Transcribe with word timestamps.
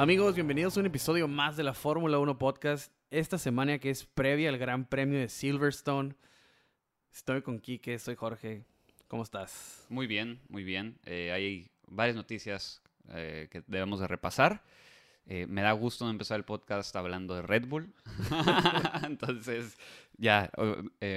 Amigos, 0.00 0.34
bienvenidos 0.34 0.78
a 0.78 0.80
un 0.80 0.86
episodio 0.86 1.28
más 1.28 1.58
de 1.58 1.62
la 1.62 1.74
Fórmula 1.74 2.18
1 2.18 2.38
Podcast. 2.38 2.90
Esta 3.10 3.36
semana 3.36 3.78
que 3.78 3.90
es 3.90 4.06
previa 4.06 4.48
al 4.48 4.56
Gran 4.56 4.86
Premio 4.86 5.18
de 5.18 5.28
Silverstone. 5.28 6.14
Estoy 7.12 7.42
con 7.42 7.60
Quique, 7.60 7.98
soy 7.98 8.14
Jorge. 8.14 8.64
¿Cómo 9.08 9.22
estás? 9.22 9.84
Muy 9.90 10.06
bien, 10.06 10.40
muy 10.48 10.64
bien. 10.64 10.98
Eh, 11.04 11.32
hay 11.32 11.70
varias 11.86 12.16
noticias 12.16 12.80
eh, 13.10 13.48
que 13.50 13.62
debemos 13.66 14.00
de 14.00 14.08
repasar. 14.08 14.62
Eh, 15.26 15.44
me 15.46 15.60
da 15.60 15.72
gusto 15.72 16.08
empezar 16.08 16.38
el 16.38 16.46
podcast 16.46 16.96
hablando 16.96 17.34
de 17.34 17.42
Red 17.42 17.66
Bull. 17.66 17.92
Entonces, 19.04 19.76
ya, 20.16 20.50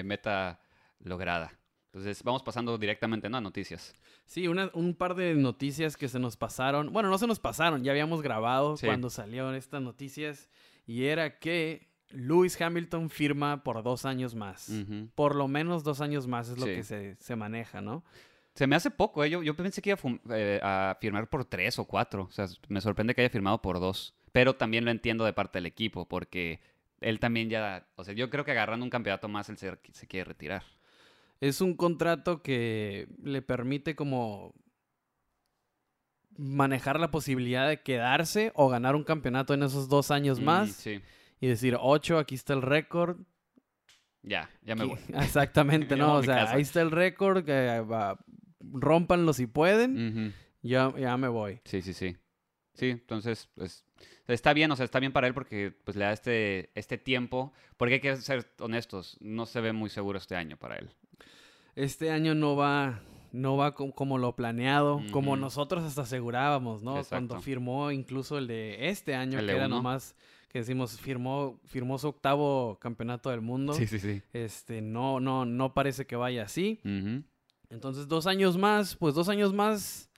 meta 0.03 0.59
lograda. 1.00 1.58
Entonces, 1.94 2.24
vamos 2.24 2.42
pasando 2.42 2.76
directamente 2.80 3.30
¿no? 3.30 3.38
a 3.38 3.42
noticias. 3.42 3.94
Sí, 4.26 4.48
una- 4.48 4.72
un 4.74 4.96
par 4.96 5.14
de 5.14 5.36
noticias 5.36 5.96
que 5.96 6.08
se 6.10 6.18
nos 6.18 6.36
pasaron. 6.38 6.92
Bueno, 6.92 7.10
no 7.10 7.20
se 7.20 7.28
nos 7.28 7.40
pasaron, 7.40 7.84
ya 7.84 7.92
habíamos 7.92 8.24
grabado 8.24 8.78
Sí. 8.78 8.88
cuando 8.88 9.12
salieron 9.12 9.54
estas 9.54 9.82
noticias. 9.84 10.50
Y 10.88 11.06
era 11.06 11.38
que 11.38 11.88
Lewis 12.10 12.60
Hamilton 12.60 13.12
firma 13.12 13.64
por 13.64 13.84
dos 13.84 14.06
años 14.06 14.34
más. 14.34 14.72
Por 15.14 15.36
lo 15.36 15.48
menos 15.48 15.84
dos 15.84 16.02
años 16.02 16.26
más 16.26 16.50
es 16.50 16.58
lo 16.58 16.66
Sí. 16.66 16.74
que 16.76 16.84
se, 16.84 17.16
se 17.20 17.36
maneja, 17.36 17.80
¿no? 17.82 18.04
Se 18.56 18.66
me 18.68 18.76
hace 18.76 18.90
poco, 18.92 19.24
¿eh? 19.24 19.30
yo, 19.30 19.42
yo 19.44 19.56
pensé 19.56 19.82
que 19.82 19.92
iba 19.92 20.00
a, 20.04 20.36
eh, 20.36 20.60
a 20.64 20.98
firmar 21.00 21.28
por 21.30 21.46
tres 21.46 21.78
o 21.78 21.86
cuatro. 21.86 22.24
O 22.24 22.32
sea, 22.32 22.48
me 22.70 22.82
sorprende 22.82 23.14
que 23.14 23.22
haya 23.22 23.30
firmado 23.30 23.62
por 23.62 23.80
dos. 23.80 24.16
Pero 24.32 24.56
también 24.56 24.84
lo 24.84 24.90
entiendo 24.92 25.26
de 25.26 25.34
parte 25.34 25.58
del 25.60 25.68
equipo, 25.68 26.08
porque 26.08 26.60
él 27.02 27.20
también 27.20 27.50
ya. 27.52 27.88
O 27.96 28.04
sea, 28.04 28.16
yo 28.16 28.32
creo 28.32 28.44
que 28.46 28.52
agarrando 28.52 28.84
un 28.84 28.90
campeonato 28.90 29.28
más, 29.28 29.48
él 29.50 29.58
se, 29.58 29.78
se 29.92 30.08
quiere 30.08 30.26
retirar. 30.26 30.64
Es 31.44 31.60
un 31.60 31.76
contrato 31.76 32.42
que 32.42 33.10
le 33.22 33.42
permite 33.42 33.98
como 33.98 34.54
manejar 36.38 37.02
la 37.02 37.12
posibilidad 37.12 37.68
de 37.68 37.82
quedarse 37.82 38.54
o 38.56 38.70
ganar 38.70 38.96
un 38.96 39.04
campeonato 39.04 39.54
en 39.54 39.64
esos 39.64 39.90
dos 39.90 40.10
años 40.10 40.40
Mm, 40.40 40.44
más 40.46 40.72
sí. 40.72 41.02
y 41.42 41.48
decir, 41.48 41.78
ocho, 41.80 42.18
aquí 42.18 42.36
está 42.36 42.54
el 42.54 42.62
récord. 42.62 43.18
Ya, 44.22 44.50
ya 44.62 44.76
me 44.76 44.86
voy. 44.86 45.00
Exactamente, 45.10 45.96
¿no? 45.98 46.16
O 46.16 46.24
sea, 46.24 46.36
casa. 46.38 46.54
ahí 46.56 46.62
está 46.62 46.82
el 46.82 46.92
récord, 46.92 47.44
que 47.44 47.82
va, 47.82 48.18
rómpanlo 48.62 49.34
si 49.34 49.46
pueden, 49.46 50.34
ya, 50.62 50.94
ya 50.98 51.18
me 51.18 51.28
voy. 51.28 51.60
Sí, 51.66 51.82
sí, 51.82 51.94
sí. 51.94 52.16
Sí, 52.74 52.90
entonces, 52.92 53.50
pues, 53.54 53.86
está 54.28 54.54
bien, 54.54 54.72
o 54.72 54.78
sea, 54.78 54.86
está 54.86 55.02
bien 55.02 55.12
para 55.12 55.28
él 55.28 55.34
porque 55.34 55.76
pues 55.84 55.98
le 55.98 56.06
da 56.06 56.14
este, 56.14 56.72
este 56.74 56.98
tiempo, 56.98 57.52
porque 57.76 57.96
hay 57.96 58.00
que 58.00 58.16
ser 58.16 58.50
honestos, 58.60 59.18
no 59.20 59.46
se 59.46 59.60
ve 59.60 59.74
muy 59.74 59.90
seguro 59.90 60.18
este 60.18 60.38
año 60.38 60.56
para 60.56 60.78
él. 60.78 60.90
Este 61.75 62.11
año 62.11 62.35
no 62.35 62.56
va, 62.56 63.01
no 63.31 63.57
va 63.57 63.73
co- 63.73 63.91
como 63.94 64.17
lo 64.17 64.35
planeado, 64.35 65.01
como 65.11 65.35
nosotros 65.38 65.84
hasta 65.84 66.03
asegurábamos, 66.03 66.84
¿no? 66.84 66.95
Cuando 67.09 67.35
firmó 67.41 67.91
incluso 67.91 68.38
el 68.38 68.47
de 68.47 68.89
este 68.89 69.16
año, 69.16 69.39
El 69.39 69.45
que 69.47 69.51
era 69.53 69.67
nomás, 69.78 70.16
que 70.50 70.59
decimos, 70.59 71.00
firmó, 71.00 71.59
firmó 71.66 71.97
su 71.97 72.09
octavo 72.09 72.78
campeonato 72.79 73.29
del 73.31 73.41
mundo. 73.41 73.73
Sí, 73.73 73.88
sí, 73.88 74.00
sí. 74.00 74.22
Este, 74.34 74.81
no, 74.81 75.19
no, 75.19 75.45
no 75.45 75.73
parece 75.73 76.06
que 76.06 76.16
vaya 76.16 76.44
así. 76.44 76.79
Entonces, 77.69 78.07
dos 78.07 78.28
años 78.28 78.57
más, 78.57 78.95
pues 78.95 79.16
dos 79.16 79.29
años 79.29 79.51
más 79.53 80.11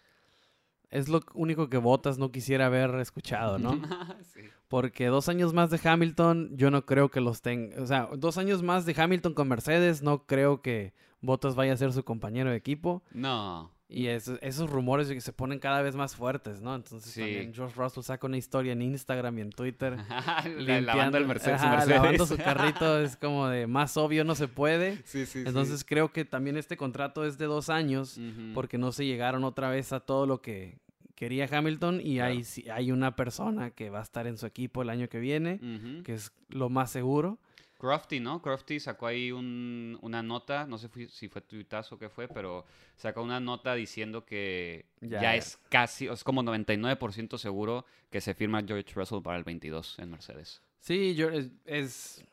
es 0.95 1.09
lo 1.09 1.21
único 1.33 1.69
que 1.69 1.77
Botas 1.77 2.17
no 2.17 2.31
quisiera 2.31 2.67
haber 2.67 2.95
escuchado, 2.95 3.59
¿no? 3.59 3.71
Sí. 4.33 4.41
Porque 4.67 5.05
dos 5.07 5.29
años 5.29 5.53
más 5.53 5.69
de 5.69 5.79
Hamilton, 5.83 6.57
yo 6.57 6.71
no 6.71 6.85
creo 6.85 7.09
que 7.09 7.21
los 7.21 7.41
tenga. 7.41 7.81
O 7.81 7.85
sea, 7.85 8.09
dos 8.17 8.37
años 8.37 8.63
más 8.63 8.85
de 8.85 8.95
Hamilton 8.99 9.33
con 9.33 9.47
Mercedes, 9.47 10.01
no 10.01 10.25
creo 10.25 10.61
que 10.61 10.93
Bottas 11.21 11.55
vaya 11.55 11.73
a 11.73 11.77
ser 11.77 11.93
su 11.93 12.03
compañero 12.03 12.49
de 12.49 12.57
equipo. 12.57 13.03
No. 13.11 13.71
Y 13.87 14.07
eso- 14.07 14.37
esos 14.41 14.67
rumores 14.69 15.07
que 15.07 15.21
se 15.21 15.31
ponen 15.31 15.59
cada 15.59 15.83
vez 15.83 15.95
más 15.95 16.15
fuertes, 16.15 16.59
¿no? 16.59 16.73
Entonces 16.75 17.11
Sí. 17.13 17.21
también 17.21 17.53
George 17.53 17.75
Russell 17.79 18.01
saca 18.03 18.25
una 18.25 18.37
historia 18.37 18.73
en 18.73 18.81
Instagram 18.81 19.37
y 19.37 19.41
en 19.41 19.51
Twitter. 19.51 19.95
La- 20.57 20.81
lavando 20.81 21.19
el 21.19 21.27
Mercedes, 21.27 21.61
ajá, 21.61 21.69
Mercedes. 21.77 21.95
lavando 21.97 22.25
su 22.25 22.35
carrito 22.83 22.99
es 22.99 23.15
como 23.15 23.47
de 23.47 23.67
más 23.67 23.95
obvio 23.97 24.23
no 24.25 24.33
se 24.33 24.47
puede. 24.47 24.97
Sí, 25.05 25.27
sí, 25.27 25.43
Entonces 25.45 25.85
creo 25.85 26.11
que 26.11 26.25
también 26.25 26.57
este 26.57 26.75
contrato 26.75 27.23
es 27.25 27.37
de 27.37 27.45
dos 27.45 27.69
años 27.69 28.19
porque 28.55 28.79
no 28.79 28.91
se 28.91 29.05
llegaron 29.05 29.43
otra 29.43 29.69
vez 29.69 29.93
a 29.93 29.99
todo 29.99 30.25
lo 30.25 30.41
que 30.41 30.79
quería 31.15 31.47
Hamilton 31.51 32.01
y 32.03 32.15
Claro. 32.15 32.33
hay, 32.33 32.43
hay 32.71 32.91
una 32.91 33.15
persona 33.15 33.71
que 33.71 33.89
va 33.89 33.99
a 33.99 34.03
estar 34.03 34.27
en 34.27 34.37
su 34.37 34.45
equipo 34.45 34.81
el 34.81 34.89
año 34.89 35.07
que 35.09 35.19
viene, 35.19 35.59
que 36.03 36.13
es 36.13 36.31
lo 36.49 36.69
más 36.69 36.91
seguro. 36.91 37.39
Crofty, 37.77 38.19
¿no? 38.21 38.41
Crofty 38.41 38.79
sacó 38.79 39.05
ahí 39.07 39.31
un- 39.33 39.97
una 40.01 40.23
nota, 40.23 40.65
no 40.65 40.77
sé 40.77 40.89
si 41.09 41.27
fue 41.27 41.41
tuitazo 41.41 41.95
o 41.95 41.97
qué 41.99 42.09
fue, 42.09 42.27
pero 42.27 42.65
sacó 42.95 43.21
una 43.21 43.39
nota 43.41 43.75
diciendo 43.75 44.25
que 44.25 44.85
Ya. 45.01 45.21
ya, 45.21 45.35
es 45.35 45.59
casi, 45.69 46.07
es 46.07 46.23
como 46.23 46.41
99% 46.41 47.37
seguro 47.37 47.85
que 48.09 48.21
se 48.21 48.33
firma 48.33 48.63
George 48.65 48.93
Russell 48.95 49.21
para 49.21 49.37
el 49.37 49.43
22 49.43 49.99
en 49.99 50.09
Mercedes. 50.11 50.61
Sí, 50.79 51.15
yo, 51.15 51.29
es, 51.29 51.49
es, 51.65 52.23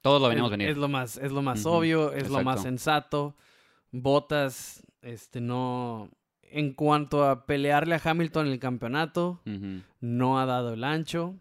Todos 0.00 0.22
lo 0.22 0.28
venimos 0.28 0.48
es, 0.52 0.58
venir. 0.58 0.68
es 0.70 0.76
lo 0.76 0.88
más, 0.88 1.16
es 1.18 1.32
lo 1.32 1.42
más 1.42 1.66
obvio, 1.66 2.12
es 2.12 2.30
lo 2.30 2.42
más 2.44 2.62
sensato. 2.62 3.34
Botas, 3.90 4.82
este, 5.02 5.40
no... 5.40 6.08
En 6.50 6.72
cuanto 6.72 7.24
a 7.24 7.46
pelearle 7.46 7.94
a 7.94 8.00
Hamilton 8.02 8.46
en 8.46 8.52
el 8.52 8.58
campeonato, 8.58 9.40
no 10.00 10.40
ha 10.40 10.46
dado 10.46 10.74
el 10.74 10.84
ancho. 10.84 11.36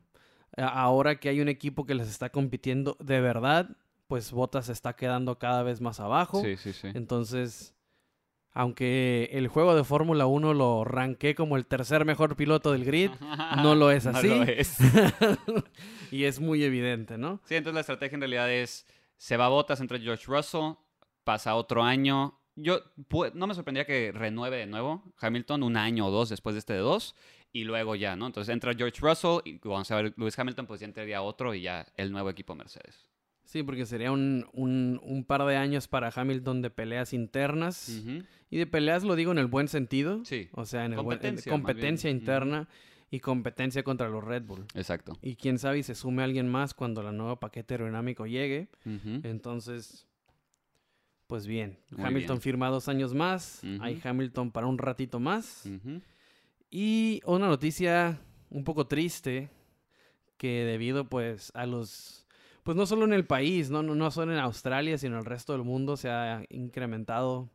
Ahora 0.56 1.20
que 1.20 1.30
hay 1.30 1.40
un 1.40 1.50
equipo 1.50 1.86
que 1.86 1.94
les 1.94 2.08
está 2.08 2.30
compitiendo 2.30 2.98
de 3.00 3.22
verdad, 3.22 3.70
pues 4.08 4.32
Botas 4.32 4.68
se 4.68 4.72
está 4.72 4.96
quedando 4.96 5.38
cada 5.38 5.64
vez 5.64 5.82
más 5.82 6.00
abajo. 6.00 6.42
Sí, 6.42 6.58
sí, 6.58 6.74
sí. 6.74 6.90
Entonces, 6.94 7.76
aunque 8.54 9.30
el 9.34 9.50
juego 9.50 9.76
de 9.76 9.84
Fórmula 9.84 10.26
1 10.26 10.56
lo 10.56 10.84
ranqué 10.84 11.36
como 11.36 11.58
el 11.58 11.68
tercer 11.68 12.06
mejor 12.06 12.36
piloto 12.36 12.72
del 12.72 12.86
grid, 12.86 13.12
no 13.62 13.76
lo 13.76 13.92
es 13.92 14.08
así. 14.08 14.30
No 14.30 14.38
lo 14.38 14.44
es. 14.44 14.78
y 16.12 16.24
es 16.24 16.40
muy 16.40 16.64
evidente, 16.64 17.20
¿no? 17.20 17.40
Sí, 17.46 17.56
entonces 17.56 17.76
la 17.76 17.82
estrategia 17.82 18.16
en 18.16 18.22
realidad 18.22 18.52
es, 18.52 18.88
se 19.18 19.38
va 19.38 19.46
a 19.46 19.50
botas 19.50 19.80
entre 19.80 20.00
George 20.00 20.26
Russell, 20.26 20.74
pasa 21.24 21.54
otro 21.54 21.84
año. 21.84 22.37
Yo 22.60 22.82
no 23.36 23.48
me 23.48 23.54
sorprendería 23.54 23.86
que 23.86 24.12
renueve 24.12 24.58
de 24.58 24.66
nuevo 24.66 25.04
Hamilton 25.20 25.64
un 25.64 25.78
año 25.78 26.08
o 26.08 26.12
dos 26.12 26.30
después 26.30 26.56
de 26.56 26.60
este 26.60 26.74
de 26.74 26.80
dos. 26.80 27.16
Y 27.54 27.64
luego 27.64 27.96
ya, 27.96 28.16
¿no? 28.16 28.28
Entonces 28.28 28.52
entra 28.54 28.74
George 28.76 29.00
Russell 29.00 29.40
y 29.46 29.58
cuando 29.60 29.86
se 29.86 29.94
va 29.94 30.02
Lewis 30.04 30.38
Hamilton, 30.38 30.66
pues 30.68 30.80
ya 30.82 30.86
entraría 30.86 31.22
otro 31.22 31.54
y 31.56 31.62
ya 31.62 31.86
el 31.96 32.12
nuevo 32.12 32.30
equipo 32.30 32.54
Mercedes. 32.56 33.06
Sí, 33.46 33.64
porque 33.64 33.86
sería 33.86 34.12
un, 34.12 34.46
un- 34.52 35.00
un 35.02 35.24
par 35.24 35.46
de 35.46 35.56
años 35.56 35.88
para 35.88 36.12
Hamilton 36.14 36.62
de 36.62 36.70
peleas 36.70 37.14
internas. 37.14 37.88
Y 38.50 38.58
de 38.58 38.68
peleas 38.68 39.04
lo 39.04 39.16
digo 39.16 39.32
en 39.32 39.38
el 39.38 39.48
buen 39.48 39.68
sentido. 39.70 40.26
Sí, 40.26 40.50
O 40.52 40.66
sea, 40.66 40.84
en 40.86 40.94
el 40.94 41.00
buen- 41.00 41.16
en 41.16 41.20
Competencia, 41.22 41.52
más 41.54 41.62
competencia 41.62 42.10
interna 42.10 42.68
y 43.10 43.20
competencia 43.22 43.84
contra 43.84 44.10
los 44.10 44.22
Red 44.24 44.44
Bull. 44.44 44.66
exacto. 44.74 45.14
Y 45.22 45.36
quién 45.38 45.60
sabe 45.60 45.80
y 45.80 45.84
se 45.84 45.96
sume 45.96 46.24
alguien 46.24 46.50
más 46.50 46.74
cuando 46.74 47.08
el 47.08 47.16
nuevo 47.16 47.40
paquete 47.40 47.76
aerodinámico 47.76 48.26
llegue. 48.28 48.68
Entonces, 49.24 50.07
pues 51.28 51.46
bien. 51.46 51.78
Muy 51.92 52.06
Hamilton 52.06 52.38
bien. 52.38 52.42
firma 52.42 52.70
dos 52.70 52.88
años 52.88 53.14
más. 53.14 53.62
Hay 53.82 54.02
Hamilton 54.04 54.52
para 54.52 54.68
un 54.68 54.78
ratito 54.78 55.20
más. 55.20 55.70
Y 56.70 57.22
una 57.26 57.48
noticia 57.48 58.20
un 58.50 58.64
poco 58.64 58.88
triste 58.88 59.50
que 60.38 60.64
debido 60.66 61.10
pues 61.10 61.52
a 61.56 61.66
los... 61.66 62.26
Pues 62.64 62.76
no 62.76 62.86
solo 62.86 63.06
en 63.06 63.14
el 63.14 63.26
país, 63.26 63.70
no, 63.70 63.82
no, 63.82 63.96
no 63.96 64.12
solo 64.12 64.34
en 64.34 64.40
Australia, 64.40 64.98
sino 64.98 65.14
en 65.14 65.20
el 65.20 65.26
resto 65.26 65.54
del 65.54 65.64
mundo 65.64 65.96
se 65.96 66.10
ha 66.10 66.44
incrementado 66.50 67.50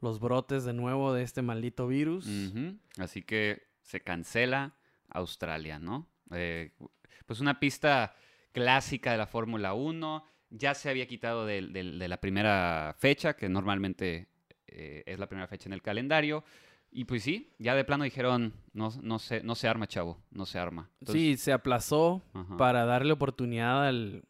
los 0.00 0.20
brotes 0.20 0.64
de 0.64 0.72
nuevo 0.72 1.12
de 1.12 1.22
este 1.22 1.42
maldito 1.42 1.88
virus. 1.88 2.28
Así 2.98 3.22
que 3.22 3.62
se 3.82 4.00
cancela 4.00 4.76
Australia, 5.08 5.78
¿no? 5.78 6.06
Eh, 6.30 6.72
pues 7.26 7.40
una 7.40 7.58
pista 7.58 8.14
clásica 8.52 9.12
de 9.12 9.18
la 9.18 9.26
Fórmula 9.26 9.74
1. 9.74 10.24
Ya 10.56 10.74
se 10.74 10.88
había 10.88 11.06
quitado 11.06 11.46
de, 11.46 11.60
la 11.62 12.20
primera 12.20 12.94
fecha, 12.98 13.34
que 13.34 13.48
normalmente 13.48 14.28
eh, 14.68 15.02
es 15.06 15.18
la 15.18 15.26
primera 15.26 15.48
fecha 15.48 15.68
en 15.68 15.72
el 15.72 15.82
calendario. 15.82 16.44
Y 16.96 17.06
pues 17.06 17.24
sí, 17.24 17.52
ya 17.58 17.74
de 17.74 17.84
plano 17.84 18.04
dijeron, 18.04 18.52
no, 18.72 18.88
no, 19.02 19.18
se, 19.18 19.42
no 19.42 19.56
se 19.56 19.66
arma, 19.66 19.88
chavo, 19.88 20.22
no 20.30 20.46
se 20.46 20.60
arma. 20.60 20.90
Entonces, 21.00 21.22
sí, 21.22 21.36
se 21.36 21.52
aplazó 21.52 22.22
ajá. 22.32 22.56
para 22.56 22.84
darle 22.84 23.12
oportunidad 23.12 23.88
al, 23.88 24.22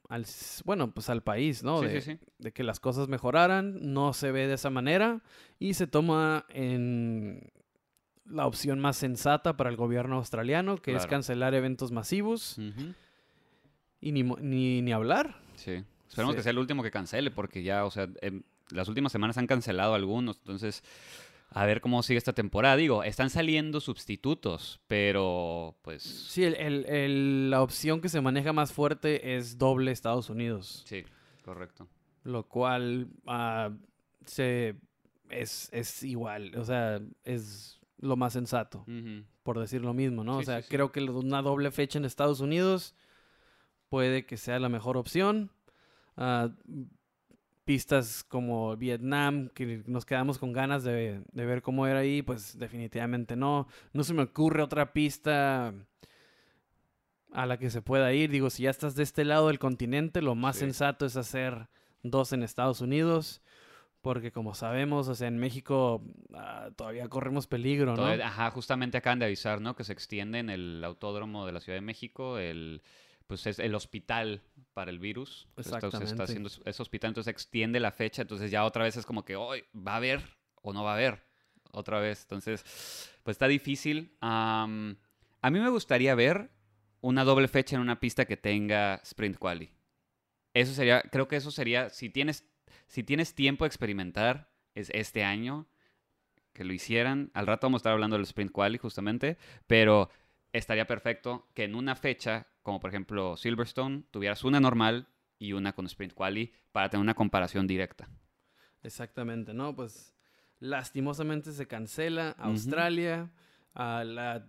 bueno, 0.65 0.91
pues 0.91 1.11
al 1.11 1.23
país, 1.23 1.63
¿no? 1.63 1.81
Sí, 1.81 1.87
de, 1.89 2.01
sí, 2.01 2.13
sí. 2.13 2.19
de 2.39 2.53
que 2.53 2.65
las 2.65 2.81
cosas 2.81 3.07
mejoraran, 3.09 3.93
no 3.93 4.15
se 4.15 4.33
ve 4.33 4.47
de 4.47 4.55
esa 4.55 4.71
manera 4.71 5.21
y 5.59 5.75
se 5.75 5.87
toma 5.87 6.47
en 6.49 7.53
la 8.25 8.47
opción 8.47 8.81
más 8.81 8.97
sensata 8.97 9.59
para 9.59 9.69
el 9.69 9.77
gobierno 9.77 10.17
australiano, 10.17 10.79
que 10.79 10.95
es 10.95 11.07
cancelar 11.07 11.55
eventos 11.55 11.93
masivos 11.93 12.59
y 14.01 14.13
ni, 14.13 14.23
ni, 14.23 14.81
ni 14.81 14.93
hablar. 14.93 15.37
Sí. 15.57 15.85
Esperemos 16.15 16.35
Sí. 16.35 16.37
que 16.39 16.43
sea 16.45 16.51
el 16.53 16.59
último 16.59 16.83
que 16.83 16.91
cancele, 16.91 17.31
porque 17.31 17.63
ya, 17.63 17.85
o 17.85 17.91
sea, 17.91 18.09
em, 18.23 18.43
las 18.71 18.89
últimas 18.89 19.13
semanas 19.13 19.37
han 19.37 19.47
cancelado 19.47 19.95
algunos, 19.95 20.39
entonces 20.39 20.83
a 21.51 21.67
ver 21.67 21.81
cómo 21.81 22.03
sigue 22.03 22.19
esta 22.19 22.33
temporada. 22.33 22.77
Digo, 22.77 23.05
están 23.05 23.31
saliendo 23.31 23.81
sustitutos, 23.81 24.81
pero 24.89 25.77
pues 25.83 26.03
Sí, 26.03 26.43
el- 26.45 26.55
el- 26.57 26.87
el- 26.87 27.51
la 27.51 27.63
opción 27.63 28.01
que 28.01 28.09
se 28.09 28.21
maneja 28.21 28.53
más 28.53 28.73
fuerte 28.73 29.37
es 29.37 29.59
doble 29.59 29.91
Estados 29.93 30.31
Unidos, 30.31 30.83
sí, 30.87 31.05
correcto. 31.45 31.87
lo 32.25 32.49
cual 32.49 33.09
ah, 33.27 33.71
se, 34.25 34.77
es, 35.31 35.69
es 35.73 36.03
igual, 36.03 36.57
o 36.57 36.65
sea, 36.65 37.01
es 37.25 37.79
lo 37.99 38.17
más 38.17 38.33
sensato, 38.33 38.85
por 39.45 39.59
decir 39.61 39.81
lo 39.83 39.95
mismo, 39.95 40.25
¿no? 40.25 40.39
o 40.39 40.43
sea, 40.43 40.59
sí, 40.61 40.69
sí. 40.69 40.71
creo 40.71 40.91
que 40.91 41.01
una 41.03 41.41
doble 41.43 41.71
fecha 41.71 41.99
en 41.99 42.05
Estados 42.05 42.41
Unidos 42.41 42.95
puede 43.89 44.27
que 44.27 44.37
sea 44.37 44.59
la 44.59 44.69
mejor 44.69 44.97
opción. 44.97 45.51
Ah, 46.17 46.49
pistas 47.65 48.23
como 48.25 48.77
Vietnam, 48.77 49.49
que 49.55 49.83
nos 49.87 50.05
quedamos 50.05 50.39
con 50.39 50.53
ganas 50.53 50.85
de, 50.85 51.23
de 51.33 51.47
ver 51.47 51.63
cómo 51.63 51.87
era 51.87 52.01
ahí, 52.01 52.21
pues 52.23 52.59
definitivamente 52.59 53.37
no. 53.37 53.67
No 53.93 54.05
se 54.05 54.13
me 54.15 54.23
ocurre 54.23 54.63
otra 54.63 54.93
pista 54.93 55.73
a 57.33 57.47
la 57.47 57.59
que 57.59 57.71
se 57.71 57.83
pueda 57.83 58.13
ir. 58.13 58.31
Digo, 58.31 58.51
si 58.51 58.65
ya 58.65 58.71
estás 58.71 58.95
de 58.95 59.03
este 59.03 59.25
lado 59.25 59.49
del 59.49 59.59
continente, 59.59 60.23
lo 60.23 60.35
más 60.35 60.57
Sí. 60.57 60.61
sensato 60.61 61.07
es 61.07 61.17
hacer 61.17 61.69
dos 62.03 62.33
en 62.33 62.43
Estados 62.43 62.81
Unidos. 62.81 63.41
Porque 64.03 64.31
como 64.33 64.55
sabemos, 64.55 65.09
o 65.09 65.15
sea, 65.15 65.29
en 65.29 65.39
México 65.39 66.03
ah, 66.35 66.69
todavía 66.77 67.09
corremos 67.09 67.47
peligro, 67.47 67.93
¿no? 67.93 67.97
Todavía- 67.97 68.27
Ajá, 68.27 68.51
justamente 68.51 68.99
acaban 68.99 69.19
de 69.19 69.25
avisar, 69.25 69.63
¿no? 69.63 69.75
Que 69.75 69.83
se 69.85 69.95
extiende 69.95 70.41
en 70.41 70.51
el 70.51 70.85
autódromo 70.85 71.47
de 71.47 71.53
la 71.53 71.61
Ciudad 71.61 71.79
de 71.79 71.81
México, 71.81 72.37
el, 72.37 72.83
pues 73.27 73.47
es 73.47 73.59
el 73.59 73.75
hospital 73.75 74.43
para 74.75 74.91
el 74.91 74.99
virus. 74.99 75.49
Está- 75.57 75.63
Se 75.63 75.69
está 75.77 75.87
Exactamente. 75.87 76.23
haciendo 76.23 76.49
es- 76.49 76.61
ese 76.65 76.83
hospital, 76.83 77.09
entonces 77.11 77.31
extiende 77.31 77.81
la 77.81 77.91
fecha, 77.93 78.23
entonces 78.23 78.51
ya 78.51 78.65
otra 78.65 78.85
vez 78.85 78.97
es 78.97 79.07
como 79.07 79.25
que, 79.25 79.37
hoy 79.37 79.65
¿va 79.75 79.93
a 79.95 79.97
haber 79.97 80.23
o 80.63 80.73
no 80.73 80.85
va 80.85 80.93
a 80.93 80.95
haber? 80.95 81.25
Otra 81.73 81.99
vez, 82.01 82.23
entonces, 82.23 82.63
pues 83.23 83.35
está 83.35 83.49
difícil. 83.49 84.17
A 84.21 84.67
mí 84.69 85.59
me 85.61 85.69
gustaría 85.71 86.15
ver 86.15 86.51
una 87.01 87.25
doble 87.25 87.49
fecha 87.49 87.77
en 87.77 87.83
una 87.83 88.01
pista 88.01 88.25
que 88.25 88.37
tenga 88.37 89.01
sprint 89.03 89.37
quali. 89.39 89.71
Eso 90.55 90.73
sería, 90.73 91.03
creo 91.03 91.27
que 91.29 91.37
eso 91.37 91.51
sería, 91.51 91.91
si 91.91 92.11
tienes, 92.11 92.47
si 92.87 93.03
tienes 93.03 93.35
tiempo 93.35 93.65
de 93.65 93.69
experimentar, 93.69 94.53
es 94.75 94.91
este 94.95 95.25
año 95.25 95.67
que 96.53 96.65
lo 96.65 96.73
hicieran. 96.73 97.31
Al 97.35 97.47
rato 97.49 97.67
vamos 97.67 97.79
a 97.79 97.83
estar 97.83 97.93
hablando 97.93 98.17
del 98.17 98.25
sprint 98.25 98.53
quali 98.53 98.79
justamente, 98.79 99.37
pero 99.67 100.09
estaría 100.53 100.87
perfecto 100.87 101.49
que 101.55 101.65
en 101.65 101.75
una 101.75 101.97
fecha, 101.97 102.47
como 102.65 102.81
por 102.81 102.91
ejemplo 102.91 103.37
Silverstone, 103.37 104.03
tuvieras 104.11 104.43
una 104.43 104.59
normal 104.59 105.07
y 105.39 105.53
una 105.53 105.75
con 105.75 105.87
sprint 105.87 106.15
quali 106.15 106.53
para 106.73 106.89
tener 106.89 107.03
una 107.03 107.15
comparación 107.15 107.69
directa. 107.69 108.09
Exactamente, 108.83 109.55
¿no? 109.55 109.77
Pues 109.77 110.13
lastimosamente 110.59 111.53
se 111.53 111.69
cancela. 111.69 112.31
Australia. 112.39 113.31
ah, 113.75 114.03
la, 114.05 114.47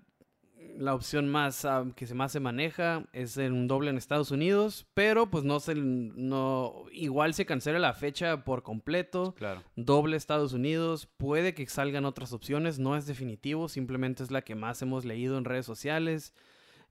la 0.78 0.96
opción 0.96 1.28
más 1.30 1.66
ah, 1.66 1.86
que 1.96 2.08
se 2.08 2.16
más 2.16 2.32
se 2.32 2.40
maneja 2.40 3.06
es 3.14 3.38
en 3.38 3.54
un 3.54 3.68
doble 3.68 3.90
en 3.90 3.98
Estados 3.98 4.32
Unidos, 4.32 4.88
pero 4.94 5.30
pues 5.30 5.44
no 5.44 5.60
se 5.60 5.76
no 5.76 6.86
igual 6.92 7.34
se 7.34 7.46
cancela 7.46 7.80
la 7.80 7.94
fecha 7.94 8.44
por 8.44 8.64
completo. 8.64 9.36
Claro. 9.36 9.62
Doble 9.76 10.18
Estados 10.18 10.54
Unidos, 10.54 11.08
puede 11.18 11.54
que 11.54 11.66
salgan 11.68 12.06
otras 12.06 12.34
opciones, 12.34 12.80
no 12.80 12.96
es 12.96 13.06
definitivo, 13.06 13.68
simplemente 13.68 14.24
es 14.24 14.32
la 14.32 14.42
que 14.42 14.56
más 14.56 14.82
hemos 14.82 15.06
leído 15.06 15.38
en 15.38 15.46
redes 15.46 15.66
sociales, 15.66 16.34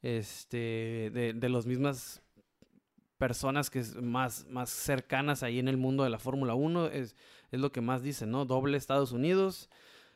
este, 0.04 1.10
de, 1.14 1.32
de 1.34 1.48
las 1.48 1.64
mismas 1.64 2.22
personas 3.16 3.70
que 3.70 3.78
es 3.78 3.96
más, 3.96 4.46
más 4.50 4.68
cercanas 4.68 5.42
ahí 5.42 5.58
en 5.58 5.66
el 5.66 5.78
mundo 5.78 6.04
de 6.04 6.10
la 6.10 6.18
Fórmula 6.18 6.54
1, 6.54 6.88
es, 6.88 7.16
es 7.50 7.58
lo 7.58 7.72
que 7.72 7.80
más 7.80 8.02
dicen, 8.02 8.30
¿no? 8.30 8.44
Doble 8.44 8.76
Estados 8.76 9.12
Unidos, 9.12 9.70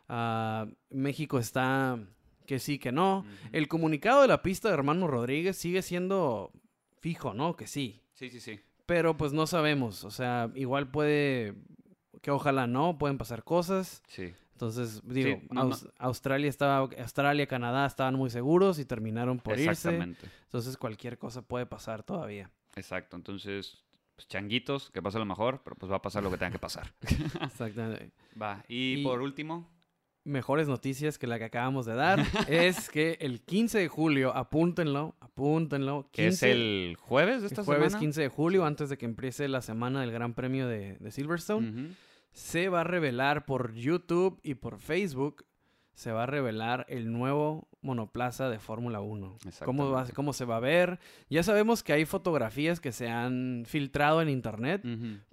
ah, 0.08 0.66
México 0.90 1.38
está 1.38 1.98
que 2.44 2.58
sí, 2.58 2.78
que 2.78 2.92
no. 2.92 3.24
El 3.52 3.66
comunicado 3.68 4.22
de 4.22 4.28
la 4.28 4.42
pista 4.42 4.68
de 4.68 4.74
Hermano 4.74 5.06
Rodríguez 5.06 5.56
sigue 5.56 5.80
siendo 5.80 6.50
fijo, 7.00 7.32
¿no? 7.32 7.56
Que 7.56 7.66
sí. 7.66 8.02
Sí, 8.12 8.28
sí, 8.28 8.40
sí. 8.40 8.60
Pero 8.86 9.16
pues 9.16 9.32
no 9.32 9.46
sabemos. 9.46 10.04
O 10.04 10.10
sea, 10.10 10.50
igual 10.54 10.90
puede. 10.90 11.54
Que 12.22 12.30
ojalá 12.30 12.66
no, 12.66 12.98
pueden 12.98 13.18
pasar 13.18 13.44
cosas. 13.44 14.02
Sí. 14.08 14.34
Entonces, 14.58 15.00
digo, 15.04 15.40
no, 15.50 15.62
no. 15.66 15.70
Aus- 15.70 15.88
Australia 15.98 16.48
estaba, 16.50 16.78
Australia, 16.78 17.46
Canadá 17.46 17.86
estaban 17.86 18.16
muy 18.16 18.28
seguros 18.28 18.80
y 18.80 18.84
terminaron 18.84 19.38
por 19.38 19.52
irse. 19.56 19.70
Exactamente. 19.70 20.26
Entonces 20.46 20.76
cualquier 20.76 21.16
cosa 21.16 21.42
puede 21.42 21.64
pasar 21.64 22.02
todavía. 22.02 22.50
Exacto. 22.74 23.14
Entonces, 23.16 23.78
pues 24.16 24.26
changuitos, 24.26 24.90
que 24.90 25.00
pasa 25.00 25.20
lo 25.20 25.24
mejor, 25.26 25.60
pero 25.62 25.76
pues 25.76 25.92
va 25.92 25.96
a 25.96 26.02
pasar 26.02 26.24
lo 26.24 26.30
que 26.32 26.38
tenga 26.38 26.50
que 26.50 26.58
pasar. 26.58 26.92
Exactamente. 27.40 28.10
Va. 28.42 28.64
Y, 28.66 28.94
Y- 28.94 29.04
por 29.04 29.20
último, 29.22 29.70
Mejores 30.24 30.68
noticias 30.68 31.16
que 31.16 31.26
la 31.26 31.38
que 31.38 31.44
acabamos 31.44 31.86
de 31.86 31.94
dar 31.94 32.18
es 32.48 32.90
que 32.90 33.16
el 33.20 33.40
15 33.40 33.78
de 33.78 33.88
julio, 33.88 34.34
apúntenlo, 34.36 35.14
apúntenlo. 35.20 36.10
que 36.12 36.26
es 36.26 36.40
15 36.40 36.50
el 36.52 36.96
jueves 36.98 37.40
de 37.40 37.46
esta 37.46 37.60
el 37.62 37.64
jueves 37.64 37.92
semana. 37.92 38.00
15 38.00 38.20
de 38.22 38.28
julio, 38.28 38.64
antes 38.66 38.90
de 38.90 38.98
que 38.98 39.06
empiece 39.06 39.48
la 39.48 39.62
semana 39.62 40.00
del 40.02 40.10
Gran 40.10 40.34
Premio 40.34 40.66
de, 40.68 40.96
de 40.98 41.10
Silverstone. 41.12 41.70
Ujú. 41.70 41.94
Se 42.32 42.68
va 42.68 42.80
a 42.82 42.84
revelar 42.84 43.44
por 43.46 43.74
YouTube 43.74 44.40
y 44.42 44.54
por 44.54 44.78
Facebook, 44.78 45.44
se 45.94 46.12
va 46.12 46.22
a 46.22 46.26
revelar 46.26 46.86
el 46.88 47.10
nuevo 47.12 47.68
monoplaza 47.80 48.48
de 48.48 48.58
Fórmula 48.60 49.00
1. 49.00 49.38
¿Cómo, 49.64 49.90
va-. 49.90 50.06
¿Cómo 50.14 50.32
se 50.32 50.44
va 50.44 50.56
a 50.56 50.60
ver? 50.60 51.00
Ya 51.28 51.42
sabemos 51.42 51.82
que 51.82 51.92
hay 51.92 52.04
fotografías 52.04 52.78
que 52.80 52.92
se 52.92 53.08
han 53.08 53.64
filtrado 53.66 54.22
en 54.22 54.28
internet, 54.28 54.82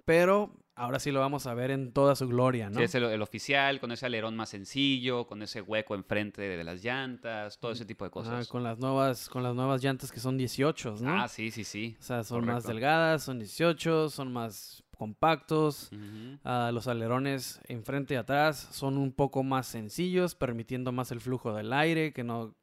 pero 0.04 0.56
ahora 0.74 0.98
sí 0.98 1.10
lo 1.12 1.20
vamos 1.20 1.46
a 1.46 1.54
ver 1.54 1.70
en 1.70 1.92
toda 1.92 2.16
su 2.16 2.26
gloria, 2.28 2.68
¿no? 2.68 2.78
Sí, 2.78 2.82
es 2.84 2.94
el, 2.96 3.04
el 3.04 3.22
oficial, 3.22 3.78
con 3.80 3.92
ese 3.92 4.06
alerón 4.06 4.36
más 4.36 4.48
sencillo, 4.50 5.26
con 5.26 5.40
ese 5.42 5.62
hueco 5.62 5.94
enfrente 5.94 6.42
de, 6.42 6.56
de 6.56 6.64
las 6.64 6.82
llantas, 6.84 7.58
todo 7.60 7.72
ese 7.72 7.84
tipo 7.86 8.04
de 8.04 8.08
Ajá, 8.08 8.12
cosas. 8.14 8.48
con 8.48 8.62
las 8.64 8.78
nuevas 8.78 9.28
con 9.28 9.42
las 9.44 9.54
nuevas 9.54 9.82
llantas 9.82 10.10
que 10.12 10.20
son 10.20 10.36
18, 10.36 10.96
¿no? 11.00 11.22
Ah, 11.22 11.28
sí, 11.28 11.50
sí, 11.52 11.62
sí. 11.64 11.96
o 11.98 12.02
sea, 12.02 12.24
son 12.24 12.44
más 12.44 12.64
delgadas, 12.66 13.22
son 13.22 13.38
18, 13.38 14.10
son 14.10 14.32
más 14.32 14.82
compactos. 14.96 15.90
Ah, 16.44 16.70
los 16.72 16.88
alerones 16.88 17.60
enfrente 17.68 18.14
y 18.14 18.16
atrás 18.16 18.68
son 18.72 18.98
un 18.98 19.12
poco 19.12 19.42
más 19.42 19.66
sencillos, 19.66 20.34
permitiendo 20.34 20.92
más 20.92 21.12
el 21.12 21.20
flujo 21.20 21.54
del 21.54 21.72
aire, 21.72 22.12
que 22.12 22.24
no, 22.24 22.54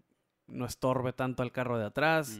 no 0.47 0.65
estorbe 0.65 1.13
tanto 1.13 1.43
al 1.43 1.51
carro 1.51 1.77
de 1.77 1.85
atrás, 1.85 2.39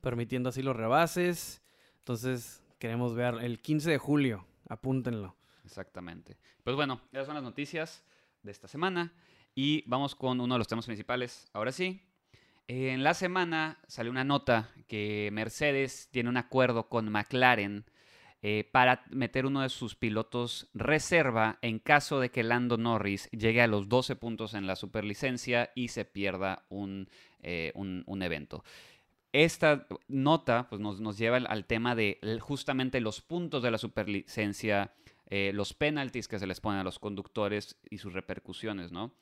permitiendo 0.00 0.50
así 0.50 0.62
los 0.62 0.76
rebases. 0.76 1.62
Entonces, 1.98 2.62
queremos 2.78 3.14
ver 3.14 3.34
el 3.40 3.60
15 3.60 3.90
de 3.90 3.98
julio, 3.98 4.46
apúntenlo. 4.68 5.36
Exactamente. 5.64 6.36
Pues 6.64 6.76
bueno, 6.76 7.00
esas 7.12 7.26
son 7.26 7.34
las 7.34 7.44
noticias 7.44 8.04
de 8.42 8.50
esta 8.50 8.68
semana. 8.68 9.12
Y 9.54 9.84
vamos 9.86 10.14
con 10.14 10.40
uno 10.40 10.54
de 10.54 10.58
los 10.58 10.68
temas 10.68 10.86
principales. 10.86 11.48
Ahora 11.52 11.72
sí. 11.72 12.02
En 12.68 13.02
la 13.02 13.14
semana 13.14 13.78
salió 13.88 14.12
una 14.12 14.22
nota 14.22 14.70
que 14.86 15.28
Mercedes 15.32 16.08
tiene 16.12 16.28
un 16.28 16.36
acuerdo 16.36 16.88
con 16.88 17.10
McLaren 17.10 17.84
eh, 18.42 18.68
para 18.72 19.04
meter 19.10 19.44
uno 19.46 19.60
de 19.60 19.68
sus 19.68 19.94
pilotos 19.94 20.68
reserva 20.74 21.58
en 21.62 21.78
caso 21.78 22.20
de 22.20 22.30
que 22.30 22.42
Lando 22.42 22.76
Norris 22.78 23.28
llegue 23.32 23.60
a 23.60 23.66
los 23.66 23.88
12 23.88 24.16
puntos 24.16 24.54
en 24.54 24.66
la 24.66 24.76
superlicencia 24.76 25.70
y 25.74 25.88
se 25.88 26.04
pierda 26.06 26.64
un, 26.70 27.08
eh, 27.42 27.72
un- 27.74 28.02
un 28.06 28.22
evento. 28.22 28.64
Esta 29.32 29.86
nota 30.08 30.66
pues, 30.68 30.80
nos, 30.80 31.00
nos 31.00 31.18
lleva 31.18 31.36
al, 31.36 31.64
tema 31.66 31.94
de 31.94 32.18
justamente 32.40 33.00
los 33.00 33.20
puntos 33.20 33.62
de 33.62 33.70
la 33.70 33.78
superlicencia, 33.78 34.92
eh, 35.28 35.52
los 35.54 35.72
penalties 35.74 36.26
que 36.26 36.38
se 36.38 36.46
les 36.46 36.60
ponen 36.60 36.80
a 36.80 36.84
los 36.84 36.98
conductores 36.98 37.76
y 37.90 37.98
sus 37.98 38.12
repercusiones, 38.12 38.90
¿no? 38.90 39.12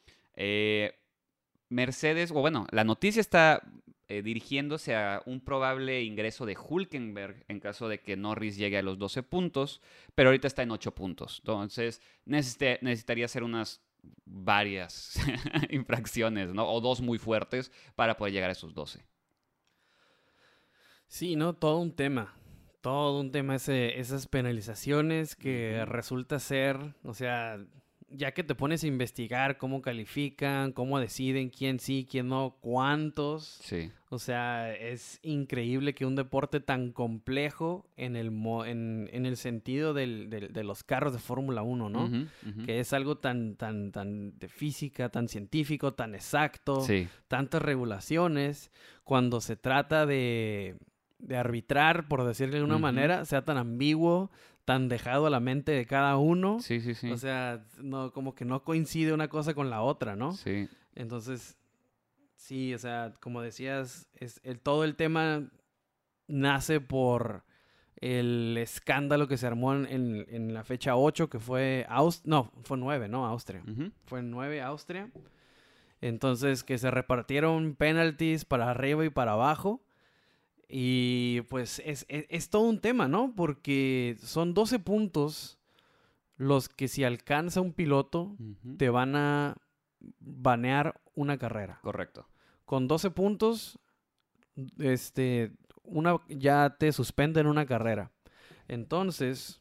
Mercedes, 1.70 2.30
o 2.30 2.34
bueno, 2.40 2.66
la 2.70 2.84
noticia 2.84 3.20
está 3.20 3.62
eh, 4.11 4.23
dirigiéndose 4.23 4.97
a 4.97 5.23
un 5.27 5.41
probable 5.41 6.03
ingreso 6.03 6.47
de 6.47 6.57
Hulkenberg 6.57 7.45
en 7.49 7.61
caso 7.61 7.88
de 7.88 8.00
que 8.00 8.17
Norris 8.17 8.57
llegue 8.57 8.79
a 8.79 8.83
los 8.83 8.99
12 8.99 9.23
puntos, 9.23 9.83
pero 10.15 10.31
ahorita 10.31 10.47
está 10.47 10.62
en 10.62 10.71
8 10.71 10.95
puntos. 10.95 11.41
Entonces, 11.41 12.00
necesitaría 12.25 13.27
hacer 13.27 13.43
unas 13.43 13.83
varias 14.25 15.21
infracciones, 15.71 16.55
¿no? 16.55 16.67
O 16.71 16.81
dos 16.81 17.03
muy 17.03 17.19
fuertes 17.19 17.71
para 17.97 18.17
poder 18.17 18.33
llegar 18.33 18.49
a 18.49 18.53
esos 18.53 18.73
12. 18.73 19.05
Sí, 21.07 21.37
¿no? 21.37 21.55
Todo 21.55 21.79
un 21.79 21.93
tema. 21.93 22.35
Todo 22.81 23.21
un 23.21 23.31
tema 23.31 23.57
ese, 23.57 23.99
esas 24.00 24.27
penalizaciones 24.27 25.37
que 25.37 25.85
resulta 25.85 26.38
ser, 26.38 26.95
o 27.03 27.12
sea, 27.12 27.59
ya 28.11 28.33
que 28.33 28.43
te 28.43 28.55
pones 28.55 28.83
a 28.85 28.87
investigar 28.87 29.59
cómo 29.59 29.83
califican, 29.83 30.73
cómo 30.73 30.99
deciden 30.99 31.50
quién 31.50 31.79
sí, 31.79 32.07
quién 32.11 32.29
no, 32.29 32.57
cuántos. 32.61 33.59
Sí. 33.62 33.93
O 34.11 34.19
sea, 34.19 34.75
es 34.75 35.19
increíble 35.23 35.95
que 35.95 36.07
un 36.07 36.17
deporte 36.17 36.61
tan 36.61 36.93
complejo 36.93 37.87
en 37.97 38.17
el, 38.17 38.31
mo- 38.31 38.65
en, 38.65 39.11
en 39.12 39.27
el 39.27 39.37
sentido 39.37 39.93
del- 39.93 40.31
del- 40.31 40.53
de 40.55 40.65
los 40.65 40.83
carros 40.85 41.12
de 41.12 41.19
Fórmula 41.19 41.62
1, 41.62 41.91
¿no? 41.91 42.11
Que 42.65 42.81
es 42.81 42.95
algo 42.95 43.19
tan, 43.19 43.57
tan, 43.57 43.93
tan 43.93 44.38
de 44.38 44.49
física, 44.49 45.11
tan 45.11 45.29
científico, 45.29 45.93
tan 45.93 46.15
exacto, 46.15 46.81
Sí. 46.81 47.07
tantas 47.29 47.61
regulaciones, 47.61 48.71
cuando 49.05 49.41
se 49.43 49.57
trata 49.57 50.07
de, 50.07 50.77
de 51.19 51.37
arbitrar, 51.37 52.09
por 52.09 52.25
decirlo 52.25 52.57
de 52.57 52.62
una 52.65 52.79
manera, 52.79 53.25
sea 53.27 53.45
tan 53.45 53.59
ambiguo, 53.59 54.31
tan 54.68 54.90
dejado 54.90 55.25
a 55.25 55.30
la 55.30 55.40
mente 55.40 55.72
de 55.72 55.87
cada 55.87 56.18
uno. 56.18 56.60
Sí, 56.60 56.82
sí, 56.82 56.94
sí. 56.94 57.10
O 57.10 57.16
sea, 57.16 57.64
no, 57.82 58.12
como 58.12 58.34
que 58.34 58.44
no 58.44 58.64
coincide 58.64 59.14
una 59.14 59.28
cosa 59.28 59.54
con 59.54 59.70
la 59.70 59.80
otra, 59.80 60.14
¿no? 60.14 60.32
sí. 60.32 60.68
Entonces, 60.94 61.56
sí, 62.37 62.75
o 62.75 62.78
sea, 62.78 63.14
como 63.20 63.40
decías, 63.40 64.08
es 64.16 64.40
el, 64.44 64.60
todo 64.60 64.84
el 64.84 64.94
tema 64.94 65.48
nace 66.26 66.80
por 66.82 67.44
el 67.96 68.58
escándalo 68.58 69.26
que 69.26 69.38
se 69.38 69.46
armó 69.46 69.72
en, 69.75 69.87
en- 69.87 70.26
en 70.28 70.52
la 70.52 70.64
fecha 70.64 70.96
8, 70.96 71.30
que 71.30 71.38
fue 71.40 71.87
Austria, 71.88 72.28
no, 72.30 72.52
fue 72.64 72.76
9, 72.76 73.08
¿no? 73.08 73.25
Austria. 73.26 73.62
Ujú. 73.66 73.90
Fue 74.04 74.18
en 74.20 74.30
9 74.30 74.60
Austria. 74.60 75.10
Entonces, 76.00 76.62
que 76.62 76.76
se 76.78 76.90
repartieron 76.90 77.75
penalties 77.75 78.44
para 78.44 78.70
arriba 78.70 79.04
y 79.04 79.10
para 79.10 79.32
abajo. 79.32 79.80
Y 80.68 81.42
pues 81.48 81.80
es, 81.84 82.04
es- 82.08 82.26
es 82.28 82.50
todo 82.50 82.62
un 82.62 82.80
tema, 82.80 83.08
¿no? 83.08 83.34
Porque 83.34 84.16
son 84.22 84.54
12 84.54 84.78
puntos 84.78 85.58
los 86.37 86.68
que 86.68 86.88
si 86.88 87.04
alcanza 87.04 87.60
un 87.60 87.72
piloto 87.72 88.37
te 88.76 88.90
van 88.90 89.16
a 89.16 89.56
banear 90.20 91.00
una 91.14 91.38
carrera. 91.38 91.80
Correcto. 91.82 92.28
Con 92.64 92.87
12 92.87 93.10
puntos, 93.10 93.78
este, 94.78 95.52
una, 95.82 96.18
ya 96.28 96.76
te 96.78 96.92
suspenden 96.92 97.46
una 97.46 97.66
carrera. 97.66 98.12
Entonces, 98.68 99.58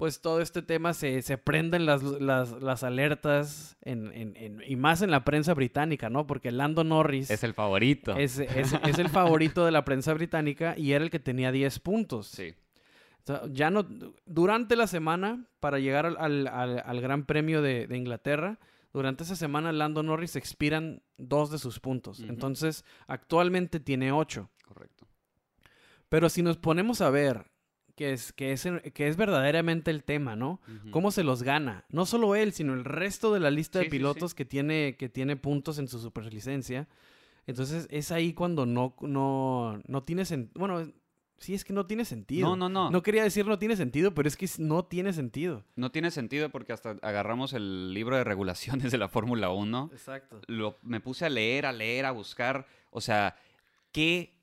pues 0.00 0.20
todo 0.22 0.40
este 0.40 0.62
tema 0.62 0.94
se, 0.94 1.20
se 1.20 1.36
prenden 1.36 1.84
las, 1.84 2.02
las, 2.02 2.52
las 2.62 2.82
alertas 2.82 3.76
en, 3.82 4.10
en- 4.14 4.34
en- 4.36 4.62
y 4.66 4.74
más 4.76 5.02
en 5.02 5.10
la 5.10 5.24
prensa 5.24 5.52
británica, 5.52 6.08
¿no? 6.08 6.26
Porque 6.26 6.50
Lando 6.50 6.84
Norris 6.84 7.30
Es 7.30 7.44
el 7.44 7.52
favorito. 7.54 8.16
es, 8.16 8.38
es- 8.38 8.72
es 8.72 8.98
el 8.98 9.10
favorito 9.10 9.64
de 9.66 9.70
la 9.72 9.84
prensa 9.84 10.14
británica 10.14 10.74
y 10.76 10.92
era 10.92 11.04
el 11.04 11.10
que 11.10 11.20
tenía 11.20 11.52
10 11.52 11.78
puntos. 11.80 12.28
Sí. 12.28 12.54
O 13.22 13.26
sea, 13.26 13.42
ya 13.52 13.70
no, 13.70 13.86
durante 14.24 14.74
la 14.74 14.86
semana, 14.86 15.44
para 15.60 15.78
llegar 15.78 16.06
al, 16.06 16.16
al- 16.18 16.46
al- 16.48 16.82
al 16.84 17.00
Gran 17.02 17.26
Premio 17.26 17.60
de, 17.60 17.86
de 17.86 17.96
Inglaterra, 17.98 18.58
durante 18.94 19.22
esa 19.24 19.36
semana 19.36 19.70
Lando 19.70 20.02
Norris 20.02 20.34
expiran 20.34 21.02
dos 21.18 21.50
de 21.50 21.58
sus 21.58 21.78
puntos. 21.78 22.20
Entonces, 22.20 22.86
actualmente 23.06 23.78
tiene 23.80 24.10
ocho. 24.12 24.48
Correcto. 24.66 25.06
Pero 26.08 26.28
si 26.30 26.42
nos 26.42 26.56
ponemos 26.56 27.02
a 27.02 27.10
ver 27.10 27.49
que 27.96 28.12
es, 28.12 28.32
que 28.32 28.52
es, 28.52 28.66
que 28.94 29.08
es 29.08 29.16
verdaderamente 29.16 29.90
el 29.90 30.02
tema, 30.04 30.36
¿no? 30.36 30.60
¿Cómo 30.90 31.10
se 31.10 31.24
los 31.24 31.42
gana? 31.42 31.84
No 31.90 32.06
solo 32.06 32.34
él, 32.34 32.52
sino 32.52 32.74
el 32.74 32.84
resto 32.84 33.32
de 33.32 33.40
la 33.40 33.50
lista 33.50 33.78
Sí, 33.80 33.84
de 33.84 33.84
sí, 33.84 33.90
sí. 33.90 33.96
pilotos 33.98 34.34
Que, 34.34 34.44
tiene, 34.44 34.96
que 34.96 35.08
tiene 35.08 35.36
puntos 35.36 35.78
en 35.78 35.88
su 35.88 35.98
superlicencia. 35.98 36.88
Entonces, 37.46 37.86
es 37.90 38.12
ahí 38.12 38.32
cuando 38.32 38.66
no, 38.66 38.94
no, 39.00 39.80
no 39.86 40.02
tiene 40.02 40.24
sentido. 40.24 40.58
Bueno, 40.60 40.92
sí 41.38 41.54
es 41.54 41.64
que 41.64 41.72
no 41.72 41.86
tiene 41.86 42.04
sentido. 42.04 42.48
No, 42.48 42.56
no, 42.56 42.68
no. 42.68 42.90
No 42.90 43.02
quería 43.02 43.22
decir 43.24 43.46
no 43.46 43.58
tiene 43.58 43.76
sentido, 43.76 44.14
pero 44.14 44.28
es 44.28 44.36
que 44.36 44.48
no 44.58 44.84
tiene 44.84 45.12
sentido. 45.12 45.64
No 45.74 45.90
tiene 45.90 46.10
sentido 46.10 46.50
porque 46.50 46.72
hasta 46.72 46.96
agarramos 47.02 47.52
el 47.54 47.92
libro 47.94 48.16
de 48.16 48.24
regulaciones 48.24 48.92
de 48.92 48.98
la 48.98 49.08
Fórmula 49.08 49.50
1. 49.50 49.90
Exacto. 49.92 50.40
Lo, 50.46 50.78
me 50.82 51.00
puse 51.00 51.24
a 51.24 51.30
leer, 51.30 51.66
a 51.66 51.72
leer, 51.72 52.04
a 52.06 52.10
buscar. 52.12 52.66
O 52.90 53.00
sea, 53.00 53.36
¿qué 53.90 54.34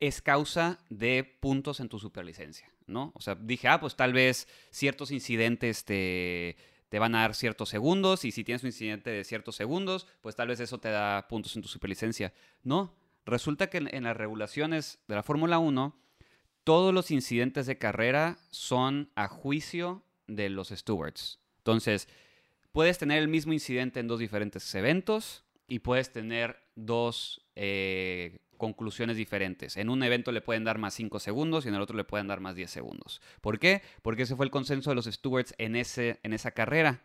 es 0.00 0.22
causa 0.22 0.78
de 0.90 1.24
puntos 1.40 1.80
en 1.80 1.88
tu 1.88 1.98
superlicencia? 1.98 2.70
¿No? 2.86 3.12
O 3.14 3.20
sea, 3.20 3.34
dije, 3.34 3.68
ah, 3.68 3.80
pues 3.80 3.96
tal 3.96 4.12
vez 4.12 4.46
ciertos 4.70 5.10
incidentes 5.10 5.84
te, 5.84 6.56
te 6.88 6.98
van 6.98 7.14
a 7.14 7.22
dar 7.22 7.34
ciertos 7.34 7.68
segundos. 7.68 8.24
Y 8.24 8.32
si 8.32 8.44
tienes 8.44 8.62
un 8.62 8.68
incidente 8.68 9.10
de 9.10 9.24
ciertos 9.24 9.56
segundos, 9.56 10.06
pues 10.20 10.36
tal 10.36 10.48
vez 10.48 10.60
eso 10.60 10.78
te 10.78 10.88
da 10.88 11.26
puntos 11.28 11.56
en 11.56 11.62
tu 11.62 11.68
superlicencia. 11.68 12.32
No. 12.62 12.94
Resulta 13.24 13.68
que 13.68 13.78
en, 13.78 14.04
las 14.04 14.16
regulaciones 14.16 15.00
de 15.08 15.16
la 15.16 15.22
Fórmula 15.22 15.58
1 15.58 15.96
todos 16.62 16.94
los 16.94 17.10
incidentes 17.10 17.66
de 17.66 17.78
carrera 17.78 18.38
son 18.50 19.10
a 19.14 19.28
juicio 19.28 20.04
de 20.26 20.48
los 20.48 20.68
stewards. 20.68 21.40
Entonces, 21.58 22.08
puedes 22.72 22.98
tener 22.98 23.18
el 23.18 23.28
mismo 23.28 23.52
incidente 23.52 24.00
en 24.00 24.08
dos 24.08 24.20
diferentes 24.20 24.72
eventos 24.74 25.44
y 25.68 25.80
puedes 25.80 26.12
tener 26.12 26.62
dos 26.76 27.44
eh, 27.56 28.38
conclusiones 28.56 29.16
diferentes. 29.16 29.76
En 29.76 29.88
un 29.88 30.02
evento 30.02 30.32
le 30.32 30.40
pueden 30.40 30.64
dar 30.64 30.78
más 30.78 30.94
5 30.94 31.18
segundos 31.20 31.64
y 31.64 31.68
en 31.68 31.74
el 31.74 31.80
otro 31.80 31.96
le 31.96 32.04
pueden 32.04 32.26
dar 32.26 32.40
más 32.40 32.54
10 32.56 32.70
segundos. 32.70 33.20
¿Por 33.40 33.58
qué? 33.58 33.82
Porque 34.02 34.22
ese 34.22 34.36
fue 34.36 34.46
el 34.46 34.50
consenso 34.50 34.90
de 34.90 34.96
los 34.96 35.06
stewards 35.06 35.54
en, 35.58 35.76
ese, 35.76 36.20
en 36.22 36.32
esa 36.32 36.50
carrera. 36.50 37.02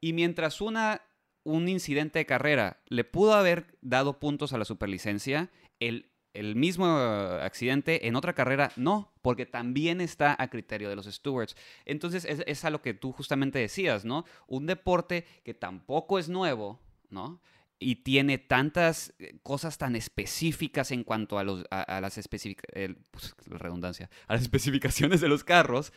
Y 0.00 0.12
mientras 0.12 0.60
una, 0.60 1.02
un 1.44 1.68
incidente 1.68 2.18
de 2.18 2.26
carrera 2.26 2.80
le 2.88 3.04
pudo 3.04 3.34
haber 3.34 3.78
dado 3.80 4.18
puntos 4.18 4.52
a 4.52 4.58
la 4.58 4.64
superlicencia, 4.64 5.50
el, 5.80 6.10
el 6.34 6.56
mismo 6.56 6.86
accidente 6.86 8.06
en 8.06 8.16
otra 8.16 8.34
carrera 8.34 8.72
no, 8.76 9.12
porque 9.22 9.46
también 9.46 10.00
está 10.00 10.36
a 10.38 10.48
criterio 10.48 10.88
de 10.88 10.96
los 10.96 11.06
stewards. 11.06 11.56
Entonces 11.84 12.24
es, 12.24 12.42
es 12.46 12.64
a 12.64 12.70
lo 12.70 12.82
que 12.82 12.94
tú 12.94 13.12
justamente 13.12 13.58
decías, 13.58 14.04
¿no? 14.04 14.24
Un 14.46 14.66
deporte 14.66 15.24
que 15.44 15.54
tampoco 15.54 16.18
es 16.18 16.28
nuevo, 16.28 16.80
¿no? 17.08 17.40
Y 17.80 17.96
tiene 17.96 18.38
tantas 18.38 19.14
eh, 19.18 19.38
cosas 19.42 19.78
tan 19.78 19.96
específicas 19.96 20.90
en 20.90 21.04
cuanto 21.04 21.38
a, 21.38 21.44
los, 21.44 21.64
a, 21.70 22.00
las 22.00 22.16
especific- 22.18 22.62
el- 22.72 22.96
pues, 23.10 23.34
redundancia, 23.46 24.10
a 24.28 24.34
las 24.34 24.42
especificaciones 24.48 25.20
de 25.20 25.28
los 25.28 25.44
carros, 25.44 25.92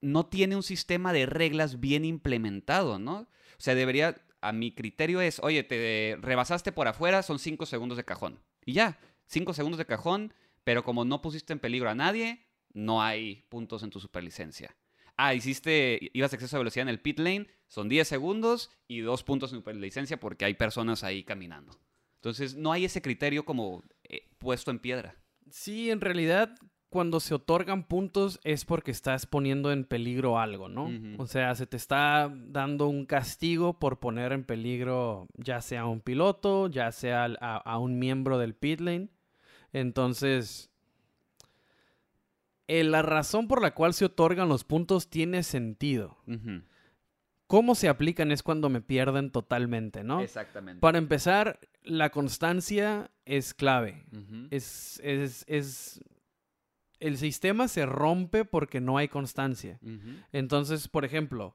no 0.00 0.26
tiene 0.26 0.56
un 0.56 0.62
sistema 0.62 1.12
de 1.12 1.26
reglas 1.26 1.80
bien 1.80 2.04
implementado, 2.04 2.98
¿no? 2.98 3.20
O 3.20 3.60
sea, 3.60 3.74
debería, 3.74 4.16
a 4.40 4.52
mi 4.52 4.72
criterio 4.74 5.20
es, 5.20 5.38
oye, 5.40 5.62
te 5.62 6.18
rebasaste 6.20 6.72
por 6.72 6.88
afuera, 6.88 7.22
son 7.22 7.38
cinco 7.38 7.64
segundos 7.66 7.96
de 7.96 8.04
cajón. 8.04 8.40
Y 8.64 8.72
ya, 8.74 8.98
cinco 9.26 9.54
segundos 9.54 9.78
de 9.78 9.86
cajón, 9.86 10.34
pero 10.64 10.84
como 10.84 11.04
no 11.04 11.22
pusiste 11.22 11.52
en 11.52 11.58
peligro 11.60 11.88
a 11.90 11.94
nadie, 11.94 12.44
no 12.72 13.02
hay 13.02 13.46
puntos 13.48 13.82
en 13.82 13.90
tu 13.90 14.00
superlicencia. 14.00 14.76
Ah, 15.16 15.32
hiciste, 15.34 16.10
ibas 16.12 16.32
a 16.32 16.36
exceso 16.36 16.56
de 16.56 16.60
velocidad 16.60 16.82
en 16.82 16.88
el 16.88 17.00
pit 17.00 17.18
lane, 17.20 17.46
son 17.74 17.88
10 17.88 18.06
segundos 18.06 18.70
y 18.86 19.00
dos 19.00 19.24
puntos 19.24 19.50
en 19.50 19.58
superlicencia 19.58 20.20
porque 20.20 20.44
hay 20.44 20.54
personas 20.54 21.02
ahí 21.02 21.24
caminando. 21.24 21.76
Entonces, 22.14 22.54
no 22.54 22.70
hay 22.70 22.84
ese 22.84 23.02
criterio 23.02 23.44
como 23.44 23.82
eh, 24.04 24.28
puesto 24.38 24.70
en 24.70 24.78
piedra. 24.78 25.16
Sí, 25.50 25.90
en 25.90 26.00
realidad, 26.00 26.54
cuando 26.88 27.18
se 27.18 27.34
otorgan 27.34 27.82
puntos 27.82 28.38
es 28.44 28.64
porque 28.64 28.92
estás 28.92 29.26
poniendo 29.26 29.72
en 29.72 29.84
peligro 29.86 30.38
algo, 30.38 30.68
¿no? 30.68 30.88
O 31.18 31.26
sea, 31.26 31.52
se 31.56 31.66
te 31.66 31.76
está 31.76 32.32
dando 32.32 32.86
un 32.86 33.06
castigo 33.06 33.80
por 33.80 33.98
poner 33.98 34.30
en 34.30 34.44
peligro 34.44 35.26
ya 35.34 35.60
sea 35.60 35.80
a 35.80 35.88
un 35.88 36.00
piloto, 36.00 36.68
ya 36.68 36.92
sea 36.92 37.24
a, 37.24 37.56
a 37.56 37.78
un 37.78 37.98
miembro 37.98 38.38
del 38.38 38.54
pit 38.54 38.78
lane. 38.78 39.08
Entonces, 39.72 40.70
eh, 42.68 42.84
la 42.84 43.02
razón 43.02 43.48
por 43.48 43.60
la 43.60 43.74
cual 43.74 43.94
se 43.94 44.04
otorgan 44.04 44.48
los 44.48 44.62
puntos 44.62 45.10
tiene 45.10 45.42
sentido. 45.42 46.16
Cómo 47.46 47.74
se 47.74 47.88
aplican 47.88 48.32
es 48.32 48.42
cuando 48.42 48.68
me 48.68 48.80
pierden 48.80 49.30
totalmente, 49.30 50.02
¿no? 50.02 50.20
Exactamente. 50.20 50.80
Para 50.80 50.98
empezar, 50.98 51.60
la 51.82 52.10
constancia 52.10 53.10
es 53.24 53.54
clave. 53.54 54.04
Es, 54.50 55.00
es, 55.04 55.44
es... 55.46 56.00
El 57.00 57.18
sistema 57.18 57.68
se 57.68 57.84
rompe 57.84 58.44
porque 58.44 58.80
no 58.80 58.96
hay 58.96 59.08
constancia. 59.08 59.78
Entonces, 60.32 60.88
por 60.88 61.04
ejemplo, 61.04 61.54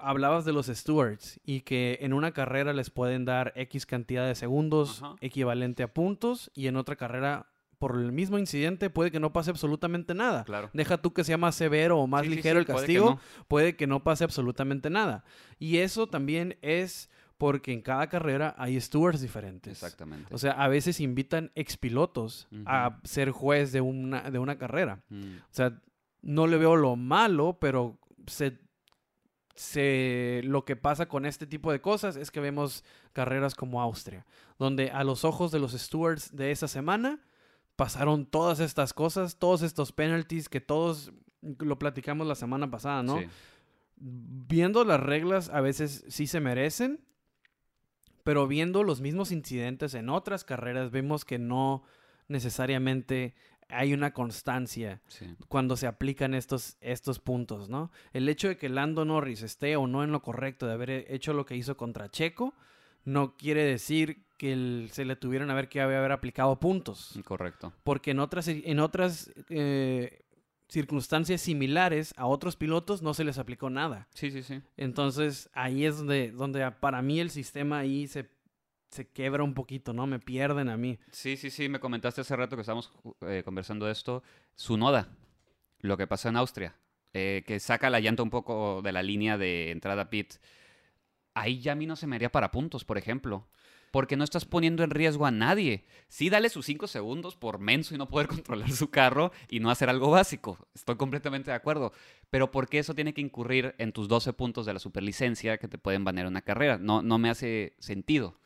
hablabas 0.00 0.44
de 0.44 0.52
los 0.52 0.66
stewards 0.66 1.40
y 1.44 1.60
que 1.60 1.98
en 2.00 2.12
una 2.12 2.32
carrera 2.32 2.72
les 2.72 2.90
pueden 2.90 3.24
dar 3.24 3.52
X 3.56 3.86
cantidad 3.86 4.26
de 4.26 4.34
segundos 4.34 5.02
equivalente 5.20 5.82
a 5.82 5.92
puntos 5.92 6.50
y 6.54 6.66
en 6.66 6.76
otra 6.76 6.96
carrera, 6.96 7.46
por 7.78 7.96
el 7.96 8.10
mismo 8.12 8.38
incidente, 8.38 8.88
puede 8.90 9.10
que 9.10 9.20
no 9.20 9.32
pase 9.32 9.50
absolutamente 9.50 10.14
nada. 10.14 10.44
Claro. 10.44 10.70
Deja 10.72 10.96
tú 10.98 11.12
que 11.12 11.24
sea 11.24 11.36
más 11.36 11.54
severo 11.54 11.98
o 11.98 12.06
más 12.06 12.22
Sí, 12.22 12.28
ligero 12.30 12.54
sí, 12.56 12.60
el 12.60 12.64
puede 12.66 12.76
que 12.76 12.80
castigo, 12.80 13.10
no. 13.10 13.20
puede 13.48 13.76
que 13.76 13.86
no 13.86 14.02
pase 14.02 14.24
absolutamente 14.24 14.88
nada. 14.90 15.24
Y 15.58 15.78
eso 15.78 16.06
también 16.06 16.56
es 16.62 17.10
porque 17.36 17.74
en 17.74 17.82
cada 17.82 18.08
carrera 18.08 18.54
hay 18.56 18.80
stewards 18.80 19.20
diferentes. 19.20 19.72
Exactamente. 19.74 20.34
O 20.34 20.38
sea, 20.38 20.52
a 20.52 20.68
veces 20.68 21.00
invitan 21.00 21.52
expilotos 21.54 22.48
a 22.64 22.98
ser 23.04 23.30
juez 23.30 23.72
de 23.72 23.82
una, 23.82 24.30
de 24.30 24.38
una 24.38 24.56
carrera. 24.56 25.02
Mm. 25.10 25.36
O 25.36 25.52
sea, 25.54 25.78
no 26.22 26.46
le 26.46 26.56
veo 26.56 26.76
lo 26.76 26.96
malo, 26.96 27.58
pero 27.60 27.98
se, 28.26 28.58
se- 29.54 30.40
lo 30.44 30.64
que 30.64 30.76
pasa 30.76 31.08
con 31.08 31.26
este 31.26 31.46
tipo 31.46 31.72
de 31.72 31.80
cosas 31.80 32.16
es 32.16 32.30
que 32.30 32.40
vemos 32.40 32.84
carreras 33.12 33.54
como 33.54 33.80
Austria, 33.82 34.26
donde 34.58 34.90
a 34.90 35.04
los 35.04 35.24
ojos 35.24 35.50
de 35.50 35.58
los 35.58 35.72
stewards 35.72 36.34
de 36.34 36.50
esa 36.50 36.68
semana 36.68 37.20
pasaron 37.76 38.26
todas 38.26 38.60
estas 38.60 38.92
cosas, 38.92 39.38
todos 39.38 39.62
estos 39.62 39.92
penalties 39.92 40.48
que 40.48 40.60
todos 40.60 41.12
lo 41.42 41.78
platicamos 41.78 42.26
la 42.26 42.34
semana 42.34 42.70
pasada, 42.70 43.02
¿no? 43.02 43.20
Sí. 43.20 43.26
Viendo 43.98 44.84
las 44.84 45.00
reglas, 45.00 45.48
a 45.50 45.60
veces 45.60 46.04
sí 46.08 46.26
se 46.26 46.40
merecen, 46.40 47.00
pero 48.24 48.46
viendo 48.48 48.82
los 48.82 49.00
mismos 49.00 49.30
incidentes 49.30 49.94
en 49.94 50.08
otras 50.08 50.44
carreras, 50.44 50.90
vemos 50.90 51.24
que 51.24 51.38
no 51.38 51.84
necesariamente 52.28 53.34
hay 53.68 53.92
una 53.92 54.12
constancia 54.12 55.00
Sí. 55.08 55.26
cuando 55.48 55.76
se 55.76 55.86
aplican 55.86 56.34
estos, 56.34 56.76
estos 56.80 57.18
puntos, 57.18 57.68
¿no? 57.68 57.90
El 58.12 58.28
hecho 58.28 58.48
de 58.48 58.56
que 58.56 58.68
Lando 58.68 59.04
Norris 59.04 59.42
esté 59.42 59.76
o 59.76 59.86
no 59.86 60.04
en 60.04 60.12
lo 60.12 60.22
correcto 60.22 60.66
de 60.66 60.72
haber 60.72 60.90
hecho 60.90 61.32
lo 61.32 61.46
que 61.46 61.56
hizo 61.56 61.76
contra 61.76 62.10
Checo, 62.10 62.54
no 63.06 63.36
quiere 63.38 63.64
decir 63.64 64.26
que 64.36 64.52
el- 64.52 64.90
se 64.92 65.06
le 65.06 65.16
tuvieron 65.16 65.50
a 65.50 65.54
ver 65.54 65.70
que 65.70 65.80
haber 65.80 66.12
aplicado 66.12 66.60
puntos. 66.60 67.18
Correcto. 67.24 67.72
Porque 67.84 68.10
en 68.10 68.18
otras, 68.18 68.48
en 68.48 68.80
otras 68.80 69.32
eh, 69.48 70.20
circunstancias 70.68 71.40
similares 71.40 72.12
a 72.16 72.26
otros 72.26 72.56
pilotos 72.56 73.00
no 73.00 73.14
se 73.14 73.24
les 73.24 73.38
aplicó 73.38 73.70
nada. 73.70 74.08
Sí, 74.12 74.30
sí, 74.30 74.42
sí. 74.42 74.60
Entonces 74.76 75.48
ahí 75.54 75.84
es 75.86 75.98
donde, 75.98 76.32
donde 76.32 76.70
para 76.72 77.00
mí 77.00 77.20
el 77.20 77.30
sistema 77.30 77.78
ahí 77.78 78.06
se, 78.08 78.28
se 78.90 79.08
quebra 79.08 79.42
un 79.44 79.54
poquito, 79.54 79.92
¿no? 79.92 80.06
Me 80.06 80.18
pierden 80.18 80.68
a 80.68 80.76
mí. 80.76 80.98
Sí, 81.12 81.36
sí, 81.36 81.48
sí, 81.50 81.68
me 81.68 81.80
comentaste 81.80 82.20
hace 82.20 82.36
rato 82.36 82.56
que 82.56 82.62
estábamos 82.62 82.92
eh, 83.22 83.42
conversando 83.44 83.86
de 83.86 83.92
esto. 83.92 84.22
Su 84.54 84.76
noda, 84.76 85.08
lo 85.80 85.96
que 85.96 86.06
pasó 86.06 86.28
en 86.28 86.36
Austria, 86.36 86.74
eh, 87.14 87.44
que 87.46 87.60
saca 87.60 87.88
la 87.88 88.00
llanta 88.00 88.22
un 88.22 88.30
poco 88.30 88.82
de 88.82 88.92
la 88.92 89.02
línea 89.02 89.38
de 89.38 89.70
entrada 89.70 90.10
pit. 90.10 90.34
Ahí 91.36 91.60
ya 91.60 91.72
a 91.72 91.76
mí 91.76 91.86
no 91.86 91.94
se 91.96 92.06
me 92.08 92.16
haría 92.16 92.32
para 92.32 92.50
puntos, 92.50 92.84
por 92.84 92.98
ejemplo. 92.98 93.46
Porque 93.92 94.16
no 94.16 94.24
estás 94.24 94.44
poniendo 94.44 94.82
en 94.82 94.90
riesgo 94.90 95.24
a 95.26 95.30
nadie. 95.30 95.84
Sí, 96.08 96.28
dale 96.28 96.48
sus 96.50 96.66
cinco 96.66 96.86
segundos 96.88 97.36
por 97.36 97.58
menso 97.60 97.94
y 97.94 97.98
no 97.98 98.08
poder 98.08 98.26
controlar 98.42 98.70
su 98.72 98.90
carro 98.90 99.30
y 99.48 99.60
no 99.60 99.70
hacer 99.70 99.88
algo 99.88 100.10
básico. 100.10 100.58
Estoy 100.74 100.96
completamente 100.96 101.50
de 101.52 101.56
acuerdo. 101.56 101.92
Pero 102.28 102.50
¿por 102.50 102.68
qué 102.68 102.80
eso 102.80 102.94
tiene 102.94 103.14
que 103.14 103.20
incurrir 103.20 103.74
en 103.78 103.92
tus 103.92 104.08
12 104.08 104.32
puntos 104.32 104.66
de 104.66 104.72
la 104.74 104.80
superlicencia 104.80 105.56
que 105.58 105.68
te 105.68 105.78
pueden 105.78 106.04
banear 106.04 106.26
una 106.26 106.42
carrera? 106.42 106.78
No, 106.78 107.00
no 107.00 107.16
me 107.18 107.30
hace 107.30 107.74
sentido. 107.78 108.38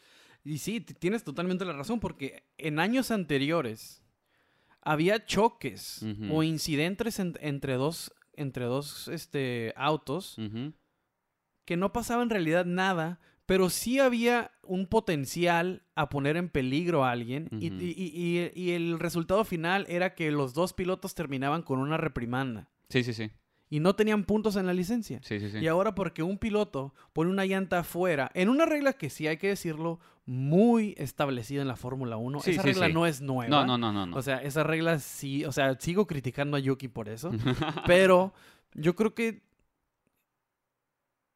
Y 0.44 0.59
sí, 0.59 0.80
tienes 0.80 1.25
totalmente 1.25 1.64
la 1.64 1.73
razón, 1.73 2.00
porque 2.00 2.44
en 2.59 2.78
años 2.78 3.11
anteriores 3.11 4.02
había 4.82 5.25
choques 5.26 6.04
o 6.30 6.42
incidentes 6.42 7.18
en- 7.18 7.37
entre 7.40 7.75
dos, 7.75 8.12
entre 8.35 8.64
dos 8.66 9.09
este, 9.09 9.73
autos. 9.76 10.37
Que 11.71 11.77
no 11.77 11.93
pasaba 11.93 12.25
en 12.25 12.31
realidad 12.31 12.65
nada, 12.65 13.21
pero 13.47 13.71
sí 13.71 14.00
había 14.00 14.50
un 14.65 14.89
potencial 14.89 15.85
a 15.95 16.09
poner 16.09 16.37
en 16.37 16.49
peligro 16.49 17.05
a 17.05 17.12
alguien 17.12 17.47
y- 17.61 17.69
Ujú. 17.71 17.81
y, 17.81 17.95
y- 17.97 18.61
y 18.61 18.71
el 18.73 18.99
resultado 18.99 19.45
final 19.45 19.87
era 19.89 20.17
que 20.17 20.33
los 20.33 20.53
dos 20.53 20.73
pilotos 20.73 21.15
terminaban 21.15 21.62
con 21.62 21.79
una 21.79 21.97
reprimanda 21.97 22.69
Sí, 22.89 23.05
sí, 23.05 23.12
sí. 23.12 23.31
y 23.69 23.79
no 23.79 23.95
tenían 23.95 24.25
puntos 24.25 24.57
en 24.57 24.67
la 24.67 24.75
licencia. 24.75 25.21
Sí, 25.23 25.39
sí, 25.39 25.49
sí. 25.49 25.59
Y 25.59 25.69
ahora 25.69 25.95
porque 25.95 26.25
un 26.25 26.39
piloto 26.39 26.93
pone 27.12 27.31
una 27.31 27.47
llanta 27.47 27.79
afuera, 27.79 28.33
en 28.35 28.49
una 28.49 28.67
regla 28.67 28.95
que 28.95 29.11
sí 29.11 29.29
hay 29.29 29.37
que 29.37 29.47
decirlo, 29.47 30.00
muy 30.27 30.97
establecida 30.99 31.62
en 31.62 31.69
la 31.69 31.77
Fórmula 31.77 32.17
1, 32.17 32.41
Sí, 32.41 32.50
esa 32.50 32.62
sí, 32.62 32.69
regla 32.71 32.89
sí. 32.89 32.93
no 32.93 33.07
es 33.07 33.21
nueva. 33.21 33.49
No, 33.49 33.65
no, 33.65 33.79
no, 33.79 33.93
no. 33.93 34.07
no. 34.07 34.17
O 34.17 34.23
sea, 34.23 34.39
esa 34.43 34.65
regla 34.65 34.99
sí, 34.99 35.45
o 35.45 35.53
sea, 35.53 35.77
sigo 35.79 36.09
criticando 36.09 36.57
a 36.57 36.61
Yuki 36.61 36.89
por 36.89 37.09
eso, 37.09 37.31
pero 37.87 38.33
yo 38.75 38.97
creo 38.97 39.15
que 39.15 39.49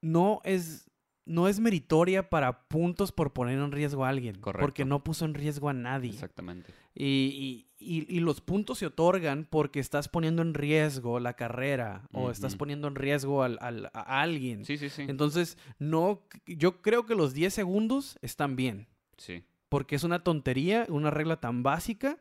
no 0.04 0.40
es 0.44 0.90
no 1.26 1.49
es 1.49 1.58
meritoria 1.58 2.28
para 2.28 2.68
puntos 2.68 3.11
por 3.11 3.32
poner 3.32 3.58
en 3.58 3.73
riesgo 3.73 4.04
a 4.04 4.11
alguien, 4.11 4.34
porque 4.34 4.58
Correcto. 4.58 4.84
no 4.84 5.02
puso 5.02 5.25
en 5.25 5.32
riesgo 5.32 5.70
a 5.70 5.73
nadie. 5.73 6.11
Exactamente. 6.11 6.70
Y, 6.94 7.66
y- 7.78 8.02
y- 8.02 8.14
y 8.16 8.20
los 8.20 8.42
puntos 8.42 8.76
se 8.80 8.84
otorgan 8.87 9.46
porque 9.49 9.80
estás 9.80 10.08
poniendo 10.08 10.42
en 10.42 10.52
riesgo 10.52 11.20
la 11.20 11.32
carrera 11.32 12.06
o 12.12 12.30
estás 12.30 12.56
poniendo 12.56 12.88
en 12.88 12.94
riesgo 12.94 13.42
al- 13.42 13.56
al- 13.62 13.90
a 13.94 14.20
alguien. 14.20 14.66
Sí, 14.66 14.76
sí, 14.76 14.90
sí. 14.90 15.06
Entonces, 15.08 15.56
no, 15.78 16.26
yo 16.46 16.82
creo 16.82 17.06
que 17.06 17.14
los 17.14 17.32
10 17.32 17.54
segundos 17.54 18.18
están 18.20 18.54
bien, 18.54 18.87
Sí. 19.16 19.44
porque 19.70 19.96
es 19.96 20.04
una 20.04 20.23
tontería, 20.25 20.84
una 20.90 21.11
regla 21.11 21.40
tan 21.40 21.62
básica, 21.62 22.18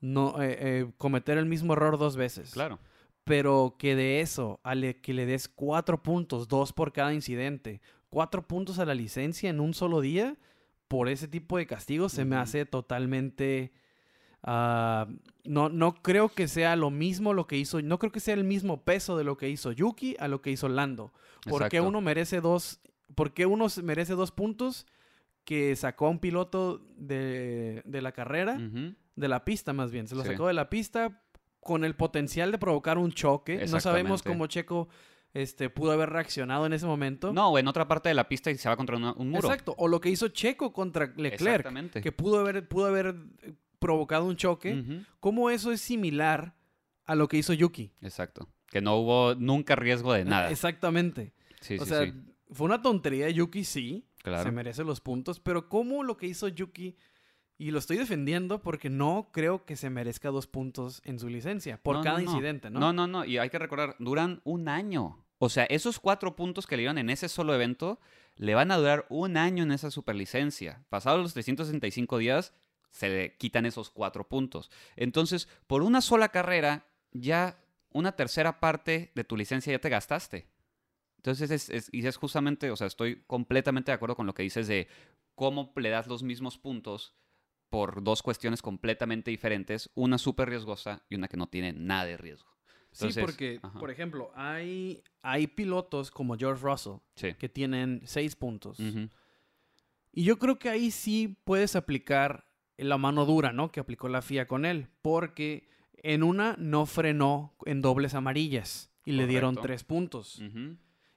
no 0.00 0.42
eh, 0.42 0.56
eh, 0.58 0.92
cometer 0.96 1.36
el 1.36 1.44
mismo 1.44 1.74
error 1.74 1.98
dos 1.98 2.16
veces. 2.16 2.52
Claro. 2.52 2.78
Pero 3.26 3.74
que 3.78 3.94
de 3.96 4.20
eso, 4.20 4.60
a 4.62 4.74
le- 4.74 5.00
que 5.00 5.12
le 5.12 5.26
des 5.26 5.48
cuatro 5.48 6.02
puntos, 6.02 6.46
dos 6.48 6.72
por 6.72 6.92
cada 6.92 7.12
incidente, 7.12 7.80
cuatro 8.08 8.46
puntos 8.46 8.78
a 8.78 8.86
la 8.86 8.94
licencia 8.94 9.50
en 9.50 9.60
un 9.60 9.74
solo 9.74 10.00
día, 10.00 10.36
por 10.88 11.08
ese 11.08 11.26
tipo 11.28 11.58
de 11.58 11.66
castigos, 11.66 12.12
se 12.12 12.24
me 12.24 12.36
hace 12.36 12.64
totalmente... 12.64 13.72
ah, 14.44 15.08
no, 15.44 15.68
no 15.68 15.94
creo 16.02 16.28
que 16.28 16.46
sea 16.48 16.76
lo 16.76 16.90
mismo 16.90 17.34
lo 17.34 17.46
que 17.48 17.56
hizo, 17.56 17.82
no 17.82 17.98
creo 17.98 18.12
que 18.12 18.20
sea 18.20 18.34
el 18.34 18.44
mismo 18.44 18.84
peso 18.84 19.16
de 19.18 19.24
lo 19.24 19.36
que 19.36 19.48
hizo 19.48 19.72
Yuki 19.72 20.16
a 20.20 20.28
lo 20.28 20.40
que 20.40 20.50
hizo 20.52 20.68
Lando. 20.68 21.12
¿Por 21.44 21.62
qué 21.68 21.78
Exacto. 21.78 21.88
uno 21.88 22.00
merece 22.00 22.40
dos, 22.40 22.80
por 23.16 23.32
qué 23.34 23.46
uno 23.46 23.66
merece 23.82 24.14
dos 24.14 24.30
puntos 24.30 24.86
que 25.44 25.74
sacó 25.76 26.06
a 26.06 26.10
un 26.10 26.18
piloto 26.20 26.80
de, 26.96 27.82
de 27.84 28.02
la 28.02 28.12
carrera? 28.12 28.58
De 29.16 29.28
la 29.28 29.44
pista 29.44 29.72
más 29.72 29.90
bien. 29.90 30.06
Se 30.08 30.14
lo 30.14 30.22
Sí. 30.22 30.28
sacó 30.30 30.46
de 30.48 30.52
la 30.54 30.68
pista 30.70 31.22
con 31.66 31.84
el 31.84 31.94
potencial 31.96 32.52
de 32.52 32.58
provocar 32.58 32.96
un 32.96 33.12
choque. 33.12 33.66
No 33.68 33.80
sabemos 33.80 34.22
cómo 34.22 34.46
Checo 34.46 34.88
este, 35.34 35.68
pudo 35.68 35.92
haber 35.92 36.08
reaccionado 36.10 36.64
en 36.64 36.72
ese 36.72 36.86
momento. 36.86 37.32
No, 37.32 37.50
o 37.50 37.58
en 37.58 37.68
otra 37.68 37.86
parte 37.88 38.08
de 38.08 38.14
la 38.14 38.28
pista 38.28 38.50
y 38.50 38.56
se 38.56 38.68
va 38.68 38.76
contra 38.76 38.96
una- 38.96 39.12
un 39.14 39.28
muro. 39.30 39.48
Exacto. 39.48 39.74
O 39.76 39.88
lo 39.88 40.00
que 40.00 40.08
hizo 40.08 40.28
Checo 40.28 40.72
contra 40.72 41.06
Leclerc, 41.16 41.42
Exactamente. 41.60 42.00
que 42.00 42.12
pudo 42.12 42.38
haber, 42.40 42.66
pudo 42.68 42.86
haber 42.86 43.14
eh, 43.42 43.52
provocado 43.78 44.24
un 44.24 44.36
choque. 44.36 45.02
¿Cómo 45.20 45.50
eso 45.50 45.72
es 45.72 45.80
similar 45.82 46.54
a 47.04 47.14
lo 47.14 47.28
que 47.28 47.36
hizo 47.36 47.52
Yuki? 47.52 47.92
Exacto. 48.00 48.48
Que 48.68 48.80
no 48.80 48.96
hubo 48.96 49.34
nunca 49.34 49.76
riesgo 49.76 50.12
de 50.14 50.24
nada. 50.24 50.50
Exactamente. 50.50 51.34
Sí, 51.60 51.76
o 51.78 51.84
sí, 51.84 51.90
sea, 51.90 52.04
sí. 52.04 52.12
fue 52.52 52.64
una 52.64 52.80
tontería 52.80 53.26
de 53.26 53.34
Yuki, 53.34 53.64
sí. 53.64 54.06
Claro. 54.22 54.42
Se 54.44 54.50
merece 54.50 54.82
los 54.84 55.00
puntos. 55.00 55.38
Pero 55.40 55.68
¿cómo 55.68 56.02
lo 56.02 56.16
que 56.16 56.26
hizo 56.26 56.48
Yuki? 56.48 56.96
Y 57.58 57.70
lo 57.70 57.78
estoy 57.78 57.96
defendiendo 57.96 58.60
porque 58.60 58.90
no 58.90 59.30
creo 59.32 59.64
que 59.64 59.76
se 59.76 59.88
merezca 59.88 60.28
dos 60.30 60.46
puntos 60.46 61.00
en 61.04 61.18
su 61.18 61.28
licencia 61.28 61.78
por 61.82 61.96
No, 61.96 62.02
cada 62.02 62.18
no, 62.18 62.24
no. 62.26 62.30
incidente, 62.32 62.68
¿no? 62.70 62.80
No, 62.80 62.92
no, 62.92 63.06
no. 63.06 63.24
Y 63.24 63.38
hay 63.38 63.48
que 63.48 63.58
recordar, 63.58 63.96
duran 63.98 64.40
un 64.44 64.68
año. 64.68 65.24
O 65.38 65.48
sea, 65.48 65.64
esos 65.64 65.98
cuatro 65.98 66.36
puntos 66.36 66.66
que 66.66 66.76
le 66.76 66.82
dieron 66.82 66.98
en 66.98 67.08
ese 67.10 67.28
solo 67.28 67.54
evento 67.54 67.98
le 68.36 68.54
van 68.54 68.70
a 68.70 68.76
durar 68.76 69.06
un 69.08 69.36
año 69.38 69.62
en 69.62 69.72
esa 69.72 69.90
superlicencia. 69.90 70.84
Pasados 70.90 71.22
los 71.22 71.32
365 71.32 72.18
días, 72.18 72.52
se 72.90 73.08
le 73.08 73.36
quitan 73.36 73.64
esos 73.64 73.90
cuatro 73.90 74.28
puntos. 74.28 74.70
Entonces, 74.96 75.48
por 75.66 75.82
una 75.82 76.00
sola 76.02 76.28
carrera, 76.30 76.86
ya 77.12 77.58
una 77.90 78.12
tercera 78.12 78.60
parte 78.60 79.12
de 79.14 79.24
tu 79.24 79.36
licencia 79.36 79.72
ya 79.72 79.78
te 79.78 79.88
gastaste. 79.88 80.46
Entonces, 81.16 81.50
es, 81.50 81.70
es- 81.70 81.88
y 81.92 82.06
es 82.06 82.16
justamente, 82.18 82.70
o 82.70 82.76
sea, 82.76 82.86
estoy 82.86 83.22
completamente 83.26 83.90
de 83.90 83.94
acuerdo 83.94 84.16
con 84.16 84.26
lo 84.26 84.34
que 84.34 84.42
dices 84.42 84.68
de 84.68 84.88
cómo 85.34 85.72
le 85.76 85.88
das 85.90 86.06
los 86.06 86.22
mismos 86.22 86.58
puntos 86.58 87.14
por 87.70 88.02
dos 88.02 88.22
cuestiones 88.22 88.62
completamente 88.62 89.30
diferentes, 89.30 89.90
una 89.94 90.18
súper 90.18 90.48
riesgosa 90.48 91.02
y 91.08 91.16
una 91.16 91.28
que 91.28 91.36
no 91.36 91.48
tiene 91.48 91.72
nada 91.72 92.04
de 92.04 92.16
riesgo. 92.16 92.48
Sí, 92.92 93.08
porque, 93.20 93.60
ajá. 93.62 93.78
por 93.78 93.90
ejemplo, 93.90 94.30
hay, 94.34 95.02
hay 95.20 95.46
pilotos 95.48 96.10
como 96.10 96.36
George 96.36 96.62
Russell 96.64 96.94
Sí. 97.14 97.34
que 97.34 97.48
tienen 97.48 98.00
seis 98.04 98.36
puntos. 98.36 98.78
Y 100.12 100.24
yo 100.24 100.38
creo 100.38 100.58
que 100.58 100.70
ahí 100.70 100.90
sí 100.90 101.36
puedes 101.44 101.76
aplicar 101.76 102.46
la 102.78 102.96
mano 102.96 103.26
dura, 103.26 103.52
¿no? 103.52 103.70
Que 103.70 103.80
aplicó 103.80 104.08
la 104.08 104.22
FIA 104.22 104.46
con 104.46 104.64
él. 104.64 104.88
Porque 105.02 105.68
en 105.98 106.22
una 106.22 106.56
no 106.58 106.86
frenó 106.86 107.54
en 107.66 107.82
dobles 107.82 108.14
amarillas 108.14 108.90
y 109.04 109.12
le 109.12 109.26
dieron 109.26 109.56
tres 109.56 109.84
puntos. 109.84 110.40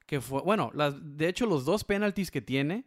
Que 0.06 0.20
fue, 0.20 0.42
bueno, 0.42 0.72
las, 0.74 0.96
de 1.18 1.30
hecho 1.30 1.46
los 1.46 1.64
dos 1.64 1.86
penalties 1.86 2.30
que 2.32 2.42
tiene 2.42 2.86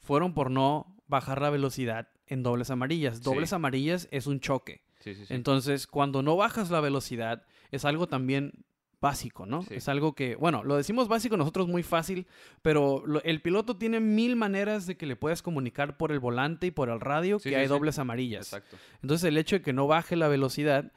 fueron 0.00 0.34
por 0.34 0.50
no 0.50 0.96
bajar 1.06 1.40
la 1.40 1.50
velocidad 1.50 2.08
en 2.30 2.42
dobles 2.42 2.70
amarillas. 2.70 3.18
Sí. 3.18 3.22
Dobles 3.24 3.52
amarillas 3.52 4.08
es 4.10 4.26
un 4.26 4.40
choque. 4.40 4.82
Sí, 5.00 5.14
sí. 5.14 5.24
Entonces, 5.28 5.86
cuando 5.86 6.22
no 6.22 6.36
bajas 6.36 6.70
la 6.70 6.80
velocidad, 6.80 7.44
es 7.70 7.84
algo 7.84 8.06
también 8.06 8.52
básico, 9.00 9.46
¿no? 9.46 9.64
Es 9.70 9.88
algo 9.88 10.14
que, 10.14 10.34
bueno, 10.36 10.62
lo 10.62 10.76
decimos 10.76 11.08
básico 11.08 11.38
nosotros 11.38 11.68
muy 11.68 11.82
fácil, 11.82 12.26
pero 12.60 13.02
lo- 13.06 13.22
el 13.22 13.40
piloto 13.40 13.78
tiene 13.78 13.98
mil 13.98 14.36
maneras 14.36 14.86
de 14.86 14.98
que 14.98 15.06
le 15.06 15.16
puedas 15.16 15.40
comunicar 15.40 15.96
por 15.96 16.12
el 16.12 16.18
volante 16.20 16.66
y 16.66 16.70
por 16.70 16.90
el 16.90 17.00
radio 17.00 17.38
que 17.38 17.56
hay 17.56 17.66
dobles 17.66 17.98
amarillas. 17.98 18.48
Exacto. 18.52 18.76
Entonces, 19.02 19.26
el 19.26 19.38
hecho 19.38 19.56
de 19.56 19.62
que 19.62 19.72
no 19.72 19.86
baje 19.86 20.16
la 20.16 20.28
velocidad 20.28 20.92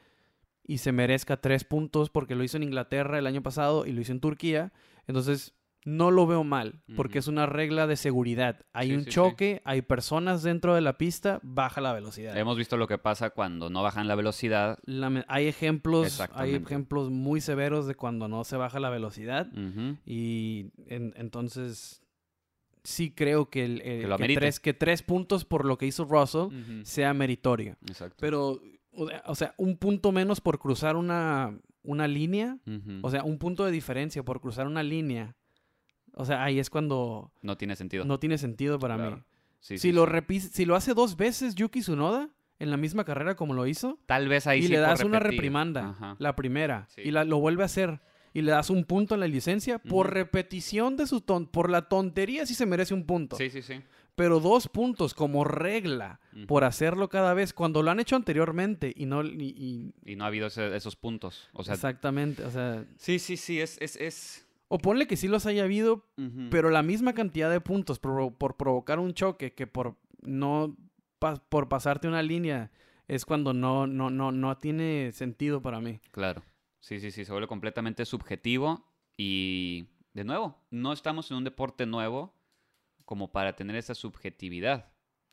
y 0.66 0.78
se 0.78 0.92
merezca 0.92 1.38
tres 1.40 1.64
puntos 1.64 2.10
porque 2.10 2.34
lo 2.34 2.44
hizo 2.44 2.58
en 2.58 2.64
Inglaterra 2.64 3.18
el 3.18 3.26
año 3.26 3.42
pasado 3.42 3.86
y 3.86 3.92
lo 3.92 4.02
hizo 4.02 4.12
en 4.12 4.20
Turquía, 4.20 4.72
entonces 5.06 5.54
no 5.84 6.10
lo 6.10 6.26
veo 6.26 6.44
mal, 6.44 6.82
porque 6.96 7.18
es 7.18 7.28
una 7.28 7.44
regla 7.44 7.86
de 7.86 7.96
seguridad. 7.96 8.64
Hay 8.72 8.88
Sí, 8.88 8.94
un 8.94 9.00
sí, 9.00 9.04
sí. 9.06 9.10
choque, 9.10 9.60
hay 9.66 9.82
personas 9.82 10.42
dentro 10.42 10.74
de 10.74 10.80
la 10.80 10.96
pista, 10.96 11.40
baja 11.42 11.80
la 11.82 11.92
velocidad. 11.92 12.36
Hemos 12.38 12.56
visto 12.56 12.76
lo 12.78 12.86
que 12.88 12.96
pasa 12.96 13.30
cuando 13.30 13.68
no 13.68 13.82
bajan 13.82 14.08
la 14.08 14.14
velocidad. 14.14 14.78
Hay 15.28 15.46
ejemplos, 15.46 16.20
hay 16.32 16.54
ejemplos 16.54 17.10
muy 17.10 17.40
severos 17.42 17.86
de 17.86 17.94
cuando 17.96 18.28
no 18.28 18.44
se 18.44 18.56
baja 18.56 18.80
la 18.80 18.88
velocidad 18.90 19.48
y 20.06 20.70
en- 20.86 21.12
entonces 21.16 22.00
sí 22.82 23.10
creo 23.14 23.50
que, 23.50 23.64
el, 23.64 23.80
el- 23.82 24.16
Que 24.16 24.34
tres, 24.34 24.60
que 24.60 24.74
tres 24.74 25.02
puntos 25.02 25.44
por 25.44 25.64
lo 25.64 25.78
que 25.78 25.86
hizo 25.86 26.04
Russell 26.04 26.48
sea 26.84 27.12
meritorio. 27.14 27.76
Exacto. 27.86 28.16
Pero, 28.20 28.60
o 29.26 29.34
sea, 29.34 29.54
un 29.58 29.76
punto 29.76 30.12
menos 30.12 30.40
por 30.40 30.58
cruzar 30.58 30.96
una, 30.96 31.58
una 31.82 32.08
línea, 32.08 32.58
o 33.02 33.10
sea, 33.10 33.22
un 33.24 33.38
punto 33.38 33.64
de 33.64 33.70
diferencia 33.72 34.22
por 34.22 34.40
cruzar 34.40 34.66
una 34.66 34.82
línea, 34.82 35.36
o 36.14 36.24
sea, 36.24 36.44
ahí 36.44 36.58
es 36.58 36.70
cuando 36.70 37.32
no 37.42 37.56
tiene 37.56 37.76
sentido. 37.76 38.04
no 38.04 38.18
tiene 38.18 38.38
sentido 38.38 38.78
para 38.78 38.96
Claro. 38.96 39.16
mí. 39.16 39.22
Sí, 39.60 39.78
si, 39.78 39.88
sí, 39.88 39.92
lo 39.92 40.06
sí. 40.28 40.40
si 40.40 40.64
lo 40.66 40.76
hace 40.76 40.92
dos 40.94 41.16
veces 41.16 41.54
Yuki 41.54 41.80
Tsunoda 41.80 42.28
en 42.58 42.70
la 42.70 42.76
misma 42.76 43.04
carrera 43.04 43.34
como 43.34 43.54
lo 43.54 43.66
hizo, 43.66 43.98
Tal 44.06 44.28
vez 44.28 44.46
ahí 44.46 44.64
y 44.64 44.68
le 44.68 44.78
das 44.78 45.02
una 45.02 45.18
reprimanda, 45.18 45.90
Ajá. 45.90 46.16
la 46.18 46.36
primera, 46.36 46.86
y 46.96 47.10
la, 47.10 47.24
lo 47.24 47.38
vuelve 47.38 47.62
a 47.62 47.66
hacer, 47.66 48.00
y 48.32 48.42
le 48.42 48.50
das 48.52 48.68
un 48.70 48.84
punto 48.84 49.14
en 49.14 49.20
la 49.20 49.26
licencia, 49.28 49.78
por 49.78 50.12
repetición 50.12 50.96
de 50.96 51.06
su 51.06 51.20
ton 51.20 51.46
por 51.46 51.70
la 51.70 51.88
tontería 51.88 52.46
sí 52.46 52.54
se 52.54 52.66
merece 52.66 52.92
un 52.94 53.04
punto. 53.06 53.36
Sí, 53.36 53.48
sí, 53.50 53.62
sí. 53.62 53.80
Pero 54.16 54.38
dos 54.38 54.68
puntos 54.68 55.12
como 55.14 55.42
regla 55.44 56.20
por 56.46 56.62
hacerlo 56.62 57.08
cada 57.08 57.34
vez, 57.34 57.52
cuando 57.52 57.82
lo 57.82 57.90
han 57.90 57.98
hecho 57.98 58.14
anteriormente 58.16 58.92
y 58.94 59.06
no... 59.06 59.24
y- 59.24 59.92
y- 60.04 60.12
Y 60.12 60.14
no 60.16 60.22
ha 60.24 60.28
habido 60.28 60.46
ese- 60.46 60.76
esos 60.76 60.94
puntos. 60.94 61.48
O 61.52 61.64
sea, 61.64 61.74
exactamente, 61.74 62.44
o 62.44 62.50
sea... 62.50 62.84
sí, 62.96 63.18
sí, 63.18 63.36
sí, 63.36 63.60
es... 63.60 63.76
es, 63.80 63.96
es... 63.96 64.43
O 64.74 64.78
ponle 64.78 65.06
que 65.06 65.16
sí 65.16 65.28
los 65.28 65.46
haya 65.46 65.62
habido, 65.62 66.04
pero 66.50 66.68
la 66.68 66.82
misma 66.82 67.12
cantidad 67.14 67.48
de 67.48 67.60
puntos 67.60 68.00
por, 68.00 68.34
por 68.34 68.56
provocar 68.56 68.98
un 68.98 69.14
choque 69.14 69.52
que 69.54 69.68
por 69.68 69.96
no 70.22 70.76
pa- 71.20 71.36
por 71.48 71.68
pasarte 71.68 72.08
una 72.08 72.22
línea 72.22 72.72
es 73.06 73.24
cuando 73.24 73.52
no, 73.52 73.86
no, 73.86 74.10
no, 74.10 74.32
no 74.32 74.56
tiene 74.58 75.12
sentido 75.12 75.62
para 75.62 75.80
mí. 75.80 76.00
Claro. 76.10 76.42
Sí, 76.80 76.98
sí, 76.98 77.12
sí, 77.12 77.24
se 77.24 77.30
vuelve 77.30 77.46
completamente 77.46 78.04
subjetivo 78.04 78.84
y, 79.16 79.86
de 80.12 80.24
nuevo, 80.24 80.56
no 80.70 80.92
estamos 80.92 81.30
en 81.30 81.36
un 81.36 81.44
deporte 81.44 81.86
nuevo. 81.86 82.34
como 83.04 83.30
para 83.30 83.54
tener 83.54 83.76
esa 83.76 83.94
subjetividad, 83.94 84.90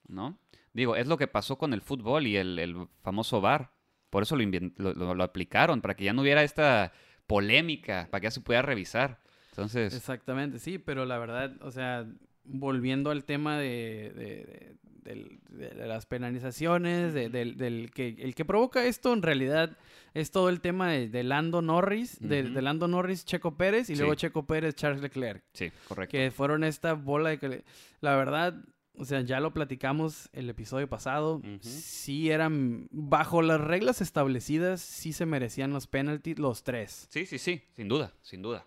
¿no? 0.08 0.38
Digo, 0.74 0.96
es 0.98 1.08
lo 1.08 1.18
que 1.18 1.28
pasó 1.28 1.58
con 1.58 1.74
el 1.74 1.82
fútbol 1.82 2.28
y 2.28 2.36
el, 2.38 2.60
el 2.60 2.88
famoso 3.02 3.42
VAR. 3.42 3.72
Por 4.12 4.22
eso 4.24 4.36
lo- 4.36 4.94
lo- 4.94 5.16
lo 5.16 5.24
aplicaron, 5.24 5.82
para 5.82 5.96
que 5.96 6.04
ya 6.04 6.14
no 6.14 6.22
hubiera 6.22 6.44
esta 6.44 6.92
polémica, 7.28 8.08
para 8.12 8.20
que 8.22 8.26
ya 8.28 8.32
se 8.32 8.42
pudiera 8.42 8.62
revisar. 8.62 9.20
Entonces, 9.52 9.94
Exactamente, 9.94 10.60
sí, 10.60 10.78
pero 10.78 11.06
la 11.06 11.18
verdad, 11.18 11.54
o 11.62 11.72
sea, 11.72 12.06
volviendo 12.44 13.12
al 13.12 13.24
tema 13.26 13.58
de, 13.60 14.12
de- 14.16 14.76
de- 15.04 15.70
de 15.70 15.88
las 15.88 16.06
penalizaciones, 16.06 17.14
de- 17.14 17.30
del, 17.30 17.58
del 17.58 17.92
que 17.92 18.16
el 18.20 18.34
que 18.36 18.46
provoca 18.46 18.86
esto 18.86 19.14
en 19.14 19.22
realidad 19.24 19.78
es 20.14 20.32
todo 20.32 20.48
el 20.50 20.62
tema 20.62 20.90
de, 20.92 21.24
Lando 21.24 21.62
Norris, 21.62 22.18
de, 22.20 22.44
Ujú. 22.44 22.54
de 22.54 22.62
Lando 22.62 22.88
Norris, 22.88 23.26
Checo 23.26 23.58
Pérez 23.58 23.90
y 23.90 23.96
Sí. 23.96 24.00
luego 24.00 24.16
Checo 24.16 24.46
Pérez, 24.46 24.76
Charles 24.76 25.02
Leclerc, 25.02 25.44
sí, 25.54 25.72
correcto. 25.88 26.12
que 26.12 26.32
fueron 26.32 26.64
esta 26.64 26.94
bola 26.94 27.30
de 27.32 27.40
que 27.40 27.64
la 28.00 28.16
verdad, 28.16 28.56
o 28.96 29.04
sea, 29.06 29.22
ya 29.22 29.40
lo 29.40 29.54
platicamos 29.54 30.30
el 30.34 30.50
episodio 30.50 30.88
pasado, 30.88 31.42
sí 31.62 32.30
eran 32.30 32.88
bajo 32.92 33.42
las 33.42 33.60
reglas 33.60 34.02
establecidas, 34.02 34.82
sí 34.82 35.14
se 35.14 35.26
merecían 35.26 35.72
los 35.74 35.88
penalties 35.88 36.38
los 36.40 36.64
tres. 36.64 37.08
Sí, 37.10 37.26
sí, 37.26 37.38
sí, 37.38 37.64
sin 37.76 37.88
duda, 37.88 38.14
sin 38.22 38.42
duda. 38.42 38.66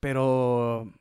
Pero 0.00 0.92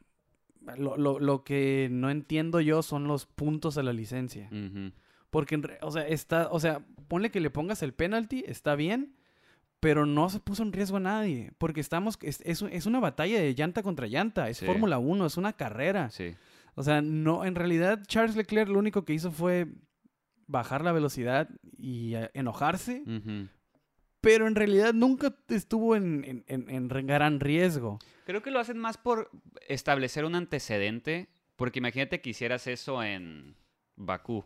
lo, 0.78 0.98
lo- 0.98 1.20
lo 1.20 1.44
que 1.44 1.88
no 1.92 2.10
entiendo 2.10 2.60
yo 2.62 2.82
son 2.82 3.08
los 3.08 3.26
puntos 3.26 3.78
a 3.78 3.84
la 3.84 3.94
licencia. 3.94 4.50
Porque, 5.30 5.62
o 5.82 5.92
sea, 5.92 6.08
está, 6.08 6.48
o 6.52 6.60
sea, 6.60 6.82
ponle 7.08 7.30
que 7.32 7.40
le 7.42 7.50
pongas 7.50 7.84
el 7.84 7.94
penalty, 7.94 8.44
está 8.48 8.76
bien, 8.76 9.14
pero 9.80 10.06
no 10.06 10.30
se 10.30 10.40
puso 10.40 10.64
en 10.64 10.74
riesgo 10.74 10.98
a 10.98 11.02
nadie. 11.02 11.52
Porque 11.58 11.82
estamos, 11.82 12.18
es, 12.22 12.42
es, 12.46 12.62
es 12.64 12.86
una 12.86 13.00
batalla 13.00 13.40
de 13.40 13.54
llanta 13.54 13.84
contra 13.84 14.08
llanta, 14.08 14.50
es 14.50 14.58
Sí. 14.58 14.66
Fórmula 14.66 14.98
1, 14.98 15.26
es 15.26 15.38
una 15.38 15.54
carrera. 15.54 16.10
Sí, 16.10 16.34
O 16.76 16.84
sea, 16.84 17.02
no, 17.02 17.44
en 17.46 17.56
realidad 17.56 18.04
Charles 18.08 18.36
Leclerc 18.36 18.70
lo 18.70 18.80
único 18.80 19.04
que 19.06 19.14
hizo 19.14 19.32
fue 19.32 19.68
bajar 20.48 20.84
la 20.84 20.94
velocidad 20.94 21.50
y 21.78 22.16
eh, 22.16 22.32
enojarse, 22.34 23.04
Ujú. 23.06 23.48
Pero 24.28 24.46
en 24.46 24.56
realidad 24.56 24.94
nunca 24.94 25.34
estuvo 25.48 25.96
en, 25.96 26.44
en- 26.50 26.66
en- 26.70 26.70
en 26.70 27.08
gran 27.08 27.40
riesgo. 27.40 27.98
Creo 28.26 28.42
que 28.42 28.52
lo 28.52 28.60
hacen 28.60 28.78
más 28.78 28.98
por 28.98 29.32
establecer 29.70 30.26
un 30.26 30.36
antecedente, 30.36 31.30
porque 31.56 31.80
imagínate 31.80 32.20
que 32.20 32.32
hicieras 32.32 32.68
eso 32.68 33.02
en 33.04 33.56
Bakú. 33.96 34.44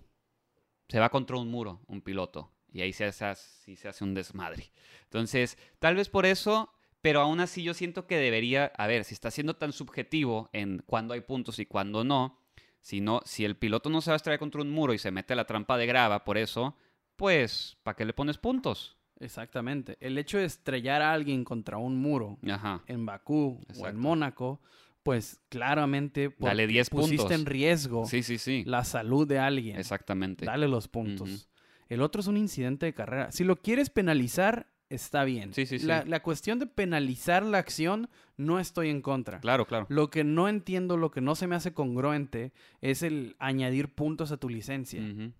Se 0.88 1.00
va 1.00 1.10
contra 1.10 1.38
un 1.38 1.50
muro, 1.50 1.82
un 1.88 2.02
piloto, 2.02 2.52
y 2.72 2.82
ahí 2.82 2.94
se 2.94 3.06
hace, 3.06 3.34
se 3.76 3.88
hace 3.88 4.04
un 4.04 4.14
desmadre. 4.14 4.72
Entonces, 5.06 5.58
tal 5.80 5.96
vez 5.96 6.10
por 6.10 6.28
eso, 6.28 6.72
pero 7.02 7.22
aún 7.22 7.40
así 7.40 7.64
yo 7.64 7.74
siento 7.74 8.06
que 8.06 8.18
debería, 8.18 8.66
a 8.78 8.86
ver, 8.86 9.04
si 9.04 9.16
está 9.16 9.32
siendo 9.32 9.56
tan 9.56 9.74
subjetivo 9.74 10.52
en 10.54 10.84
cuándo 10.86 11.16
hay 11.16 11.22
puntos 11.22 11.58
y 11.58 11.66
cuándo 11.66 12.04
no, 12.04 12.38
si, 12.82 13.02
no, 13.02 13.22
si 13.26 13.46
el 13.46 13.56
piloto 13.58 13.90
no 13.90 14.02
se 14.02 14.12
va 14.12 14.14
a 14.14 14.18
estrellar 14.18 14.38
contra 14.38 14.62
un 14.62 14.70
muro 14.70 14.94
y 14.94 15.00
se 15.00 15.10
mete 15.10 15.34
a 15.34 15.38
la 15.38 15.46
trampa 15.46 15.76
de 15.80 15.88
grava 15.88 16.24
por 16.24 16.38
eso, 16.38 16.76
pues, 17.16 17.78
¿para 17.82 17.96
qué 17.96 18.06
le 18.06 18.14
pones 18.14 18.38
puntos? 18.38 18.96
Exactamente. 19.22 19.98
El 20.02 20.18
hecho 20.18 20.38
de 20.38 20.46
estrellar 20.46 21.02
a 21.02 21.14
alguien 21.14 21.44
contra 21.44 21.78
un 21.78 21.98
muro 21.98 22.38
Ajá. 22.50 22.82
en 22.88 23.06
Bakú 23.06 23.60
o 23.80 23.88
en. 23.88 23.98
Mónaco, 23.98 24.60
pues 25.04 25.40
claramente 25.50 26.30
porque 26.30 26.46
Dale 26.48 26.68
10 26.68 26.90
pusiste 26.90 27.18
puntos. 27.18 27.32
en 27.40 27.46
riesgo 27.46 28.06
Sí, 28.06 28.24
sí, 28.24 28.38
sí. 28.38 28.64
la 28.66 28.84
salud 28.84 29.28
de 29.28 29.40
alguien. 29.40 29.78
Exactamente. 29.78 30.46
Dale 30.46 30.68
los 30.68 30.88
puntos. 30.88 31.50
El 31.90 32.02
otro 32.02 32.22
es 32.22 32.28
un 32.28 32.38
incidente 32.38 32.86
de 32.86 32.94
carrera. 32.94 33.32
Si 33.32 33.44
lo 33.44 33.56
quieres 33.58 33.90
penalizar, 33.90 34.68
está 34.90 35.24
bien. 35.24 35.54
Sí, 35.54 35.66
sí, 35.66 35.80
sí. 35.80 35.86
La, 35.86 36.04
la 36.06 36.22
cuestión 36.22 36.58
de 36.60 36.66
penalizar 36.68 37.44
la 37.44 37.58
acción, 37.58 38.10
no 38.38 38.60
estoy 38.60 38.90
en 38.90 39.02
contra. 39.02 39.40
Claro, 39.40 39.66
claro. 39.66 39.86
Lo 39.90 40.10
que 40.10 40.24
no 40.24 40.48
entiendo, 40.48 40.98
lo 40.98 41.12
que 41.12 41.22
no 41.22 41.36
se 41.36 41.48
me 41.48 41.56
hace 41.56 41.74
congruente, 41.74 42.54
es 42.82 43.02
el 43.04 43.36
añadir 43.40 43.94
puntos 43.94 44.32
a 44.32 44.38
tu 44.38 44.50
licencia. 44.50 45.02
El, 45.02 45.34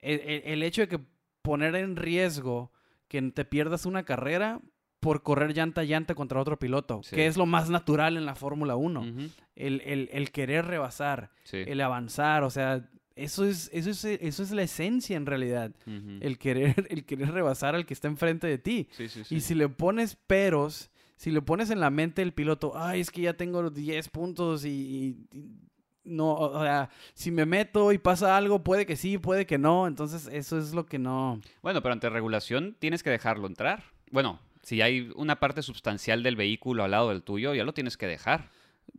el- 0.00 0.42
el 0.44 0.62
hecho 0.62 0.82
de 0.82 0.88
que 0.88 1.00
poner 1.42 1.74
en 1.74 1.96
riesgo 1.96 2.70
que 3.10 3.20
te 3.32 3.44
pierdas 3.44 3.84
una 3.84 4.04
carrera 4.04 4.60
por 5.00 5.22
correr 5.22 5.52
llanta 5.54 5.80
a 5.82 5.84
llanta 5.84 6.14
contra 6.14 6.40
otro 6.40 6.58
piloto, 6.58 7.02
Sí. 7.02 7.16
que 7.16 7.26
es 7.26 7.36
lo 7.36 7.44
más 7.46 7.68
natural 7.70 8.16
en 8.16 8.24
la 8.24 8.34
Fórmula 8.34 8.76
1. 8.76 9.00
Ujú. 9.00 9.28
el, 9.56 9.82
el- 9.82 10.08
el 10.12 10.30
querer 10.30 10.64
rebasar, 10.66 11.30
Sí. 11.44 11.58
el 11.66 11.80
avanzar, 11.82 12.44
o 12.44 12.50
sea, 12.50 12.88
eso 13.16 13.44
es, 13.44 13.68
eso 13.74 13.90
es, 13.90 14.04
eso 14.04 14.42
es 14.42 14.50
la 14.52 14.62
esencia 14.62 15.16
en 15.18 15.26
realidad. 15.26 15.74
El 15.86 16.38
querer, 16.38 16.86
el 16.90 17.04
querer 17.04 17.30
rebasar 17.32 17.74
al 17.74 17.84
que 17.84 17.92
está 17.92 18.08
enfrente 18.08 18.46
de 18.46 18.56
ti. 18.58 18.88
Sí. 18.92 19.06
Y 19.28 19.40
si 19.40 19.54
le 19.54 19.68
pones 19.68 20.16
peros, 20.16 20.90
si 21.16 21.30
le 21.30 21.42
pones 21.42 21.68
en 21.70 21.80
la 21.80 21.90
mente 21.90 22.22
el 22.22 22.32
piloto, 22.32 22.72
ay, 22.74 23.00
es 23.00 23.10
que 23.10 23.20
ya 23.22 23.34
tengo 23.34 23.68
10 23.68 24.08
puntos 24.08 24.64
y, 24.64 24.70
y- 24.70 25.36
y 25.38 25.69
no, 26.10 26.34
o 26.34 26.62
sea, 26.62 26.90
si 27.14 27.30
me 27.30 27.46
meto 27.46 27.92
y 27.92 27.98
pasa 27.98 28.36
algo, 28.36 28.62
puede 28.62 28.84
que 28.86 28.96
sí, 28.96 29.16
puede 29.18 29.46
que 29.46 29.56
no. 29.58 29.86
Entonces, 29.86 30.28
eso 30.32 30.58
es 30.58 30.74
lo 30.74 30.84
que 30.86 30.98
no. 30.98 31.40
Bueno, 31.62 31.82
pero 31.82 31.92
ante 31.92 32.10
regulación 32.10 32.76
tienes 32.78 33.02
que 33.02 33.10
dejarlo 33.10 33.46
entrar. 33.46 33.84
Bueno, 34.10 34.40
si 34.62 34.82
hay 34.82 35.10
una 35.16 35.40
parte 35.40 35.62
sustancial 35.62 36.22
del 36.22 36.36
vehículo 36.36 36.84
al 36.84 36.90
lado 36.90 37.08
del 37.10 37.22
tuyo, 37.22 37.54
ya 37.54 37.64
lo 37.64 37.72
tienes 37.74 37.96
que 37.96 38.06
dejar. 38.06 38.50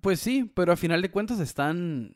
Pues 0.01 0.19
sí, 0.19 0.49
pero 0.55 0.71
a 0.73 0.77
final 0.77 1.01
de 1.01 1.11
cuentas 1.11 1.39
están. 1.39 2.15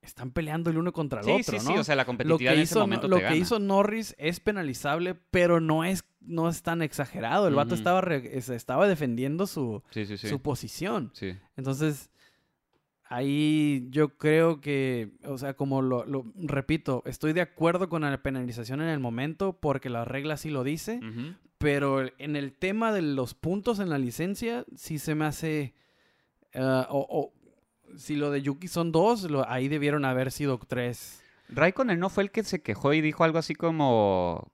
Están 0.00 0.30
peleando 0.30 0.70
el 0.70 0.78
uno 0.78 0.92
contra 0.92 1.20
el 1.20 1.26
Sí, 1.26 1.32
otro, 1.32 1.58
sí, 1.58 1.66
¿no? 1.66 1.72
sí. 1.72 1.78
O 1.78 1.84
sea, 1.84 1.96
la 1.96 2.04
competitividad 2.04 2.54
en 2.54 2.60
ese 2.60 2.72
hizo, 2.74 2.80
momento 2.80 3.08
lo 3.08 3.16
te 3.16 3.22
que 3.22 3.24
gana. 3.24 3.36
hizo 3.36 3.58
Norris 3.58 4.14
es 4.16 4.38
penalizable, 4.38 5.14
pero 5.30 5.60
no 5.60 5.84
es, 5.84 6.04
no 6.20 6.48
es 6.48 6.62
tan 6.62 6.82
exagerado. 6.82 7.48
El 7.48 7.54
vato 7.56 7.74
Ujú. 7.74 7.78
estaba, 7.80 8.00
re- 8.00 8.38
es- 8.38 8.48
estaba 8.48 8.86
defendiendo 8.88 9.46
su, 9.48 9.82
Sí, 9.90 10.06
su 10.16 10.40
posición. 10.40 11.10
Sí. 11.14 11.36
Entonces, 11.56 12.10
ahí 13.08 13.86
yo 13.90 14.16
creo 14.18 14.60
que, 14.60 15.10
o 15.24 15.38
sea, 15.38 15.54
como 15.54 15.82
lo, 15.82 16.04
lo- 16.04 16.24
repito, 16.36 17.02
estoy 17.06 17.32
de 17.32 17.40
acuerdo 17.40 17.88
con 17.88 18.02
la 18.02 18.22
penalización 18.22 18.80
en 18.82 18.88
el 18.88 19.00
momento 19.00 19.54
porque 19.54 19.88
la 19.90 20.04
regla 20.04 20.36
sí 20.36 20.50
lo 20.50 20.62
dice, 20.64 21.00
pero 21.58 22.02
en 22.18 22.36
el 22.36 22.52
tema 22.52 22.92
de 22.92 23.02
los 23.02 23.34
puntos 23.34 23.80
en 23.80 23.88
la 23.90 23.98
licencia, 23.98 24.64
sí 24.76 24.98
se 24.98 25.14
me 25.14 25.24
hace, 25.24 25.74
ah, 26.54 26.86
o, 26.90 27.06
o 27.10 27.32
si 27.96 28.14
lo 28.16 28.30
de 28.30 28.42
Yuki 28.42 28.68
son 28.68 28.92
dos, 28.92 29.24
lo- 29.30 29.48
ahí 29.48 29.68
debieron 29.68 30.04
haber 30.04 30.30
sido 30.30 30.58
tres. 30.58 31.22
Raikkonen 31.48 31.98
no 31.98 32.10
fue 32.10 32.24
el 32.24 32.30
que 32.30 32.44
se 32.44 32.60
quejó 32.60 32.92
y 32.92 33.00
dijo 33.00 33.24
algo 33.24 33.38
así 33.38 33.54
como 33.54 34.52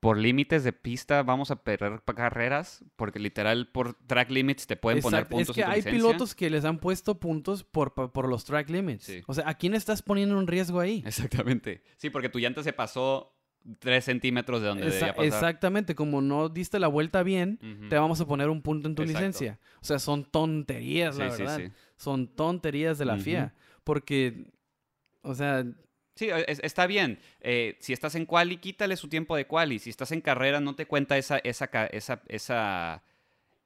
por 0.00 0.18
límites 0.18 0.62
de 0.62 0.72
pista 0.72 1.22
vamos 1.22 1.50
a 1.50 1.64
perder 1.64 2.02
carreras 2.14 2.84
porque 2.96 3.18
literal 3.18 3.68
por 3.72 3.94
track 3.94 4.30
limits 4.30 4.66
te 4.66 4.76
pueden 4.76 5.00
poner 5.00 5.26
puntos 5.26 5.50
es 5.50 5.54
que 5.54 5.60
en 5.62 5.66
tu 5.66 5.70
hay 5.72 5.78
licencia. 5.78 5.98
pilotos 5.98 6.34
que 6.34 6.50
les 6.50 6.64
han 6.64 6.78
puesto 6.78 7.18
puntos 7.18 7.64
por, 7.64 7.94
por, 7.94 8.12
por 8.12 8.28
los 8.28 8.44
track 8.44 8.68
limits. 8.70 9.04
Sí. 9.04 9.22
O 9.26 9.34
sea, 9.34 9.48
¿a 9.48 9.54
quién 9.54 9.74
estás 9.74 10.02
poniendo 10.02 10.38
un 10.38 10.46
riesgo 10.46 10.80
ahí? 10.80 11.02
Exactamente. 11.06 11.82
Sí, 11.96 12.10
porque 12.10 12.28
tu 12.28 12.38
llanta 12.38 12.62
se 12.62 12.72
pasó 12.72 13.32
3 13.80 14.04
centímetros 14.04 14.60
de 14.60 14.68
donde 14.68 14.86
Esa- 14.86 14.96
debía 15.06 15.14
pasar. 15.14 15.24
exactamente, 15.26 15.94
como 15.96 16.20
no 16.20 16.48
diste 16.50 16.78
la 16.78 16.86
vuelta 16.88 17.22
bien, 17.24 17.58
te 17.88 17.96
vamos 17.96 18.20
a 18.20 18.26
poner 18.26 18.48
un 18.48 18.62
punto 18.62 18.88
en 18.88 18.94
tu 18.94 19.02
Exacto. 19.02 19.18
licencia. 19.18 19.58
O 19.80 19.84
sea, 19.84 19.98
son 19.98 20.24
tonterías, 20.24 21.16
la 21.16 21.30
Sí, 21.32 21.42
verdad. 21.42 21.56
sí. 21.58 21.72
Son 21.96 22.28
tonterías 22.28 22.98
de 22.98 23.06
la. 23.06 23.16
FIA. 23.18 23.54
Porque, 23.82 24.52
o 25.22 25.34
sea, 25.34 25.64
Sí, 26.16 26.28
es- 26.30 26.60
está 26.64 26.86
bien. 26.88 27.20
Eh, 27.40 27.76
si 27.80 27.92
estás 27.92 28.14
en 28.16 28.26
quali, 28.26 28.56
quítale 28.56 28.96
su 28.96 29.08
tiempo 29.08 29.36
de 29.36 29.46
quali. 29.46 29.78
Si 29.78 29.90
estás 29.90 30.10
en 30.12 30.20
carrera, 30.20 30.60
no 30.60 30.74
te 30.74 30.86
cuenta 30.86 31.16
esa, 31.16 31.38
esa, 31.38 31.66
esa, 31.92 32.22
esa 32.26 33.02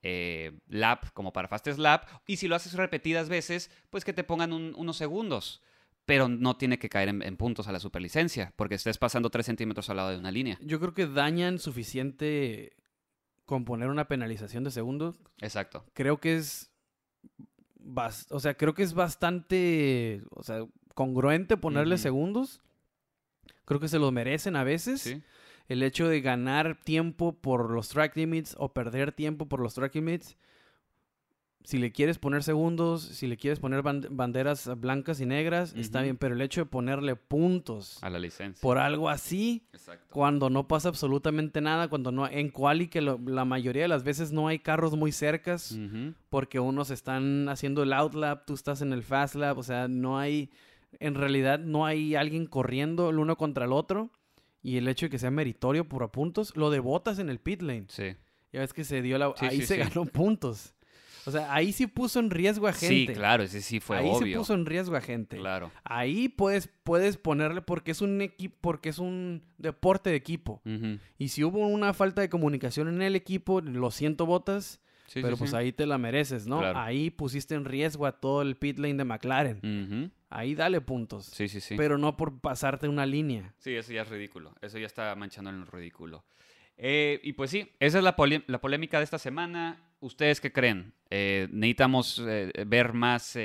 eh, 0.03 0.53
lap 0.69 1.05
como 1.15 1.33
para 1.33 1.49
fastest 1.49 1.79
lap. 1.79 2.05
Y 2.27 2.37
si 2.37 2.49
lo 2.49 2.57
haces 2.57 2.75
repetidas 2.75 3.29
veces, 3.29 3.71
pues 3.91 4.05
que 4.05 4.13
te 4.13 4.25
pongan 4.25 4.53
un- 4.53 4.75
unos 4.77 4.97
segundos. 4.97 5.63
Pero 6.07 6.29
no 6.29 6.57
tiene 6.57 6.79
que 6.79 6.89
caer 6.89 7.09
en, 7.11 7.23
en 7.23 7.37
puntos 7.37 7.69
a 7.69 7.73
la 7.73 7.79
superlicencia, 7.79 8.53
porque 8.57 8.75
estés 8.75 8.99
pasando 8.99 9.31
3 9.31 9.47
centímetros 9.47 9.89
al 9.91 9.99
lado 9.99 10.11
de 10.11 10.19
una 10.19 10.33
línea. 10.33 10.59
yo 10.63 10.81
creo 10.81 10.93
que 10.93 11.07
dañan 11.07 11.59
suficiente 11.61 12.73
con 13.45 13.65
poner 13.65 13.89
una 13.91 14.09
penalización 14.09 14.65
de 14.65 14.71
segundos. 14.73 15.21
Exacto. 15.41 15.85
Creo 15.93 16.19
que 16.19 16.37
es, 16.37 16.71
o 18.31 18.41
sea, 18.41 18.55
creo 18.55 18.75
que 18.75 18.83
es 18.83 18.95
bastante, 18.95 20.23
o 20.31 20.43
sea, 20.43 20.65
congruente 21.05 21.57
ponerle 21.57 21.97
segundos. 21.97 22.61
Creo 23.65 23.81
que 23.81 23.89
se 23.89 23.99
los 23.99 24.13
merecen 24.13 24.55
a 24.57 24.65
veces. 24.65 25.01
Sí. 25.01 25.23
el 25.69 25.83
hecho 25.85 26.09
de 26.09 26.21
ganar 26.21 26.77
tiempo 26.83 27.33
por 27.33 27.71
los 27.71 27.89
track 27.91 28.17
limits 28.17 28.57
o 28.59 28.73
perder 28.73 29.13
tiempo 29.13 29.47
por 29.47 29.61
los 29.61 29.73
track 29.75 29.95
limits, 29.95 30.37
si 31.63 31.79
le 31.79 31.93
quieres 31.93 32.19
poner 32.19 32.43
segundos, 32.43 33.03
si 33.03 33.29
le 33.29 33.37
quieres 33.37 33.61
poner 33.61 33.83
ban- 33.85 34.09
banderas 34.11 34.69
blancas 34.81 35.21
y 35.21 35.27
negras, 35.27 35.73
está 35.77 36.03
bien, 36.03 36.17
pero 36.17 36.35
el 36.35 36.41
hecho 36.41 36.63
de 36.63 36.67
ponerle 36.67 37.15
puntos 37.15 38.03
A 38.03 38.11
la 38.11 38.19
licencia. 38.19 38.61
por 38.61 38.79
algo 38.79 39.09
así, 39.11 39.63
Exacto. 39.73 40.07
cuando 40.11 40.51
no 40.51 40.67
pasa 40.67 40.89
absolutamente 40.89 41.61
nada, 41.61 41.87
cuando 41.87 42.11
no 42.11 42.27
en 42.27 42.49
quali 42.51 42.89
que 42.89 43.01
lo- 43.01 43.21
la 43.25 43.45
mayoría 43.45 43.83
de 43.83 43.89
las 43.89 44.03
veces 44.03 44.33
no 44.33 44.49
hay 44.49 44.59
carros 44.59 44.97
muy 44.97 45.13
cercas 45.13 45.79
porque 46.31 46.59
unos 46.59 46.91
están 46.91 47.49
haciendo 47.49 47.85
el 47.85 47.93
outlap, 47.93 48.45
tú 48.45 48.55
estás 48.55 48.83
en 48.83 48.93
el 48.93 49.05
fast 49.05 49.37
lap, 49.37 49.57
o 49.57 49.63
sea, 49.63 49.87
no 49.87 50.19
hay 50.19 50.51
en 50.99 51.15
realidad 51.15 51.59
no 51.59 51.87
hay 51.87 52.15
alguien 52.15 52.47
corriendo 52.47 53.11
el 53.11 53.19
uno 53.19 53.37
contra 53.37 53.65
el 53.67 53.73
otro 53.73 54.11
y 54.63 54.77
el 54.77 54.89
hecho 54.89 55.07
de 55.07 55.11
que 55.11 55.19
sea 55.19 55.31
meritorio 55.31 55.89
por 55.89 56.03
a 56.03 56.09
puntos, 56.13 56.57
lo 56.57 56.71
de 56.71 56.81
botas 56.81 57.19
en 57.19 57.31
el 57.31 57.39
pit 57.39 57.63
lane. 57.63 57.87
Sí. 57.89 58.17
Ya 58.53 58.61
ves 58.61 58.73
que 58.73 58.85
se 58.85 59.01
dio 59.01 59.17
la 59.17 59.33
Sí, 59.37 59.47
ahí 59.47 59.61
sí, 59.61 59.67
se 59.67 59.75
sí. 59.75 59.81
ganó 59.81 60.05
puntos. 60.07 60.75
O 61.27 61.31
sea, 61.31 61.53
ahí 61.55 61.73
sí 61.73 61.87
puso 61.87 62.19
en 62.19 62.31
riesgo 62.31 62.67
a 62.67 62.73
gente. 62.73 63.13
Sí, 63.13 63.19
claro, 63.19 63.43
ese 63.43 63.61
sí 63.61 63.79
fue 63.79 63.99
ahí 63.99 64.09
obvio. 64.09 64.27
sí 64.27 64.35
puso 64.35 64.55
en 64.55 64.65
riesgo 64.67 64.97
a 64.97 65.01
gente. 65.03 65.37
Claro. 65.37 65.71
Ahí 65.85 66.29
puedes, 66.31 66.69
puedes 66.83 67.19
ponerle 67.19 67.61
porque 67.61 67.91
es 67.91 68.01
un 68.01 68.21
equipo, 68.23 68.57
porque 68.61 68.89
es 68.89 68.99
un 68.99 69.43
deporte 69.59 70.11
de 70.11 70.17
equipo. 70.17 70.63
Y 71.19 71.29
si 71.29 71.45
hubo 71.45 71.67
una 71.69 71.93
falta 71.93 72.23
de 72.23 72.31
comunicación 72.31 72.89
en 72.89 73.03
el 73.03 73.17
equipo, 73.17 73.61
lo 73.61 73.91
siento, 73.91 74.25
botas, 74.25 74.81
Sí, 75.11 75.23
pero 75.23 75.35
sí, 75.35 75.41
pues 75.41 75.51
sí. 75.51 75.57
ahí 75.57 75.73
te 75.73 75.87
la 75.87 75.99
mereces, 75.99 76.47
¿no? 76.47 76.61
Claro. 76.61 76.79
Ahí 76.79 77.11
pusiste 77.11 77.57
en 77.57 77.65
riesgo 77.65 78.07
a 78.07 78.13
todo 78.13 78.43
el 78.43 78.57
pit 78.57 78.79
lane 78.79 78.95
de 78.95 79.05
McLaren. 79.05 80.13
Ahí 80.29 80.55
dale 80.55 80.81
puntos. 80.81 81.27
Sí, 81.27 81.49
sí, 81.49 81.61
sí. 81.61 81.75
Pero 81.77 81.99
no 81.99 82.17
por 82.17 82.41
pasarte 82.41 82.87
una 82.87 83.05
línea. 83.07 83.53
Sí, 83.59 83.75
eso 83.75 83.93
ya 83.93 84.03
es 84.03 84.09
ridículo. 84.09 84.55
Eso 84.63 84.79
ya 84.79 84.87
está 84.87 85.13
manchando 85.17 85.51
en 85.51 85.59
lo 85.59 85.67
ridículo. 85.67 86.25
Eh, 86.77 87.19
y 87.25 87.33
pues 87.33 87.51
sí, 87.51 87.69
esa 87.81 87.99
es 87.99 88.05
la, 88.05 88.15
la 88.47 88.61
polémica 88.61 88.99
de 88.99 89.05
esta 89.05 89.19
semana. 89.19 89.83
¿Ustedes 89.99 90.41
qué 90.41 90.53
creen? 90.53 90.95
Eh, 91.11 91.49
¿Necesitamos 91.51 92.23
eh, 92.25 92.53
ver 92.65 92.93
más, 92.93 93.37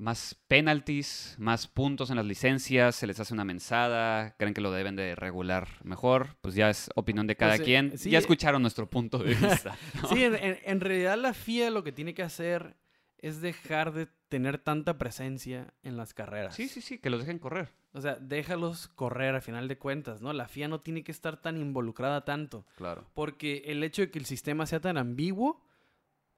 más 0.00 0.34
penalties, 0.48 1.34
más 1.38 1.66
puntos 1.68 2.10
en 2.10 2.16
las 2.16 2.24
licencias? 2.24 2.96
¿Se 2.96 3.06
les 3.06 3.20
hace 3.20 3.34
una 3.34 3.44
mensada? 3.44 4.34
¿Creen 4.38 4.54
que 4.54 4.60
lo 4.60 4.72
deben 4.72 4.96
de 4.96 5.14
regular 5.14 5.68
mejor? 5.84 6.36
Pues 6.40 6.54
ya 6.54 6.70
es 6.70 6.90
opinión 6.94 7.26
de 7.26 7.36
cada 7.36 7.52
Pues, 7.52 7.60
eh, 7.60 7.64
quien. 7.64 7.98
sí, 7.98 8.10
ya 8.10 8.18
escucharon 8.18 8.62
nuestro 8.62 8.88
punto 8.88 9.18
de 9.18 9.34
vista. 9.34 9.76
¿no? 10.02 10.08
Sí, 10.08 10.24
en- 10.24 10.58
en 10.64 10.80
realidad 10.80 11.18
la 11.18 11.34
FIA 11.34 11.70
lo 11.70 11.84
que 11.84 11.92
tiene 11.92 12.14
que 12.14 12.22
hacer 12.22 12.76
es 13.18 13.42
dejar 13.42 13.92
de 13.92 14.08
tener 14.28 14.56
tanta 14.58 14.96
presencia 14.96 15.74
en 15.82 15.96
las 15.98 16.14
carreras. 16.14 16.54
sí, 16.54 16.68
sí, 16.68 16.80
sí, 16.80 16.98
que 16.98 17.10
los 17.10 17.20
dejen 17.20 17.38
correr. 17.38 17.68
O 17.92 18.00
sea, 18.00 18.14
déjalos 18.14 18.88
correr 18.88 19.34
a 19.34 19.40
final 19.40 19.66
de 19.68 19.76
cuentas, 19.76 20.22
¿no? 20.22 20.32
La 20.32 20.46
FIA 20.48 20.68
no 20.68 20.80
tiene 20.80 21.02
que 21.04 21.12
estar 21.12 21.36
tan 21.36 21.58
involucrada 21.60 22.24
tanto. 22.24 22.64
Claro. 22.76 23.04
Porque 23.12 23.64
el 23.66 23.82
hecho 23.82 24.00
de 24.02 24.10
que 24.10 24.18
el 24.20 24.24
sistema 24.26 24.64
sea 24.64 24.80
tan 24.80 24.96
ambiguo 24.96 25.62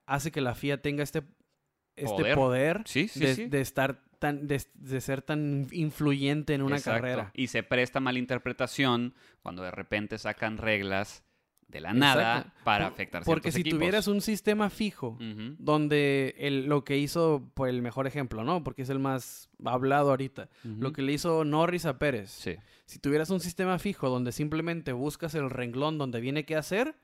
hace 0.06 0.32
que 0.32 0.40
la 0.40 0.54
FIA 0.54 0.80
tenga 0.82 1.02
este, 1.04 1.22
este 1.96 2.14
Poder. 2.14 2.34
poder, 2.34 2.82
Sí, 2.86 3.08
sí, 3.08 3.20
de, 3.20 3.34
sí. 3.34 3.44
de 3.46 3.60
estar 3.60 4.02
tan, 4.18 4.46
de, 4.46 4.62
de 4.74 5.00
ser 5.00 5.20
tan 5.22 5.66
influyente 5.72 6.54
en 6.54 6.62
una 6.62 6.76
Exacto. 6.76 7.00
carrera. 7.02 7.30
Y 7.34 7.48
se 7.48 7.62
presta 7.62 8.00
malinterpretación 8.00 9.14
cuando 9.42 9.62
de 9.62 9.70
repente 9.70 10.16
sacan 10.18 10.58
reglas 10.58 11.24
de 11.68 11.80
la 11.80 11.94
nada 11.94 12.38
Exacto. 12.38 12.60
para 12.64 12.86
afectar 12.88 13.24
Porque 13.24 13.50
si 13.50 13.60
equipos. 13.62 13.78
tuvieras 13.78 14.06
un 14.06 14.20
sistema 14.20 14.68
fijo, 14.68 15.16
donde 15.58 16.34
el- 16.38 16.66
lo 16.66 16.84
que 16.84 16.98
hizo, 16.98 17.50
pues 17.54 17.70
el 17.72 17.80
mejor 17.82 18.06
ejemplo, 18.06 18.44
¿no? 18.44 18.62
Porque 18.62 18.82
es 18.82 18.90
el 18.90 18.98
más 18.98 19.48
hablado 19.64 20.10
ahorita. 20.10 20.48
Lo 20.64 20.92
que 20.92 21.02
le 21.02 21.12
hizo 21.12 21.44
Norris 21.44 21.86
a 21.86 21.98
Pérez. 21.98 22.30
Sí. 22.30 22.56
Si 22.84 22.98
tuvieras 22.98 23.30
un 23.30 23.40
sistema 23.40 23.78
fijo 23.78 24.10
donde 24.10 24.32
simplemente 24.32 24.92
buscas 24.92 25.34
el 25.34 25.48
renglón 25.50 25.96
donde 25.98 26.20
viene 26.20 26.44
qué 26.44 26.56
hacer, 26.56 26.94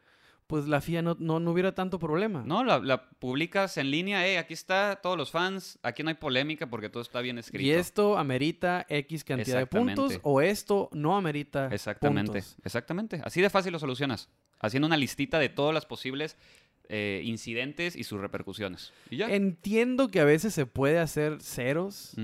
pues 0.48 0.66
la 0.66 0.80
FIA 0.80 1.02
no, 1.02 1.16
no, 1.20 1.38
no 1.38 1.52
hubiera 1.52 1.72
tanto 1.74 1.98
problema. 2.00 2.42
No, 2.44 2.64
la, 2.64 2.78
la 2.80 3.08
publicas 3.10 3.76
en 3.76 3.90
línea, 3.92 4.26
eh, 4.26 4.38
aquí 4.38 4.54
está, 4.54 4.98
todos 5.00 5.16
los 5.16 5.30
fans, 5.30 5.78
aquí 5.82 6.02
no 6.02 6.08
hay 6.08 6.16
polémica 6.16 6.68
porque 6.68 6.88
todo 6.88 7.02
está 7.02 7.20
bien 7.20 7.38
escrito. 7.38 7.64
Y 7.64 7.70
esto 7.70 8.18
amerita 8.18 8.84
X 8.88 9.22
cantidad 9.24 9.58
de 9.58 9.66
puntos 9.66 10.18
o 10.22 10.40
esto 10.40 10.88
no 10.92 11.16
amerita 11.16 11.68
Exactamente, 11.72 12.32
puntos. 12.32 12.56
exactamente. 12.64 13.20
Así 13.24 13.40
de 13.40 13.50
fácil 13.50 13.72
lo 13.72 13.78
solucionas. 13.78 14.30
Haciendo 14.58 14.86
una 14.86 14.96
listita 14.96 15.38
de 15.38 15.50
todas 15.50 15.72
las 15.72 15.86
posibles 15.86 16.36
eh, 16.88 17.20
incidentes 17.24 17.94
y 17.94 18.02
sus 18.04 18.18
repercusiones. 18.18 18.92
Y 19.10 19.18
ya. 19.18 19.26
Entiendo 19.28 20.08
que 20.08 20.20
a 20.20 20.24
veces 20.24 20.54
se 20.54 20.64
puede 20.64 20.98
hacer 20.98 21.42
ceros 21.42 22.14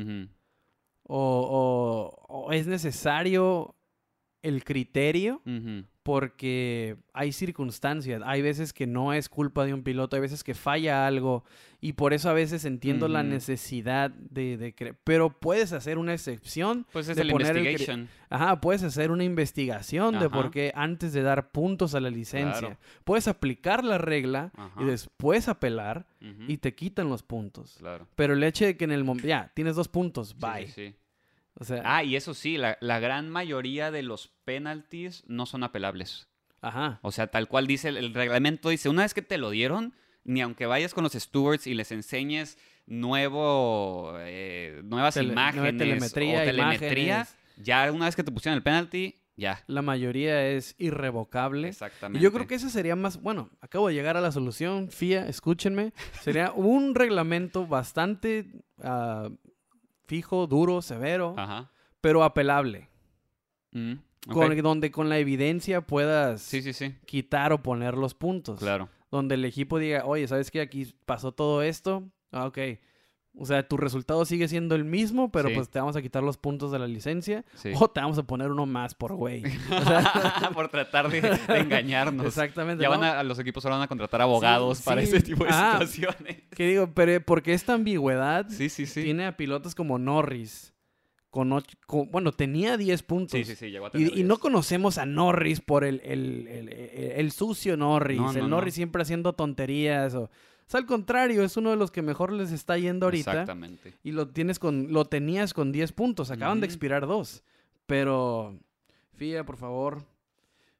o, 1.03 2.17
o- 2.29 2.47
o 2.47 2.53
es 2.53 2.67
necesario 2.67 3.75
el 4.43 4.65
criterio 4.65 5.43
Ujú. 5.47 5.85
Porque 6.05 6.97
hay 7.15 7.33
circunstancias, 7.33 8.23
hay 8.25 8.43
veces 8.43 8.73
que 8.75 8.87
no 8.87 9.13
es 9.15 9.29
culpa 9.31 9.65
de 9.65 9.73
un 9.73 9.83
piloto, 9.83 10.17
hay 10.17 10.23
veces 10.23 10.45
que 10.45 10.55
falla 10.55 11.07
algo 11.07 11.45
y 11.81 11.95
por 11.95 12.13
eso 12.13 12.29
a 12.29 12.35
veces 12.35 12.67
entiendo 12.67 13.09
la 13.09 13.23
necesidad 13.23 14.11
de, 14.11 14.57
de 14.59 14.95
pero 15.03 15.31
puedes 15.31 15.73
hacer 15.73 15.97
una 15.99 16.13
excepción, 16.13 16.87
Pues 16.93 17.09
es 17.09 17.17
de 17.17 17.23
el 17.23 17.31
poner 17.31 17.57
el 17.57 18.09
ajá, 18.29 18.61
puedes 18.61 18.83
hacer 18.83 19.11
una 19.11 19.25
investigación 19.25 20.19
de 20.21 20.29
por 20.29 20.51
qué 20.51 20.73
antes 20.75 21.15
de 21.15 21.23
dar 21.23 21.51
puntos 21.51 21.95
a 21.95 22.01
la 22.01 22.11
licencia, 22.11 22.61
Claro. 22.61 22.77
puedes 23.05 23.27
aplicar 23.27 23.83
la 23.83 23.97
regla 23.97 24.53
Ajá. 24.57 24.83
y 24.83 24.85
después 24.85 25.49
apelar 25.49 26.07
y 26.49 26.59
te 26.59 26.75
quitan 26.75 27.09
los 27.09 27.23
puntos. 27.23 27.77
Claro. 27.79 28.07
Pero 28.15 28.35
el 28.35 28.43
hecho 28.45 28.65
de 28.67 28.77
que 28.77 28.85
en 28.85 28.93
el 28.93 29.05
momento, 29.05 29.27
ya, 29.29 29.51
tienes 29.55 29.75
dos 29.77 29.89
puntos, 29.89 30.37
bye. 30.39 30.67
sí, 30.67 30.73
sí. 30.91 30.95
O 31.57 31.65
sea, 31.65 31.83
Ah, 31.85 32.03
y 32.05 32.17
eso 32.17 32.35
sí, 32.35 32.57
la, 32.57 32.77
la 32.81 32.99
gran 33.01 33.31
mayoría 33.31 33.91
de 33.91 34.03
los 34.03 34.29
penalties 34.45 35.23
no 35.27 35.47
son 35.47 35.63
apelables. 35.65 36.29
ajá. 36.61 36.99
O 37.03 37.13
sea, 37.13 37.27
tal 37.29 37.47
cual 37.49 37.67
dice 37.67 37.89
el, 37.91 37.97
el 37.97 38.15
reglamento, 38.15 38.69
dice, 38.71 38.89
una 38.89 39.03
vez 39.03 39.15
que 39.15 39.23
te 39.23 39.39
lo 39.39 39.51
dieron, 39.51 39.95
ni 40.25 40.41
aunque 40.41 40.67
vayas 40.67 40.95
con 40.95 41.05
los 41.05 41.13
stewards 41.13 41.67
y 41.67 41.75
les 41.75 41.93
enseñes 41.93 42.59
nuevo, 43.19 44.15
eh, 44.21 44.81
nuevas 44.85 45.15
Tele- 45.15 45.33
imágenes 45.33 45.77
telemetría, 45.79 46.41
o 46.41 46.45
telemetría, 46.45 47.15
imágenes. 47.17 47.37
ya 47.57 47.93
una 47.93 48.07
vez 48.07 48.17
que 48.17 48.25
te 48.25 48.33
pusieron 48.33 48.57
el 48.57 48.63
penalty, 48.63 49.15
ya. 49.37 49.63
La 49.67 49.83
mayoría 49.83 50.47
es 50.49 50.77
irrevocable. 50.79 51.69
Exactamente. 51.69 52.21
Y 52.21 52.23
yo 52.23 52.33
creo 52.33 52.47
que 52.47 52.55
ese 52.55 52.71
sería 52.71 52.95
más, 52.95 53.21
bueno, 53.21 53.51
acabo 53.61 53.89
de 53.89 53.95
llegar 53.95 54.17
a 54.17 54.21
la 54.21 54.31
solución, 54.31 54.91
FIA, 54.91 55.27
escúchenme, 55.29 55.93
sería 56.23 56.53
un 56.53 56.95
reglamento 56.95 57.67
bastante 57.67 58.47
ah, 58.83 59.29
fijo, 60.07 60.47
duro, 60.47 60.83
severo, 60.83 61.35
Ajá. 61.37 61.71
pero 62.01 62.23
apelable, 62.25 62.89
Mm, 63.73 63.95
con- 64.33 64.57
donde 64.59 64.91
con 64.91 65.09
la 65.09 65.19
evidencia 65.19 65.81
puedas 65.81 66.41
Sí, 66.43 66.63
sí, 66.63 66.73
sí. 66.73 66.95
quitar 67.07 67.53
o 67.53 67.63
poner 67.63 67.95
los 67.97 68.15
puntos. 68.15 68.61
Claro. 68.61 68.89
Donde 69.11 69.35
el 69.35 69.45
equipo 69.45 69.79
diga, 69.79 70.05
oye, 70.07 70.27
¿sabes 70.29 70.51
qué? 70.51 70.61
Aquí 70.61 70.95
pasó 71.07 71.33
todo 71.33 71.63
esto. 71.63 72.05
Ah, 72.33 72.47
ok. 72.47 72.59
O 73.37 73.47
sea, 73.47 73.67
tu 73.67 73.77
resultado 73.77 74.25
sigue 74.25 74.47
siendo 74.47 74.77
el 74.77 74.85
mismo, 74.85 75.33
pero 75.33 75.49
Sí. 75.49 75.57
pues 75.57 75.69
te 75.69 75.81
vamos 75.81 75.97
a 75.97 76.03
quitar 76.03 76.23
los 76.23 76.37
puntos 76.37 76.71
de 76.71 76.79
la 76.79 76.87
licencia. 76.87 77.45
Sí. 77.55 77.73
O 77.75 77.91
te 77.91 78.01
vamos 78.01 78.17
a 78.19 78.23
poner 78.23 78.49
uno 78.51 78.65
más 78.65 78.95
por 78.95 79.15
güey. 79.15 79.43
O 79.71 79.85
sea, 79.85 80.51
Por 80.55 80.69
tratar 80.69 81.11
de, 81.11 81.21
de 81.21 81.59
engañarnos. 81.59 82.27
exactamente. 82.27 82.83
Ya 82.85 82.89
¿no? 82.91 82.99
van 83.01 83.05
a, 83.17 83.23
los 83.25 83.39
equipos 83.41 83.65
ahora 83.65 83.77
van 83.79 83.85
a 83.85 83.89
contratar 83.89 84.21
abogados 84.23 84.79
Sí, 84.79 84.85
para 84.85 85.03
ese 85.03 85.21
tipo 85.21 85.43
de 85.45 85.51
Ah. 85.53 85.81
situaciones. 85.85 86.43
Que 86.55 86.69
digo, 86.69 86.93
pero 86.95 87.21
porque 87.25 87.55
esta 87.55 87.75
ambigüedad 87.75 88.47
Sí, 88.49 88.69
sí, 88.69 88.87
sí. 88.87 89.03
tiene 89.03 89.27
a 89.27 89.37
pilotos 89.37 89.75
como 89.75 89.99
Norris. 89.99 90.73
Con, 91.31 91.51
och- 91.51 91.65
con- 91.89 92.09
bueno, 92.13 92.31
tenía 92.31 92.77
10 92.77 93.03
puntos. 93.03 93.33
Sí, 93.37 93.45
sí, 93.45 93.57
sí, 93.57 93.71
llegó 93.73 93.87
a 93.87 93.91
tener 93.91 94.17
Y, 94.17 94.21
y 94.21 94.23
no 94.23 94.35
10. 94.35 94.39
conocemos 94.39 94.99
a 94.99 95.07
Norris 95.07 95.61
por 95.61 95.83
el, 95.83 96.01
el, 96.05 96.47
el- 97.17 97.33
sucio 97.33 97.77
Norris. 97.77 98.19
No, 98.21 98.27
no, 98.27 98.39
el 98.39 98.39
no. 98.43 98.49
Norris 98.51 98.75
siempre 98.75 99.03
haciendo 99.03 99.33
tonterías. 99.33 100.15
O, 100.15 100.31
o 100.67 100.71
sea, 100.71 100.81
al 100.81 100.87
contrario, 100.87 101.45
es 101.45 101.57
uno 101.57 101.71
de 101.71 101.77
los 101.77 101.91
que 101.91 102.01
mejor 102.01 102.33
les 102.33 102.51
está 102.51 102.79
yendo 102.79 103.07
ahorita. 103.07 103.33
Exactamente. 103.33 103.95
Y 104.03 104.13
lo, 104.13 104.29
tienes 104.29 104.59
con, 104.59 104.93
lo 104.93 105.05
tenías 105.05 105.53
con 105.53 105.73
10 105.73 105.93
puntos. 105.93 106.31
Acaban 106.31 106.61
de 106.61 106.67
expirar 106.67 107.07
dos. 107.07 107.43
Pero, 107.87 108.59
FIA, 109.15 109.45
por 109.45 109.59
favor, 109.59 110.07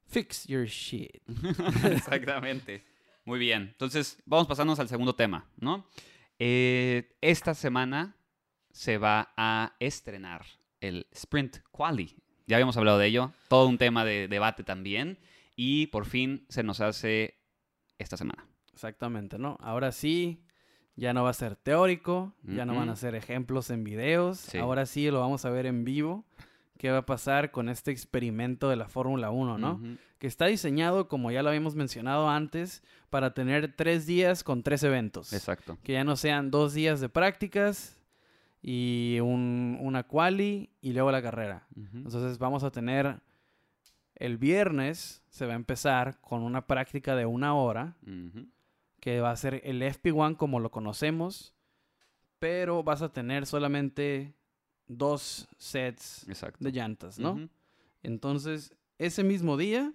fix 0.07 0.47
your 0.47 0.65
shit. 0.65 1.21
Exactamente. 1.85 2.83
Muy 3.25 3.37
bien. 3.37 3.63
Entonces, 3.63 4.17
vamos 4.25 4.47
pasarnos 4.47 4.79
al 4.79 4.89
segundo 4.89 5.13
tema, 5.13 5.47
¿no? 5.57 5.87
Eh, 6.39 7.15
esta 7.21 7.53
semana 7.53 8.15
se 8.71 8.97
va 8.97 9.33
a 9.37 9.75
estrenar 9.79 10.45
el 10.81 11.07
Sprint 11.11 11.57
Quali. 11.71 12.15
Ya 12.47 12.57
habíamos 12.57 12.77
hablado 12.77 12.97
de 12.97 13.07
ello. 13.07 13.31
Todo 13.49 13.67
un 13.67 13.77
tema 13.77 14.03
de 14.03 14.27
debate 14.27 14.63
también. 14.63 15.19
Y 15.55 15.87
por 15.87 16.05
fin 16.05 16.45
se 16.49 16.63
nos 16.63 16.81
hace 16.81 17.39
esta 17.97 18.17
semana. 18.17 18.47
Exactamente, 18.75 19.39
¿no? 19.39 19.57
Ahora 19.61 19.91
sí, 19.91 20.41
ya 20.97 21.13
no 21.13 21.23
va 21.23 21.29
a 21.29 21.33
ser 21.33 21.55
teórico, 21.55 22.33
ya 22.43 22.65
no 22.65 22.75
van 22.75 22.89
a 22.89 22.95
ser 22.97 23.15
ejemplos 23.15 23.69
en 23.69 23.83
videos, 23.83 24.37
Sí. 24.37 24.57
ahora 24.57 24.85
sí 24.85 25.09
lo 25.09 25.21
vamos 25.21 25.45
a 25.45 25.49
ver 25.49 25.65
en 25.65 25.83
vivo. 25.85 26.25
¿Qué 26.77 26.91
va 26.91 26.99
a 26.99 27.05
pasar 27.05 27.51
con 27.51 27.69
este 27.69 27.91
experimento 27.91 28.69
de 28.69 28.75
la 28.75 28.89
Fórmula 28.89 29.31
1, 29.31 29.57
no? 29.57 29.79
Que 30.19 30.27
está 30.27 30.45
diseñado, 30.47 31.07
como 31.07 31.31
ya 31.31 31.41
lo 31.41 31.47
habíamos 31.49 31.73
mencionado 31.75 32.29
antes, 32.29 32.83
para 33.09 33.33
tener 33.33 33.73
tres 33.77 34.05
días 34.05 34.43
con 34.43 34.61
tres 34.61 34.83
eventos. 34.83 35.31
Exacto. 35.31 35.77
Que 35.83 35.93
ya 35.93 36.03
no 36.03 36.17
sean 36.17 36.51
dos 36.51 36.73
días 36.73 36.99
de 36.99 37.07
prácticas 37.07 37.97
y 38.61 39.19
un, 39.21 39.77
una 39.81 40.03
quali 40.03 40.69
y 40.81 40.91
luego 40.91 41.11
la 41.11 41.21
carrera. 41.21 41.65
Entonces 41.93 42.37
vamos 42.39 42.63
a 42.65 42.71
tener 42.71 43.21
el 44.15 44.37
viernes, 44.37 45.23
se 45.29 45.45
va 45.45 45.53
a 45.53 45.55
empezar 45.57 46.19
con 46.21 46.41
una 46.41 46.67
práctica 46.67 47.15
de 47.15 47.25
una 47.25 47.53
hora. 47.55 47.95
Que 49.05 49.21
va 49.21 49.29
a 49.29 49.35
ser 49.35 49.61
el 49.63 49.83
FP1 49.83 50.35
como 50.35 50.59
lo 50.59 50.71
conocemos, 50.71 51.53
pero 52.39 52.81
vas 52.81 53.03
a 53.03 53.13
tener 53.13 53.45
solamente 53.45 54.33
dos 54.87 55.47
sets 55.59 56.27
Exacto. 56.27 56.65
de 56.65 56.71
llantas, 56.71 57.19
¿no? 57.19 57.47
Entonces, 58.01 58.75
ese 58.97 59.23
mismo 59.23 59.57
día 59.57 59.93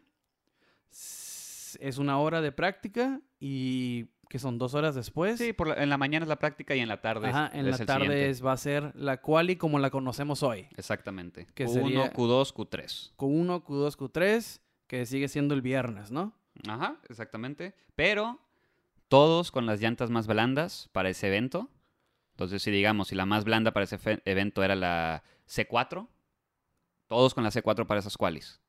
es 0.93 1.99
una 1.99 2.21
hora 2.21 2.41
de 2.41 2.53
práctica 2.53 3.21
y 3.41 4.05
que 4.29 4.39
son 4.39 4.59
dos 4.59 4.75
horas 4.75 4.95
después. 4.95 5.39
Sí, 5.39 5.53
por 5.53 5.67
la- 5.67 5.83
en 5.83 5.89
la 5.89 5.99
mañana 5.99 6.25
es 6.25 6.29
la 6.29 6.39
práctica 6.39 6.77
y 6.77 6.79
en 6.79 6.87
la 6.87 7.01
tarde 7.01 7.31
es- 7.31 7.35
Ajá, 7.35 7.51
en 7.53 7.67
es 7.67 7.81
la 7.81 7.87
tarde 7.87 8.31
es- 8.31 8.47
va 8.47 8.53
a 8.53 8.57
ser 8.57 8.93
la 8.95 9.21
quali 9.21 9.57
como 9.57 9.81
la 9.81 9.91
conocemos 9.91 10.45
hoy. 10.45 10.69
Exactamente. 10.77 11.49
que 11.55 11.67
Q1, 11.67 11.73
sería- 11.73 12.13
Q2, 12.13 12.53
Q3. 12.55 13.13
Q1, 13.17 13.65
Q2, 13.65 13.97
Q3, 13.97 14.61
que 14.87 15.05
sigue 15.05 15.27
siendo 15.27 15.55
el 15.55 15.63
viernes, 15.63 16.13
¿no? 16.13 16.33
Ajá, 16.69 17.01
exactamente. 17.09 17.75
Pero 17.97 18.39
todos 19.11 19.51
con 19.51 19.67
las 19.67 19.81
llantas 19.81 20.09
más 20.09 20.29
blandas 20.29 20.89
para 20.93 21.11
ese 21.11 21.27
evento. 21.27 21.69
Entonces, 22.31 22.63
si 22.63 22.71
digamos, 22.71 23.09
si 23.09 23.17
la 23.17 23.27
más 23.27 23.45
blanda 23.45 23.73
para 23.73 23.85
ese 23.85 23.99
evento 24.25 24.63
era 24.63 24.77
la 24.77 25.25
C4, 25.49 26.07
todos 27.09 27.35
con 27.35 27.43
la 27.43 27.51
C4 27.51 27.87
para 27.87 27.99
esas 27.99 28.17
qualis. 28.17 28.61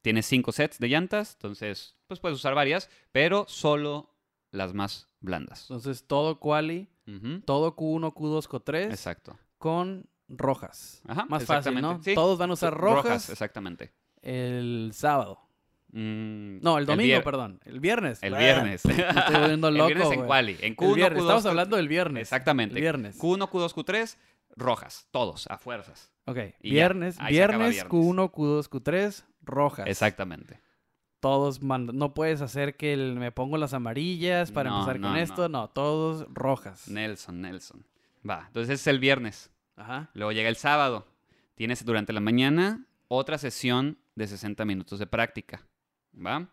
Tienes 0.00 0.24
cinco 0.26 0.52
sets 0.52 0.78
de 0.78 0.88
llantas, 0.88 1.34
entonces, 1.34 1.96
pues 2.06 2.18
puedes 2.18 2.36
usar 2.36 2.54
varias, 2.54 2.88
pero 3.12 3.44
solo 3.46 4.10
las 4.50 4.72
más 4.72 5.10
blandas. 5.20 5.62
Entonces, 5.68 6.06
todo 6.06 6.40
quali, 6.40 6.88
todo 7.44 7.76
Q1, 7.76 8.14
Q2, 8.14 8.48
Q3 8.48 8.84
Exacto. 8.90 9.38
con 9.58 10.08
rojas. 10.28 11.02
Ajá, 11.06 11.26
Más 11.26 11.44
fácil, 11.44 11.78
¿no? 11.82 12.02
Sí, 12.02 12.14
Todos 12.14 12.38
van 12.38 12.50
a 12.50 12.54
usar 12.54 12.72
rojas, 12.74 13.28
exactamente. 13.28 13.92
el 14.22 14.92
sábado. 14.94 15.43
Mm, 15.96 16.58
No, 16.60 16.76
el 16.78 16.86
domingo, 16.86 17.14
vier- 17.18 17.22
perdón. 17.22 17.60
El 17.64 17.78
viernes. 17.78 18.20
El 18.22 18.34
Ah, 18.34 18.38
viernes. 18.38 18.84
Me 18.84 18.92
estoy 18.94 19.34
volviendo 19.40 19.68
el 19.68 19.74
loco, 19.76 19.86
viernes 19.86 20.10
en 20.12 20.26
quali. 20.26 20.56
En 20.60 20.72
El 20.72 20.76
Q1, 20.76 20.94
viernes. 20.94 21.18
Q2, 21.22 21.24
Estamos 21.26 21.44
Q3. 21.44 21.48
hablando 21.50 21.76
del 21.76 21.88
viernes. 21.88 22.22
Exactamente. 22.22 22.74
El 22.74 22.80
viernes. 22.80 23.18
Q1, 23.18 23.48
Q2, 23.48 23.74
Q3, 23.74 24.16
rojas. 24.56 25.06
Todos, 25.12 25.46
a 25.48 25.58
fuerzas. 25.58 26.10
Ok. 26.26 26.38
Y 26.60 26.70
Viernes, 26.70 27.16
viernes, 27.18 27.58
viernes. 27.70 27.86
Q1, 27.88 28.30
Q2, 28.32 28.68
Q3, 28.68 29.24
rojas. 29.42 29.86
Exactamente. 29.86 30.60
Todos 31.20 31.62
mandan. 31.62 31.96
No 31.96 32.12
puedes 32.12 32.40
hacer 32.40 32.76
que 32.76 32.92
el- 32.92 33.14
me 33.14 33.30
pongo 33.30 33.56
las 33.56 33.72
amarillas 33.72 34.50
para 34.50 34.70
No, 34.70 34.80
empezar 34.80 35.00
no, 35.00 35.08
con 35.08 35.16
no. 35.16 35.22
esto. 35.22 35.48
No, 35.48 35.68
todos 35.70 36.26
rojas. 36.34 36.88
Nelson, 36.88 37.40
Nelson. 37.40 37.86
Va, 38.28 38.44
entonces 38.48 38.80
es 38.80 38.86
el 38.88 38.98
viernes. 38.98 39.50
Ajá. 39.76 40.10
Luego 40.14 40.32
llega 40.32 40.48
el 40.48 40.56
sábado. 40.56 41.06
Tienes 41.54 41.84
durante 41.84 42.12
la 42.12 42.20
mañana 42.20 42.84
otra 43.08 43.38
sesión 43.38 43.98
de 44.16 44.26
60 44.26 44.64
minutos 44.64 44.98
de 44.98 45.06
práctica. 45.06 45.62
¿Va? 46.14 46.50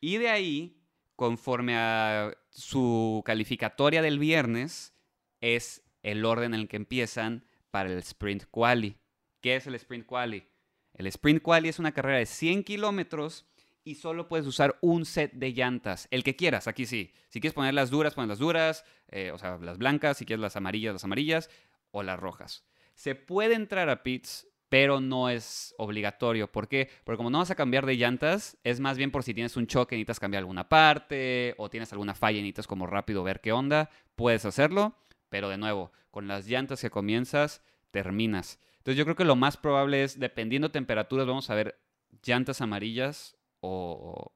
Y 0.00 0.16
de 0.18 0.28
ahí, 0.28 0.82
conforme 1.16 1.76
a 1.76 2.34
su 2.50 3.22
calificatoria 3.24 4.02
del 4.02 4.18
viernes, 4.18 4.94
es 5.40 5.82
el 6.02 6.24
orden 6.24 6.54
en 6.54 6.60
el 6.60 6.68
que 6.68 6.76
empiezan 6.76 7.44
para 7.70 7.90
el 7.90 7.98
Sprint 7.98 8.44
Quali. 8.50 8.98
¿Qué 9.40 9.56
es 9.56 9.66
el 9.66 9.74
Sprint 9.74 10.06
Quali? 10.06 10.46
El 10.94 11.06
Sprint 11.06 11.42
Quali 11.42 11.68
es 11.68 11.78
una 11.78 11.92
carrera 11.92 12.18
de 12.18 12.26
100 12.26 12.64
kilómetros 12.64 13.46
y 13.84 13.96
solo 13.96 14.28
puedes 14.28 14.46
usar 14.46 14.78
un 14.80 15.04
set 15.04 15.32
de 15.32 15.52
llantas, 15.52 16.06
el 16.10 16.22
que 16.22 16.36
quieras, 16.36 16.68
aquí 16.68 16.86
sí. 16.86 17.12
Si 17.28 17.40
quieres 17.40 17.54
poner 17.54 17.74
las 17.74 17.90
duras, 17.90 18.14
pones 18.14 18.28
las 18.28 18.38
duras, 18.38 18.84
eh, 19.08 19.32
o 19.32 19.38
sea, 19.38 19.58
las 19.58 19.78
blancas, 19.78 20.18
si 20.18 20.24
quieres 20.24 20.40
las 20.40 20.56
amarillas, 20.56 20.92
las 20.92 21.04
amarillas, 21.04 21.50
o 21.90 22.02
las 22.02 22.18
rojas. 22.18 22.64
Se 22.94 23.14
puede 23.14 23.54
entrar 23.54 23.88
a 23.88 24.02
pits, 24.02 24.46
pero 24.72 25.00
no 25.00 25.28
es 25.28 25.74
obligatorio. 25.76 26.50
¿Por 26.50 26.66
qué? 26.66 26.88
Porque 27.04 27.18
como 27.18 27.28
no 27.28 27.36
vas 27.36 27.50
a 27.50 27.54
cambiar 27.54 27.84
de 27.84 27.96
llantas, 27.96 28.56
es 28.64 28.80
más 28.80 28.96
bien 28.96 29.10
por 29.10 29.22
si 29.22 29.34
tienes 29.34 29.54
un 29.58 29.66
choque 29.66 29.94
y 29.94 29.98
necesitas 29.98 30.18
cambiar 30.18 30.40
alguna 30.40 30.70
parte, 30.70 31.54
o 31.58 31.68
tienes 31.68 31.92
alguna 31.92 32.14
falla 32.14 32.38
y 32.38 32.40
necesitas 32.40 32.66
como 32.66 32.86
rápido 32.86 33.22
ver 33.22 33.42
qué 33.42 33.52
onda, 33.52 33.90
puedes 34.16 34.46
hacerlo, 34.46 34.96
pero 35.28 35.50
de 35.50 35.58
nuevo, 35.58 35.92
con 36.10 36.26
las 36.26 36.46
llantas 36.46 36.80
que 36.80 36.88
comienzas, 36.88 37.60
terminas. 37.90 38.58
Entonces 38.78 38.96
yo 38.96 39.04
creo 39.04 39.14
que 39.14 39.26
lo 39.26 39.36
más 39.36 39.58
probable 39.58 40.04
es, 40.04 40.18
dependiendo 40.18 40.70
temperaturas, 40.70 41.26
vamos 41.26 41.50
a 41.50 41.54
ver 41.54 41.78
llantas 42.24 42.62
amarillas 42.62 43.36
o, 43.60 44.32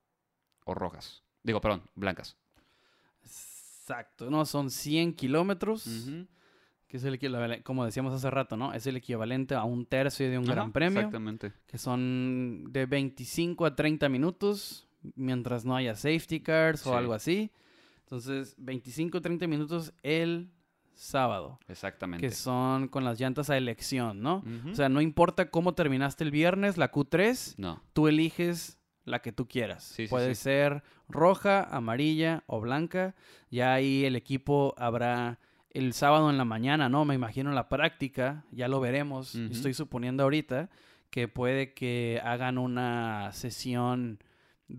o 0.67 0.75
rojas. 0.75 1.23
Digo, 1.45 1.63
perdón, 1.63 1.83
blancas. 1.95 2.37
Exacto. 3.23 4.29
No, 4.29 4.45
son 4.45 4.71
100 4.71 5.15
kilómetros. 5.15 5.87
Ujú. 5.87 6.27
Que 6.89 6.99
es 6.99 7.05
el 7.05 7.15
equivalente, 7.15 7.63
como 7.65 7.85
decíamos 7.85 8.13
hace 8.15 8.31
rato, 8.31 8.57
¿no? 8.57 8.73
Es 8.73 8.87
el 8.87 8.97
equivalente 8.97 9.55
a 9.55 9.65
un 9.65 9.87
tercio 9.87 10.31
de 10.31 10.39
un 10.39 10.45
Ajá, 10.45 10.55
gran 10.55 10.73
premio. 10.73 11.01
Exactamente. 11.01 11.53
Que 11.67 11.79
son 11.79 12.65
de 12.71 12.87
25 12.87 13.67
a 13.67 13.75
30 13.75 14.09
minutos. 14.09 14.89
Mientras 15.15 15.65
no 15.65 15.77
haya 15.77 15.95
safety 15.95 16.41
cars 16.41 16.81
Sí. 16.81 16.89
o 16.89 16.97
algo 16.97 17.13
así. 17.13 17.51
Entonces, 18.01 18.55
25 18.59 19.19
a 19.19 19.21
30 19.21 19.47
minutos 19.47 19.93
el 20.03 20.51
sábado. 20.95 21.59
Exactamente. 21.69 22.27
Que 22.27 22.33
son 22.35 22.89
con 22.89 23.05
las 23.05 23.21
llantas 23.21 23.51
a 23.51 23.57
elección, 23.57 24.21
¿no? 24.23 24.43
O 24.71 24.75
sea, 24.75 24.89
no 24.89 25.01
importa 25.01 25.51
cómo 25.51 25.75
terminaste 25.75 26.25
el 26.25 26.31
viernes, 26.31 26.77
la 26.79 26.91
Q3, 26.91 27.55
no. 27.59 27.83
tú 27.93 28.09
eliges 28.09 28.79
la 29.05 29.21
que 29.23 29.31
tú 29.33 29.47
quieras. 29.47 29.85
Sí, 29.85 30.07
Puede 30.09 30.35
sí. 30.35 30.43
ser 30.43 30.83
roja, 31.09 31.63
amarilla 31.65 32.43
o 32.47 32.61
blanca. 32.61 33.15
Ya 33.51 33.75
ahí 33.75 34.05
el 34.05 34.17
equipo 34.17 34.75
habrá 34.79 35.39
el 35.79 35.93
sábado 35.93 36.31
en 36.31 36.39
la 36.39 36.45
mañana, 36.45 36.89
¿no? 36.89 37.05
Me 37.05 37.15
imagino 37.15 37.51
en 37.51 37.55
la 37.57 37.69
práctica, 37.69 38.45
ya 38.53 38.69
lo 38.69 38.81
veremos. 38.81 39.35
Estoy 39.35 39.75
suponiendo 39.75 40.23
ahorita 40.23 40.71
que 41.11 41.29
puede 41.29 41.73
que 41.75 42.21
hagan 42.25 42.59
una 42.59 43.31
sesión 43.33 44.19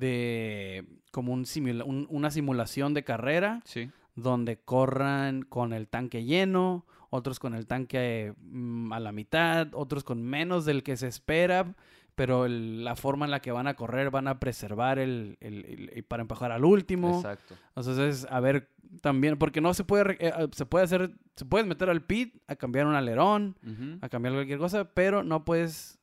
de 0.02 0.86
como 1.12 1.34
un 1.34 1.46
simula- 1.46 1.84
un- 1.86 2.08
una 2.10 2.32
simulación 2.32 2.94
de 2.94 3.04
carrera 3.04 3.62
Sí. 3.66 3.90
donde 4.16 4.58
corran 4.58 5.44
con 5.44 5.74
el 5.74 5.88
tanque 5.88 6.24
lleno, 6.26 6.86
otros 7.10 7.40
con 7.40 7.54
el 7.56 7.68
tanque 7.68 8.34
mm, 8.42 8.92
a 8.92 9.00
la 9.00 9.12
mitad, 9.12 9.70
otros 9.74 10.04
con 10.04 10.22
menos 10.24 10.66
del 10.66 10.84
que 10.84 10.98
se 10.98 11.08
espera, 11.08 11.74
pero 12.18 12.46
el- 12.48 12.84
la 12.84 12.96
forma 12.96 13.26
en 13.26 13.32
la 13.32 13.42
que 13.42 13.52
van 13.52 13.68
a 13.68 13.76
correr 13.76 14.10
van 14.10 14.28
a 14.28 14.40
preservar 14.40 14.98
el, 14.98 15.38
el- 15.40 15.92
el- 15.94 16.04
para 16.04 16.22
empujar 16.22 16.52
al 16.52 16.66
último. 16.66 17.18
Exacto. 17.18 17.54
Entonces, 17.76 18.26
a 18.32 18.40
ver 18.40 18.70
también, 19.02 19.38
porque 19.38 19.62
no 19.62 19.74
se 19.76 19.84
puede, 19.84 20.18
eh, 20.20 20.34
se 20.52 20.66
puede 20.66 20.86
hacer, 20.86 21.12
se 21.36 21.46
puedes 21.46 21.68
meter 21.68 21.92
al 21.92 22.02
pit 22.02 22.36
a 22.48 22.56
cambiar 22.56 22.88
un 22.88 22.96
alerón, 22.96 23.56
a 24.02 24.10
cambiar 24.10 24.34
cualquier 24.34 24.58
cosa, 24.58 24.86
pero 24.96 25.24
no 25.24 25.46
puedes, 25.46 26.00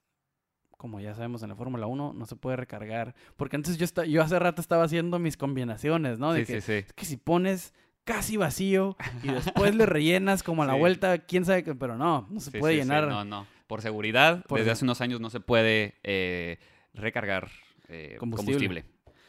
como 0.78 1.00
ya 1.00 1.14
sabemos 1.16 1.42
en 1.42 1.48
la 1.48 1.56
Fórmula 1.56 1.86
1, 1.88 2.12
no 2.14 2.26
se 2.26 2.36
puede 2.36 2.56
recargar. 2.58 3.16
Porque 3.36 3.56
antes 3.56 3.76
yo, 3.76 3.84
esta- 3.84 4.04
yo 4.04 4.22
hace 4.22 4.38
rato 4.38 4.60
estaba 4.60 4.84
haciendo 4.84 5.18
mis 5.18 5.36
combinaciones, 5.36 6.20
¿no? 6.20 6.32
De 6.32 6.44
Sí, 6.46 6.52
que, 6.52 6.60
sí, 6.60 6.66
sí. 6.66 6.84
es 6.86 6.92
que 6.92 7.04
si 7.06 7.16
pones 7.16 7.74
casi 8.04 8.36
vacío 8.36 8.96
y 9.24 9.28
después 9.68 9.74
le 9.74 9.86
rellenas 9.86 10.42
como 10.44 10.62
a 10.62 10.66
la 10.66 10.74
vuelta, 10.74 11.18
quién 11.18 11.44
sabe 11.44 11.64
qué, 11.64 11.74
pero 11.74 11.96
no, 11.96 12.28
no 12.30 12.38
se 12.38 12.56
puede 12.56 12.76
llenar. 12.76 13.08
No, 13.08 13.24
no. 13.24 13.46
Por 13.66 13.80
seguridad, 13.82 14.44
Por 14.46 14.58
desde 14.58 14.72
hace 14.72 14.84
unos 14.84 15.00
años 15.00 15.20
no 15.20 15.30
se 15.30 15.40
puede 15.40 15.94
eh, 16.02 16.58
recargar 16.92 17.50
eh, 17.88 18.16
Combustible. 18.18 18.54
combustible. 18.54 18.84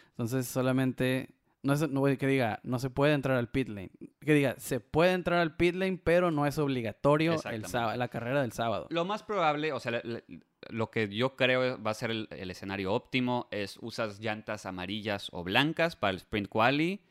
Entonces 0.09 0.47
solamente, 0.47 1.29
no 1.63 1.73
es, 1.73 1.89
no, 1.89 2.03
que 2.03 2.27
diga, 2.27 2.59
no 2.63 2.79
se 2.79 2.89
puede 2.89 3.13
entrar 3.13 3.37
al 3.37 3.49
pit 3.49 3.67
lane. 3.69 3.91
Que 4.21 4.33
diga, 4.33 4.55
se 4.57 4.79
puede 4.79 5.13
entrar 5.13 5.39
al 5.39 5.55
pit 5.55 5.75
lane, 5.75 5.99
pero 6.03 6.31
no 6.31 6.45
es 6.45 6.57
obligatorio 6.57 7.33
el 7.51 7.65
sábado, 7.65 7.97
la 7.97 8.07
carrera 8.09 8.41
del 8.41 8.51
sábado. 8.51 8.87
Lo 8.91 9.03
más 9.05 9.23
probable, 9.23 9.71
o 9.73 9.79
sea, 9.79 9.91
la- 9.93 10.01
la- 10.03 10.23
lo 10.69 10.89
que 10.89 11.07
yo 11.09 11.35
creo 11.35 11.81
va 11.81 11.91
a 11.91 11.93
ser 11.93 12.11
el, 12.11 12.27
el 12.31 12.49
escenario 12.49 12.91
óptimo 12.93 13.47
es 13.51 13.77
usas 13.81 14.19
llantas 14.19 14.65
amarillas 14.65 15.27
o 15.31 15.43
blancas 15.43 15.95
para 15.95 16.11
el 16.11 16.17
sprint 16.17 16.49
quali 16.49 17.03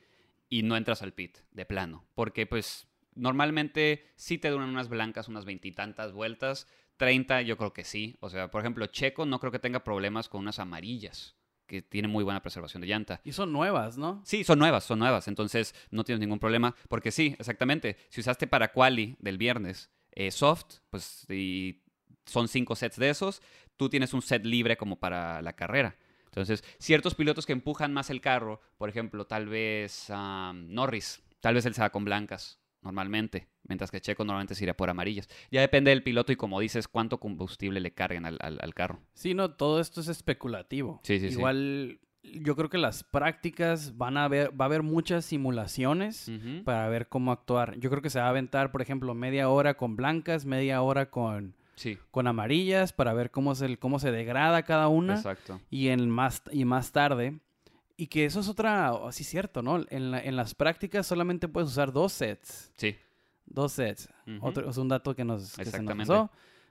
y 0.48 0.62
no 0.62 0.76
entras 0.76 1.02
al 1.02 1.12
pit 1.12 1.38
de 1.52 1.64
plano. 1.64 2.04
Porque 2.14 2.46
pues 2.46 2.86
normalmente 3.14 4.04
sí 4.16 4.38
te 4.38 4.50
duran 4.50 4.68
unas 4.70 4.88
blancas 4.88 5.28
unas 5.28 5.44
veintitantas 5.44 6.12
vueltas. 6.12 6.66
30 6.96 7.42
yo 7.42 7.56
creo 7.56 7.72
que 7.72 7.84
sí. 7.84 8.16
O 8.20 8.30
sea, 8.30 8.50
por 8.50 8.60
ejemplo, 8.60 8.86
Checo 8.86 9.26
no 9.26 9.40
creo 9.40 9.52
que 9.52 9.58
tenga 9.58 9.84
problemas 9.84 10.28
con 10.28 10.40
unas 10.40 10.58
amarillas, 10.58 11.36
que 11.66 11.82
tiene 11.82 12.08
muy 12.08 12.24
buena 12.24 12.42
preservación 12.42 12.80
de 12.80 12.88
llanta. 12.88 13.20
Y 13.24 13.32
son 13.32 13.52
nuevas, 13.52 13.96
¿no? 13.96 14.22
Sí, 14.24 14.44
son 14.44 14.58
nuevas, 14.58 14.84
son 14.84 14.98
nuevas. 14.98 15.28
Entonces 15.28 15.74
no 15.90 16.04
tienes 16.04 16.20
ningún 16.20 16.38
problema. 16.38 16.74
Porque 16.88 17.10
sí, 17.10 17.34
exactamente. 17.38 17.96
Si 18.08 18.20
usaste 18.20 18.46
para 18.46 18.72
quali 18.72 19.16
del 19.18 19.38
viernes 19.38 19.90
eh, 20.12 20.30
soft, 20.30 20.76
pues 20.90 21.26
y 21.30 21.82
son 22.26 22.48
cinco 22.48 22.76
sets 22.76 22.96
de 22.96 23.10
esos, 23.10 23.42
tú 23.76 23.88
tienes 23.88 24.14
un 24.14 24.22
set 24.22 24.44
libre 24.44 24.76
como 24.76 24.98
para 24.98 25.42
la 25.42 25.54
carrera. 25.54 25.96
Entonces, 26.26 26.64
ciertos 26.78 27.14
pilotos 27.14 27.46
que 27.46 27.52
empujan 27.52 27.92
más 27.92 28.10
el 28.10 28.20
carro, 28.20 28.60
por 28.76 28.88
ejemplo, 28.88 29.26
tal 29.26 29.46
vez 29.46 30.08
Norris, 30.10 31.22
tal 31.40 31.54
vez 31.54 31.64
él 31.64 31.74
se 31.74 31.80
va 31.80 31.90
con 31.90 32.04
blancas 32.04 32.58
normalmente, 32.84 33.48
mientras 33.66 33.90
que 33.90 34.00
Checo 34.00 34.24
normalmente 34.24 34.54
se 34.54 34.64
iría 34.64 34.76
por 34.76 34.90
amarillas. 34.90 35.28
Ya 35.50 35.60
depende 35.60 35.90
del 35.90 36.02
piloto 36.02 36.30
y 36.32 36.36
como 36.36 36.60
dices, 36.60 36.86
cuánto 36.86 37.18
combustible 37.18 37.80
le 37.80 37.92
carguen 37.92 38.26
al, 38.26 38.38
al- 38.40 38.58
al 38.60 38.74
carro. 38.74 39.00
Sí, 39.14 39.34
no, 39.34 39.50
todo 39.52 39.80
esto 39.80 40.00
es 40.00 40.08
especulativo. 40.08 41.00
Sí, 41.02 41.18
sí, 41.18 41.28
sí. 41.30 41.34
Igual, 41.38 42.00
yo 42.22 42.56
creo 42.56 42.68
que 42.70 42.78
las 42.78 43.04
prácticas 43.04 43.96
van 43.96 44.16
a 44.16 44.28
ver, 44.28 44.50
va 44.58 44.64
a 44.64 44.68
haber 44.68 44.82
muchas 44.82 45.24
simulaciones 45.24 46.30
para 46.64 46.88
ver 46.88 47.08
cómo 47.08 47.32
actuar. 47.32 47.76
Yo 47.78 47.90
creo 47.90 48.02
que 48.02 48.10
se 48.10 48.18
va 48.20 48.26
a 48.26 48.30
aventar, 48.30 48.70
por 48.70 48.82
ejemplo, 48.82 49.14
media 49.14 49.48
hora 49.48 49.74
con 49.74 49.96
blancas, 49.96 50.44
media 50.44 50.80
hora 50.82 51.10
con, 51.10 51.54
Sí, 51.76 51.98
con 52.10 52.26
amarillas 52.26 52.92
para 52.92 53.12
ver 53.14 53.30
cómo 53.30 53.54
se, 53.54 53.76
cómo 53.78 53.98
se 53.98 54.12
degrada 54.12 54.62
cada 54.62 54.88
una. 54.88 55.14
exacto. 55.16 55.60
y 55.70 55.88
en 55.88 56.08
más 56.08 56.42
y 56.52 56.64
más 56.64 56.92
tarde 56.92 57.38
y 57.96 58.06
que 58.08 58.24
eso 58.24 58.40
es 58.40 58.48
otra 58.48 58.88
así 59.06 59.22
cierto 59.24 59.62
no 59.62 59.84
en, 59.88 60.10
la- 60.10 60.20
en 60.20 60.36
las 60.36 60.54
prácticas 60.54 61.06
solamente 61.06 61.48
puedes 61.48 61.70
usar 61.70 61.92
dos 61.92 62.12
sets. 62.12 62.72
Sí. 62.76 62.96
dos 63.46 63.72
sets. 63.72 64.08
Otro 64.40 64.68
es 64.70 64.76
un 64.78 64.88
dato 64.88 65.14
que 65.14 65.24
nos, 65.24 65.54
que 65.56 65.64
se 65.64 65.82
nos 65.82 65.96
pasó. 65.96 66.30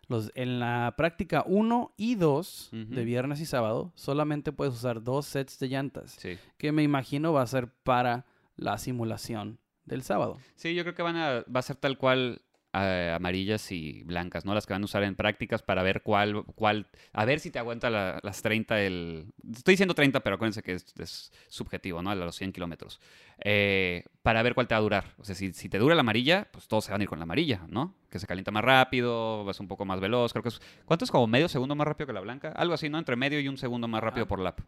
Los 0.10 0.32
en 0.36 0.60
la 0.60 0.94
práctica 0.98 1.44
1 1.48 1.94
y 1.96 2.16
2 2.16 2.72
Ujú. 2.74 2.94
de 2.94 3.06
viernes 3.06 3.40
y 3.40 3.46
sábado 3.46 3.94
solamente 3.96 4.52
puedes 4.52 4.74
usar 4.74 5.02
dos 5.02 5.26
sets 5.26 5.60
de 5.60 5.70
llantas 5.70 6.18
Sí. 6.20 6.38
que 6.58 6.74
me 6.74 6.84
imagino 6.84 7.32
va 7.32 7.42
a 7.42 7.48
ser 7.48 7.70
para 7.70 8.26
la 8.58 8.78
simulación 8.78 9.60
del 9.86 10.04
sábado. 10.04 10.38
Sí, 10.56 10.76
yo 10.76 10.84
creo 10.84 10.94
que 10.96 11.04
van 11.04 11.16
a, 11.16 11.30
va 11.44 11.60
a 11.60 11.62
ser 11.62 11.78
tal 11.78 11.98
cual 11.98 12.42
eh, 12.74 13.14
amarillas 13.16 13.72
y 13.72 14.04
blancas, 14.04 14.46
¿no? 14.46 14.54
Las 14.54 14.66
que 14.66 14.74
van 14.74 14.82
a 14.82 14.86
usar 14.86 15.04
en 15.04 15.16
prácticas 15.16 15.62
para 15.62 15.84
ver 15.84 16.02
cuál, 16.02 16.44
cuál, 16.56 16.88
a 17.12 17.26
ver 17.26 17.40
si 17.40 17.52
te 17.52 17.60
aguanta 17.60 17.90
la- 17.90 18.20
las 18.24 18.42
30 18.42 18.82
el... 18.82 19.28
Estoy 19.52 19.74
diciendo 19.74 19.94
30, 19.94 20.22
pero 20.22 20.36
acuérdense 20.36 20.64
que 20.64 20.74
es, 20.74 20.94
es 21.00 21.32
subjetivo, 21.48 22.02
¿no? 22.02 22.10
A 22.10 22.16
los 22.16 22.36
100 22.36 22.52
kilómetros. 22.52 23.00
Eh, 23.44 24.06
para 24.22 24.42
ver 24.44 24.54
cuál 24.56 24.68
te 24.68 24.74
va 24.76 24.80
a 24.80 24.82
durar. 24.82 25.06
O 25.18 25.24
sea, 25.26 25.36
si, 25.36 25.54
si 25.54 25.70
te 25.70 25.78
dura 25.78 25.96
la 25.96 26.02
amarilla, 26.02 26.48
pues 26.52 26.68
todos 26.68 26.86
se 26.86 26.92
van 26.92 27.02
a 27.02 27.04
ir 27.04 27.10
con 27.10 27.20
la 27.20 27.24
amarilla, 27.24 27.62
¿no? 27.70 27.94
Que 28.10 28.20
se 28.20 28.28
calienta 28.28 28.52
más 28.52 28.64
rápido, 28.64 29.44
vas 29.46 29.60
un 29.60 29.68
poco 29.68 29.86
más 29.86 30.00
veloz. 30.00 30.32
Creo 30.34 30.44
que 30.44 30.50
es... 30.50 30.62
¿Cuánto 30.86 31.06
es 31.06 31.12
como 31.12 31.28
medio 31.28 31.48
segundo 31.50 31.76
más 31.76 31.88
rápido 31.88 32.08
que 32.08 32.14
la 32.14 32.22
blanca? 32.22 32.50
Algo 32.56 32.74
así, 32.74 32.90
¿no? 32.90 32.98
Entre 32.98 33.16
medio 33.16 33.40
y 33.40 33.48
un 33.48 33.58
segundo 33.58 33.88
más 33.88 34.02
rápido 34.04 34.28
por 34.28 34.40
lap. 34.40 34.60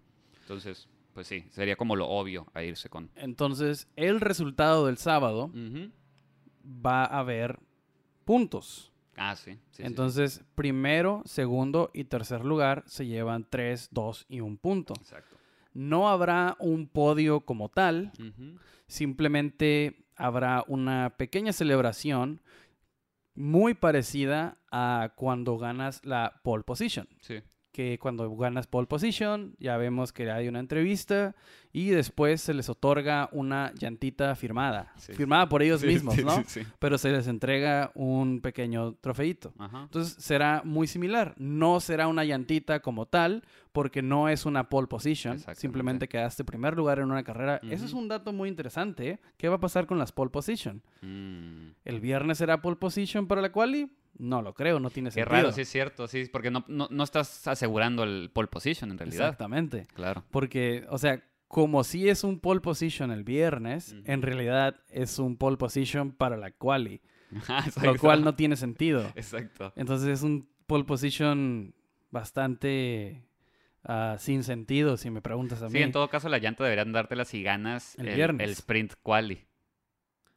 Entonces, 0.42 0.88
pues 1.14 1.26
sí, 1.28 1.46
sería 1.50 1.76
como 1.76 1.96
lo 1.96 2.08
obvio 2.08 2.46
a 2.54 2.62
irse 2.62 2.90
con... 2.90 3.10
Entonces, 3.16 3.88
el 3.96 4.20
resultado 4.22 4.86
del 4.86 4.98
sábado 4.98 5.50
va 6.86 7.06
a 7.06 7.20
haber 7.20 7.60
puntos. 8.26 8.92
Ah, 9.16 9.36
sí. 9.36 9.54
sí, 9.54 9.60
sí. 9.72 9.84
Entonces, 9.84 10.44
primero, 10.56 11.22
segundo 11.26 11.90
y 11.94 12.04
tercer 12.06 12.44
lugar 12.44 12.84
se 12.86 13.06
llevan 13.06 13.46
3, 13.50 13.90
2 13.92 14.26
y 14.28 14.42
un 14.42 14.58
punto. 14.58 14.94
Exacto. 15.00 15.38
No 15.74 16.10
habrá 16.10 16.56
un 16.60 16.88
podio 16.88 17.42
como 17.42 17.70
tal, 17.70 18.12
simplemente 18.88 20.06
habrá 20.16 20.64
una 20.68 21.16
pequeña 21.18 21.52
celebración 21.52 22.42
muy 23.36 23.74
parecida 23.74 24.58
a 24.72 25.12
cuando 25.16 25.58
ganas 25.58 26.04
la 26.06 26.40
pole 26.44 26.64
position. 26.64 27.08
Sí. 27.20 27.42
Que 27.76 28.00
cuando 28.00 28.34
ganas 28.38 28.68
pole 28.68 28.88
position, 28.88 29.54
ya 29.60 29.76
vemos 29.76 30.14
que 30.14 30.32
hay 30.32 30.48
una 30.48 30.60
entrevista 30.62 31.36
y 31.74 31.90
después 31.90 32.40
se 32.40 32.54
les 32.54 32.70
otorga 32.70 33.28
una 33.34 33.74
llantita 33.78 34.34
firmada. 34.36 34.94
Sí. 34.96 35.12
Firmada 35.12 35.50
por 35.50 35.62
ellos 35.62 35.82
Sí, 35.82 35.88
mismos, 35.88 36.16
sí, 36.16 36.24
¿no? 36.24 36.38
sí, 36.38 36.44
sí. 36.48 36.62
Pero 36.80 36.98
se 36.98 37.12
les 37.12 37.28
entrega 37.28 37.92
un 37.94 38.40
pequeño 38.40 38.94
trofeito. 39.02 39.54
Ajá. 39.60 39.84
Entonces 39.84 40.16
será 40.24 40.62
muy 40.64 40.88
similar. 40.88 41.36
No 41.38 41.82
será 41.82 42.08
una 42.08 42.24
llantita 42.24 42.80
como 42.80 43.08
tal, 43.08 43.44
porque 43.74 44.02
no 44.02 44.30
es 44.30 44.46
una 44.46 44.70
pole 44.70 44.88
position. 44.88 45.38
Simplemente 45.56 46.08
quedaste 46.08 46.46
primer 46.46 46.78
lugar 46.78 47.00
en 47.00 47.12
una 47.12 47.26
carrera. 47.26 47.60
Eso 47.70 47.84
es 47.84 47.92
un 47.92 48.08
dato 48.08 48.32
muy 48.32 48.48
interesante. 48.48 49.10
¿eh? 49.10 49.20
¿Qué 49.36 49.50
va 49.50 49.56
a 49.56 49.60
pasar 49.60 49.86
con 49.86 50.00
las 50.00 50.14
pole 50.14 50.32
position? 50.32 50.82
Mm. 51.02 51.72
¿El 51.84 52.00
viernes 52.00 52.38
será 52.38 52.62
pole 52.62 52.78
position 52.78 53.28
para 53.28 53.42
la 53.42 53.52
quali? 53.52 53.92
No 54.18 54.42
lo 54.42 54.54
creo, 54.54 54.80
no 54.80 54.90
tiene 54.90 55.10
Qué 55.10 55.16
sentido. 55.16 55.36
raro, 55.36 55.52
sí 55.52 55.62
es 55.62 55.70
cierto, 55.70 56.08
sí, 56.08 56.30
porque 56.32 56.52
no, 56.52 56.64
no, 56.68 56.88
no 56.90 57.04
estás 57.04 57.48
asegurando 57.48 58.04
el 58.04 58.30
pole 58.34 58.48
position 58.48 58.92
en 58.92 58.98
realidad. 58.98 59.28
Exactamente. 59.28 59.88
Claro. 59.94 60.24
Porque, 60.32 60.86
o 60.90 60.98
sea, 60.98 61.22
como 61.48 61.84
si 61.84 62.10
es 62.10 62.24
un 62.24 62.40
pole 62.40 62.62
position 62.62 63.12
el 63.12 63.24
viernes, 63.24 63.96
en 64.06 64.22
realidad 64.22 64.76
es 64.90 65.20
un 65.20 65.38
pole 65.38 65.58
position 65.58 66.12
para 66.12 66.38
la 66.38 66.52
quali. 66.52 67.02
Lo 67.84 67.98
cual 67.98 68.24
no 68.24 68.36
tiene 68.36 68.56
sentido. 68.56 69.02
Exacto. 69.16 69.74
Entonces 69.76 70.08
es 70.10 70.24
un 70.24 70.48
pole 70.68 70.86
position 70.86 71.74
bastante 72.12 73.24
ah, 73.84 74.16
sin 74.20 74.44
sentido, 74.44 74.98
si 74.98 75.10
me 75.10 75.22
preguntas 75.22 75.62
a 75.62 75.66
mí. 75.68 75.72
Sí, 75.74 75.82
en 75.82 75.92
todo 75.92 76.08
caso 76.10 76.30
la 76.30 76.40
llanta 76.40 76.64
deberían 76.64 76.92
dártela 76.92 77.26
si 77.26 77.44
ganas 77.44 77.96
El 78.00 78.08
el, 78.10 78.16
viernes. 78.16 78.46
el 78.46 78.52
sprint 78.52 78.94
quali. 79.04 79.46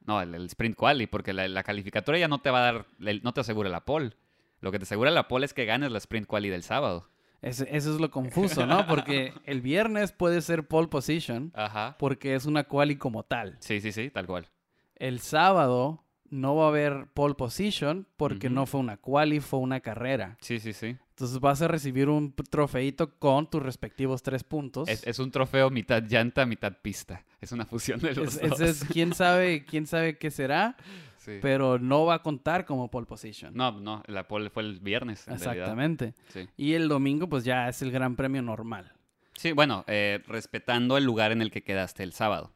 No, 0.08 0.22
el, 0.22 0.34
el 0.34 0.46
sprint 0.46 0.74
quali, 0.74 1.06
porque 1.06 1.34
la, 1.34 1.46
la 1.48 1.62
calificatoria 1.62 2.20
ya 2.22 2.28
no 2.28 2.40
te 2.40 2.50
va 2.50 2.60
a 2.66 2.72
dar, 2.72 2.86
no 3.22 3.34
te 3.34 3.42
asegura 3.42 3.68
la 3.68 3.84
pole. 3.84 4.16
Lo 4.60 4.72
que 4.72 4.78
te 4.78 4.84
asegura 4.84 5.10
la 5.10 5.28
pole 5.28 5.44
es 5.44 5.52
que 5.52 5.66
ganes 5.66 5.92
la 5.92 5.98
sprint 5.98 6.26
quali 6.26 6.48
del 6.48 6.62
sábado. 6.62 7.10
Eso 7.42 7.64
es 7.70 7.86
lo 7.86 8.10
confuso, 8.10 8.64
¿no? 8.66 8.86
Porque 8.86 9.34
el 9.44 9.60
viernes 9.60 10.12
puede 10.12 10.40
ser 10.40 10.66
pole 10.66 10.88
position 10.88 11.52
Ajá. 11.54 11.96
porque 11.98 12.34
es 12.34 12.46
una 12.46 12.64
quali 12.64 12.96
como 12.96 13.22
tal. 13.22 13.58
Sí, 13.60 13.82
sí, 13.82 13.92
sí, 13.92 14.08
tal 14.08 14.26
cual. 14.26 14.48
El 14.96 15.20
sábado 15.20 16.02
no 16.30 16.56
va 16.56 16.66
a 16.66 16.68
haber 16.68 17.06
pole 17.14 17.34
position 17.34 18.06
porque 18.16 18.50
no 18.50 18.66
fue 18.66 18.80
una 18.80 18.96
quali, 18.96 19.40
fue 19.40 19.58
una 19.60 19.80
carrera. 19.80 20.36
Sí, 20.40 20.58
sí, 20.60 20.72
sí. 20.72 20.96
Entonces 21.10 21.40
vas 21.40 21.60
a 21.62 21.68
recibir 21.68 22.08
un 22.08 22.32
trofeito 22.32 23.18
con 23.18 23.48
tus 23.50 23.62
respectivos 23.62 24.22
tres 24.22 24.44
puntos. 24.44 24.88
Es, 24.88 25.04
es 25.06 25.18
un 25.18 25.30
trofeo 25.30 25.68
mitad 25.70 26.02
llanta, 26.02 26.46
mitad 26.46 26.74
pista. 26.80 27.24
Es 27.40 27.50
una 27.52 27.64
fusión 27.66 27.98
de 28.00 28.14
los 28.14 28.36
Es- 28.36 28.50
dos. 28.50 28.60
es- 28.60 28.84
quién 28.84 29.12
sabe, 29.14 29.64
quién 29.64 29.86
sabe 29.86 30.16
qué 30.18 30.30
será, 30.30 30.76
Sí. 31.16 31.38
pero 31.42 31.78
no 31.78 32.04
va 32.04 32.14
a 32.14 32.22
contar 32.22 32.64
como 32.64 32.88
pole 32.90 33.06
position. 33.06 33.52
No, 33.54 33.72
no, 33.80 34.02
la 34.06 34.28
pole 34.28 34.48
fue 34.50 34.62
el 34.62 34.78
viernes, 34.78 35.26
en. 35.26 35.34
Exactamente. 35.34 36.14
Sí. 36.28 36.48
Y 36.56 36.74
el 36.74 36.88
domingo, 36.88 37.28
pues 37.28 37.44
ya 37.44 37.68
es 37.68 37.82
el 37.82 37.90
gran 37.90 38.14
premio 38.14 38.40
normal. 38.42 38.92
Sí, 39.34 39.52
bueno, 39.52 39.84
eh, 39.88 40.22
respetando 40.26 40.96
el 40.96 41.04
lugar 41.04 41.32
en 41.32 41.42
el 41.42 41.50
que 41.50 41.62
quedaste 41.62 42.02
el 42.02 42.12
sábado. 42.12 42.52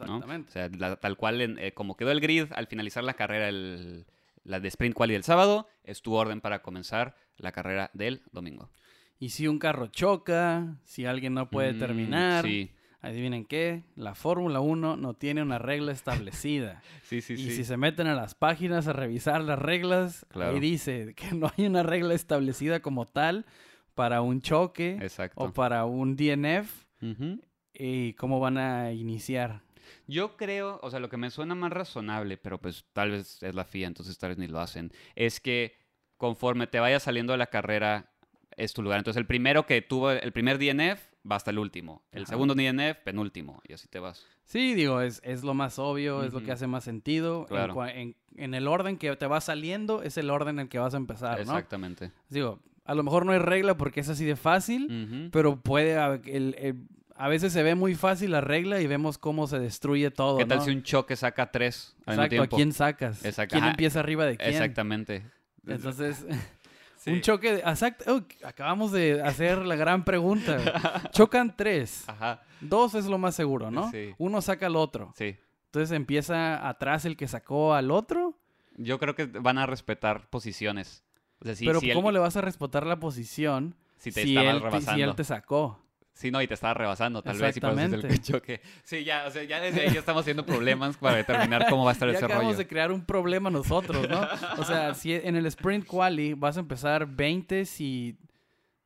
¿No? 0.00 0.04
Exactamente. 0.16 0.48
O 0.50 0.52
sea, 0.52 0.68
la- 0.76 0.96
tal 0.96 1.16
cual, 1.16 1.40
en- 1.40 1.58
eh, 1.58 1.72
como 1.72 1.96
quedó 1.96 2.10
el 2.10 2.20
grid 2.20 2.46
al 2.54 2.66
finalizar 2.66 3.04
la 3.04 3.14
carrera, 3.14 3.48
el- 3.48 4.06
la 4.44 4.60
de 4.60 4.68
sprint 4.68 4.94
quali 4.94 5.14
del 5.14 5.24
sábado, 5.24 5.68
es 5.84 6.02
tu 6.02 6.14
orden 6.14 6.40
para 6.40 6.60
comenzar 6.62 7.16
la 7.38 7.52
carrera 7.52 7.90
del 7.94 8.22
domingo. 8.32 8.70
Y 9.18 9.30
si 9.30 9.48
un 9.48 9.58
carro 9.58 9.86
choca, 9.86 10.76
si 10.84 11.06
alguien 11.06 11.34
no 11.34 11.48
puede 11.48 11.72
Mm, 11.72 11.78
terminar, 11.78 12.44
Sí, 12.44 12.70
adivinen 13.00 13.44
qué, 13.46 13.84
la 13.96 14.14
Fórmula 14.14 14.60
1 14.60 14.96
no 14.96 15.14
tiene 15.14 15.42
una 15.42 15.58
regla 15.58 15.92
establecida. 15.92 16.82
sí, 17.04 17.20
sí. 17.22 17.34
y 17.34 17.36
sí. 17.38 17.50
si 17.52 17.64
se 17.64 17.76
meten 17.76 18.06
a 18.06 18.14
las 18.14 18.34
páginas 18.34 18.86
a 18.88 18.92
revisar 18.92 19.40
las 19.42 19.58
reglas, 19.58 20.26
Claro. 20.28 20.52
ahí 20.54 20.60
dice 20.60 21.14
que 21.14 21.32
no 21.34 21.50
hay 21.56 21.66
una 21.66 21.82
regla 21.82 22.12
establecida 22.14 22.80
como 22.80 23.06
tal 23.06 23.46
para 23.94 24.20
un 24.20 24.40
choque 24.42 24.98
Exacto. 25.00 25.42
o 25.42 25.52
para 25.52 25.84
un 25.86 26.16
DNF 26.16 26.86
Ujú. 27.00 27.40
y 27.72 28.12
cómo 28.14 28.40
van 28.40 28.58
a 28.58 28.92
iniciar. 28.92 29.62
Yo 30.06 30.36
creo, 30.36 30.78
o 30.82 30.90
sea, 30.90 31.00
lo 31.00 31.08
que 31.08 31.16
me 31.16 31.30
suena 31.30 31.54
más 31.54 31.72
razonable, 31.72 32.36
pero 32.36 32.58
pues 32.60 32.84
tal 32.92 33.10
vez 33.12 33.42
es 33.42 33.54
la 33.54 33.64
FIA, 33.64 33.86
entonces 33.86 34.18
tal 34.18 34.30
vez 34.30 34.38
ni 34.38 34.46
lo 34.46 34.60
hacen, 34.60 34.92
es 35.14 35.40
que 35.40 35.74
conforme 36.16 36.66
te 36.66 36.80
vaya 36.80 37.00
saliendo 37.00 37.32
de 37.32 37.38
la 37.38 37.46
carrera 37.46 38.10
es 38.56 38.72
tu 38.72 38.82
lugar. 38.82 38.98
Entonces 38.98 39.18
el 39.20 39.26
primero 39.26 39.66
que 39.66 39.82
tuvo 39.82 40.10
el 40.12 40.32
primer 40.32 40.58
DNF 40.58 41.00
va 41.30 41.36
hasta 41.36 41.50
el 41.50 41.58
último, 41.58 42.02
el 42.12 42.22
Ajá. 42.22 42.30
segundo 42.30 42.54
DNF 42.54 42.98
penúltimo 43.04 43.60
y 43.66 43.72
así 43.72 43.88
te 43.88 43.98
vas. 43.98 44.24
Sí, 44.44 44.74
digo, 44.74 45.00
es, 45.00 45.20
es 45.24 45.42
lo 45.42 45.54
más 45.54 45.78
obvio, 45.78 46.22
es 46.22 46.32
lo 46.32 46.42
que 46.42 46.52
hace 46.52 46.66
más 46.66 46.84
sentido. 46.84 47.40
En 47.42 47.46
Claro. 47.46 47.86
En, 47.86 48.14
en 48.36 48.54
el 48.54 48.68
orden 48.68 48.98
que 48.98 49.14
te 49.16 49.26
va 49.26 49.40
saliendo 49.40 50.02
es 50.02 50.18
el 50.18 50.30
orden 50.30 50.56
en 50.56 50.60
el 50.64 50.68
que 50.68 50.78
vas 50.78 50.94
a 50.94 50.98
empezar, 50.98 51.36
¿no? 51.38 51.42
Exactamente. 51.42 52.12
Digo, 52.28 52.60
a 52.84 52.94
lo 52.94 53.02
mejor 53.02 53.24
no 53.24 53.32
hay 53.32 53.38
regla 53.38 53.76
porque 53.76 54.00
es 54.00 54.08
así 54.10 54.24
de 54.26 54.36
fácil, 54.36 55.30
pero 55.32 55.60
puede... 55.60 55.94
el- 56.26 56.54
el- 56.58 56.86
a 57.16 57.28
veces 57.28 57.52
se 57.52 57.62
ve 57.62 57.74
muy 57.74 57.94
fácil 57.94 58.30
la 58.32 58.40
regla 58.40 58.80
y 58.80 58.86
vemos 58.86 59.18
cómo 59.18 59.46
se 59.46 59.58
destruye 59.58 60.10
todo, 60.10 60.38
¿Qué 60.38 60.46
tal 60.46 60.58
¿no? 60.58 60.64
si 60.64 60.70
un 60.70 60.82
choque 60.82 61.16
saca 61.16 61.50
tres 61.50 61.94
al 62.06 62.16
mismo 62.18 62.24
Exacto, 62.24 62.54
¿a 62.54 62.56
quién 62.58 62.72
sacas? 62.72 63.24
Exacto, 63.24 63.52
¿Quién 63.54 63.64
ajá. 63.64 63.70
empieza 63.72 64.00
arriba 64.00 64.24
de 64.26 64.36
quién? 64.36 64.50
Exactamente. 64.50 65.24
Entonces, 65.66 66.26
Sí. 66.98 67.10
un 67.10 67.20
choque... 67.20 67.52
De, 67.52 67.58
exacto, 67.60 68.04
oh, 68.16 68.46
acabamos 68.46 68.90
de 68.90 69.20
hacer 69.22 69.58
la 69.58 69.76
gran 69.76 70.04
pregunta. 70.04 71.08
Chocan 71.12 71.54
tres. 71.54 72.04
Ajá, 72.06 72.42
Dos 72.62 72.94
es 72.94 73.04
lo 73.04 73.18
más 73.18 73.34
seguro, 73.34 73.70
¿no? 73.70 73.90
Sí. 73.90 74.14
Uno 74.18 74.40
saca 74.40 74.66
al 74.66 74.76
otro. 74.76 75.12
sí. 75.16 75.36
Entonces 75.66 75.96
empieza 75.96 76.68
atrás 76.68 77.04
el 77.04 77.16
que 77.16 77.26
sacó 77.26 77.74
al 77.74 77.90
otro. 77.90 78.38
Yo 78.76 79.00
creo 79.00 79.16
que 79.16 79.26
van 79.26 79.58
a 79.58 79.66
respetar 79.66 80.30
posiciones. 80.30 81.02
O 81.40 81.44
sea, 81.44 81.56
si, 81.56 81.66
pero 81.66 81.80
si 81.80 81.90
él- 81.90 81.96
¿cómo 81.96 82.12
le 82.12 82.20
vas 82.20 82.36
a 82.36 82.40
respetar 82.42 82.86
la 82.86 83.00
posición 83.00 83.74
si 83.98 84.12
te 84.12 84.22
si, 84.22 84.36
estaba 84.36 84.50
él, 84.52 84.58
te- 84.58 84.64
rebasando. 84.66 84.94
si 84.94 85.02
él 85.02 85.14
te 85.16 85.24
sacó? 85.24 85.83
Sí, 86.14 86.30
no, 86.30 86.40
y 86.40 86.46
te 86.46 86.54
estaba 86.54 86.74
rebasando, 86.74 87.22
tal 87.22 87.36
vez, 87.38 87.56
y 87.56 87.60
por 87.60 87.72
eso 87.78 87.96
es 87.96 88.04
el 88.04 88.22
choque. 88.22 88.60
Sí, 88.84 89.02
ya, 89.02 89.24
o 89.26 89.30
sea, 89.32 89.42
ya 89.42 89.58
desde 89.60 89.80
ahí 89.82 89.92
ya 89.92 89.98
estamos 89.98 90.20
haciendo 90.22 90.46
problemas 90.46 90.96
para 90.96 91.16
determinar 91.16 91.66
cómo 91.68 91.84
va 91.84 91.90
a 91.90 91.92
estar 91.92 92.08
Ya 92.08 92.14
ese 92.16 92.24
acabamos 92.24 92.52
rollo. 92.52 92.58
de 92.58 92.66
crear 92.68 92.92
un 92.92 93.04
problema 93.04 93.50
nosotros, 93.50 94.08
¿no? 94.08 94.20
O 94.58 94.64
sea, 94.64 94.94
si 94.94 95.12
en 95.12 95.34
el 95.34 95.44
sprint 95.46 95.84
quali 95.86 96.34
vas 96.34 96.56
a 96.56 96.60
empezar 96.60 97.06
20 97.06 97.64
si 97.66 98.16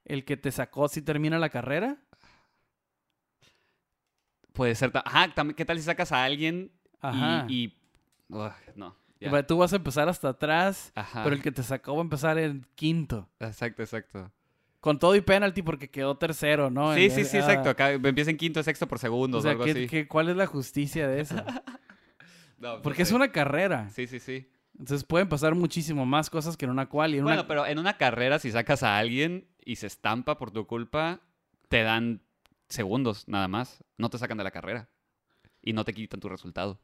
el 0.06 0.24
que 0.24 0.38
te 0.38 0.50
sacó 0.50 0.88
si 0.88 1.02
termina 1.02 1.38
la 1.38 1.50
carrera. 1.50 1.98
Puede 4.54 4.74
ser... 4.74 4.90
Ajá, 5.04 5.32
¿qué 5.54 5.64
tal 5.64 5.76
si 5.78 5.84
sacas 5.84 6.10
a 6.12 6.24
alguien 6.24 6.72
Ajá. 7.00 7.44
y... 7.48 7.64
y- 7.64 7.74
no, 8.28 8.96
ya. 9.20 9.46
Tú 9.46 9.58
vas 9.58 9.72
a 9.72 9.76
empezar 9.76 10.08
hasta 10.08 10.28
atrás, 10.30 10.92
Ajá, 10.94 11.24
pero 11.24 11.34
el 11.36 11.42
que 11.42 11.50
te 11.52 11.62
sacó 11.62 11.94
va 11.94 12.00
a 12.00 12.02
empezar 12.02 12.38
en 12.38 12.66
quinto. 12.74 13.28
exacto, 13.38 13.82
exacto. 13.82 14.30
Con 14.80 14.98
todo 14.98 15.16
y 15.16 15.20
penalty 15.20 15.62
porque 15.62 15.90
quedó 15.90 16.16
tercero, 16.16 16.70
¿no? 16.70 16.94
sí, 16.94 17.04
En- 17.06 17.10
sí, 17.10 17.24
sí, 17.24 17.36
ah, 17.38 17.40
exacto. 17.40 17.70
Acá 17.70 17.90
empieza 17.92 18.30
en 18.30 18.36
quinto, 18.36 18.62
sexto 18.62 18.86
por 18.86 18.98
segundos 19.00 19.40
o 19.40 19.42
sea, 19.42 19.50
algo 19.52 19.64
¿qué- 19.64 19.70
así. 19.72 19.86
qué- 19.88 20.06
cuál 20.08 20.28
es 20.28 20.36
la 20.36 20.46
justicia 20.46 21.08
de 21.08 21.20
eso? 21.20 21.34
No, 22.58 22.76
no 22.76 22.82
Porque 22.82 23.02
es 23.02 23.12
una 23.12 23.30
carrera. 23.30 23.88
Sí, 23.90 24.08
sí, 24.08 24.18
sí. 24.18 24.50
Entonces 24.76 25.04
pueden 25.04 25.28
pasar 25.28 25.54
muchísimo 25.54 26.04
más 26.06 26.28
cosas 26.28 26.56
que 26.56 26.64
en 26.64 26.72
una 26.72 26.88
quali. 26.88 27.18
En 27.18 27.22
Bueno, 27.24 27.40
una... 27.42 27.48
pero 27.48 27.66
en 27.66 27.78
una 27.78 27.96
carrera, 27.96 28.40
si 28.40 28.50
sacas 28.50 28.82
a 28.82 28.98
alguien 28.98 29.46
y 29.64 29.76
se 29.76 29.86
estampa 29.86 30.38
por 30.38 30.50
tu 30.50 30.66
culpa, 30.66 31.20
te 31.68 31.82
dan 31.84 32.20
segundos 32.68 33.28
nada 33.28 33.46
más. 33.46 33.84
No 33.96 34.10
te 34.10 34.18
sacan 34.18 34.38
de 34.38 34.44
la 34.44 34.50
carrera. 34.50 34.88
Y 35.62 35.72
no 35.72 35.84
te 35.84 35.94
quitan 35.94 36.18
tu 36.18 36.28
resultado. 36.28 36.80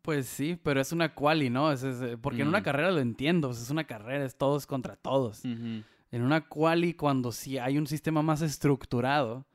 Pues 0.00 0.26
sí, 0.26 0.58
pero 0.62 0.80
es 0.80 0.90
una 0.92 1.14
quali, 1.14 1.50
¿no? 1.50 1.70
Es- 1.70 1.82
es, 1.82 2.00
eh, 2.00 2.16
porque 2.16 2.40
en 2.42 2.48
una 2.48 2.60
Mm. 2.60 2.64
carrera 2.64 2.90
lo 2.90 3.00
entiendo, 3.00 3.48
pues 3.48 3.60
es 3.60 3.68
una 3.70 3.84
carrera, 3.84 4.24
es 4.24 4.36
todos 4.38 4.66
contra 4.66 4.96
todos. 4.96 5.42
En 6.10 6.22
una 6.22 6.48
quali, 6.48 6.94
cuando 6.94 7.32
sí 7.32 7.58
hay 7.58 7.78
un 7.78 7.86
sistema 7.86 8.22
más 8.22 8.40
estructurado, 8.42 9.46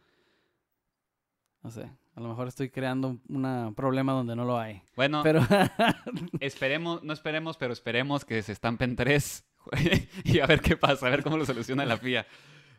no 1.63 1.71
sé, 1.71 1.89
A 2.15 2.19
lo 2.19 2.29
mejor 2.29 2.47
estoy 2.47 2.69
creando 2.69 3.17
un 3.27 3.73
problema 3.75 4.13
donde 4.13 4.35
no 4.35 4.45
lo 4.45 4.59
hay. 4.59 4.83
Bueno, 4.95 5.21
pero 5.23 5.41
esperemos, 6.39 7.01
no 7.03 7.13
esperemos, 7.13 7.57
pero 7.57 7.73
esperemos 7.73 8.23
que 8.23 8.41
se 8.43 8.51
estampen 8.51 8.95
tres 8.95 9.45
y 10.23 10.39
a 10.39 10.45
ver 10.45 10.61
qué 10.61 10.77
pasa, 10.77 11.07
a 11.07 11.09
ver 11.09 11.23
cómo 11.23 11.37
lo 11.37 11.45
soluciona 11.45 11.85
la 11.85 11.97
FIA. 11.97 12.27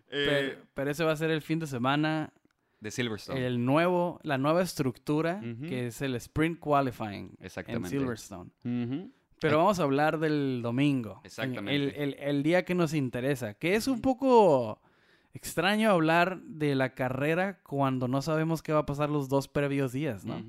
Eh, 0.09 0.57
pero, 0.75 0.91
ese 0.91 1.03
va 1.03 1.13
a 1.13 1.17
ser 1.17 1.31
el 1.31 1.43
fin 1.43 1.59
de 1.59 1.67
semana 1.67 2.33
de 2.79 2.91
Silverstone. 2.91 3.45
El 3.45 3.65
nuevo, 3.65 4.21
la 4.23 4.39
nueva 4.39 4.63
estructura 4.63 5.41
que 5.67 5.89
es 5.89 6.03
el 6.03 6.15
Sprint 6.17 6.61
Qualifying 6.61 7.37
en 7.41 7.87
Silverstone. 7.87 8.51
Pero 9.49 9.59
vamos 9.59 9.79
a 9.79 9.83
hablar 9.83 10.19
del 10.19 10.61
domingo. 10.63 11.21
Exactamente. 11.25 12.03
El, 12.03 12.17
el, 12.19 12.43
día 12.43 12.65
que 12.65 12.75
nos 12.75 12.95
interesa, 12.95 13.55
que 13.55 13.75
es 13.75 13.87
un 13.87 14.01
poco 14.01 14.81
extraño 15.35 15.91
hablar 15.91 16.41
de 16.43 16.75
la 16.75 16.95
carrera 16.95 17.59
cuando 17.63 18.09
no 18.09 18.23
sabemos 18.23 18.63
qué 18.63 18.73
va 18.73 18.81
a 18.81 18.87
pasar 18.87 19.11
los 19.11 19.29
dos 19.29 19.49
previos 19.49 19.93
días, 19.93 20.25
¿no? 20.25 20.43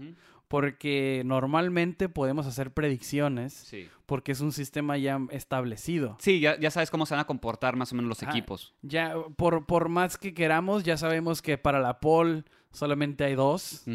Porque 0.48 1.24
normalmente 1.26 2.08
podemos 2.08 2.46
hacer 2.46 2.72
predicciones 2.72 3.52
sí. 3.52 3.89
porque 4.06 4.32
es 4.32 4.41
un 4.41 4.52
sistema 4.52 4.96
ya 4.98 5.20
establecido. 5.32 6.16
Sí, 6.20 6.39
ya, 6.39 6.58
ya, 6.60 6.70
sabes 6.70 6.91
cómo 6.91 7.08
se 7.08 7.16
van 7.16 7.22
a 7.22 7.28
comportar 7.28 7.76
más 7.76 7.91
o 7.91 7.96
menos 7.96 8.10
los 8.10 8.24
equipos. 8.24 8.76
Ya, 8.84 9.16
por, 9.36 9.66
por 9.66 9.89
más 9.89 10.18
que 10.18 10.34
queramos, 10.36 10.84
ya 10.84 10.98
sabemos 10.98 11.41
que 11.41 11.58
para 11.58 11.80
la 11.80 12.00
pole 12.00 12.43
solamente 12.72 13.24
hay 13.24 13.34
dos 13.34 13.86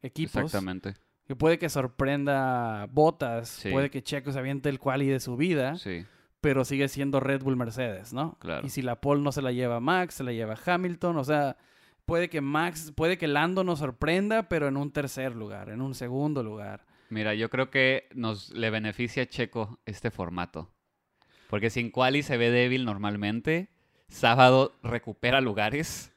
equipos. 0.00 0.36
Exactamente. 0.36 0.94
Que 1.26 1.36
puede 1.36 1.58
que 1.58 1.68
sorprenda 1.68 2.86
Botas, 2.90 3.64
puede 3.70 3.90
que 3.90 4.02
Checo 4.02 4.32
se 4.32 4.38
aviente 4.38 4.68
el 4.68 4.78
quali 4.78 5.06
de 5.08 5.20
su 5.20 5.36
vida. 5.36 5.76
Sí 5.76 6.04
pero 6.44 6.66
sigue 6.66 6.88
siendo 6.88 7.20
Red 7.20 7.42
Bull 7.42 7.56
Mercedes, 7.56 8.12
¿no? 8.12 8.36
Claro. 8.38 8.66
Y 8.66 8.68
si 8.68 8.82
la 8.82 9.00
pole 9.00 9.22
no 9.22 9.32
se 9.32 9.40
la 9.40 9.50
lleva 9.50 9.80
Max, 9.80 10.16
se 10.16 10.24
la 10.24 10.30
lleva 10.30 10.58
Hamilton, 10.62 11.16
o 11.16 11.24
sea, 11.24 11.56
puede 12.04 12.28
que 12.28 12.42
Max, 12.42 12.92
puede 12.94 13.16
que 13.16 13.26
Lando 13.26 13.64
nos 13.64 13.78
sorprenda, 13.78 14.46
pero 14.46 14.68
en 14.68 14.76
un 14.76 14.92
tercer 14.92 15.34
lugar, 15.34 15.70
en 15.70 15.80
un 15.80 15.94
segundo 15.94 16.42
lugar. 16.42 16.84
Mira, 17.08 17.32
yo 17.32 17.48
creo 17.48 17.70
que 17.70 18.08
nos 18.14 18.50
le 18.50 18.68
beneficia 18.68 19.22
a 19.22 19.26
Checo 19.26 19.80
este 19.86 20.10
formato. 20.10 20.70
Porque 21.48 21.70
si 21.70 21.80
en 21.80 21.90
quali 21.90 22.22
se 22.22 22.36
ve 22.36 22.50
débil 22.50 22.84
normalmente, 22.84 23.70
sábado 24.08 24.74
recupera 24.82 25.40
lugares 25.40 26.12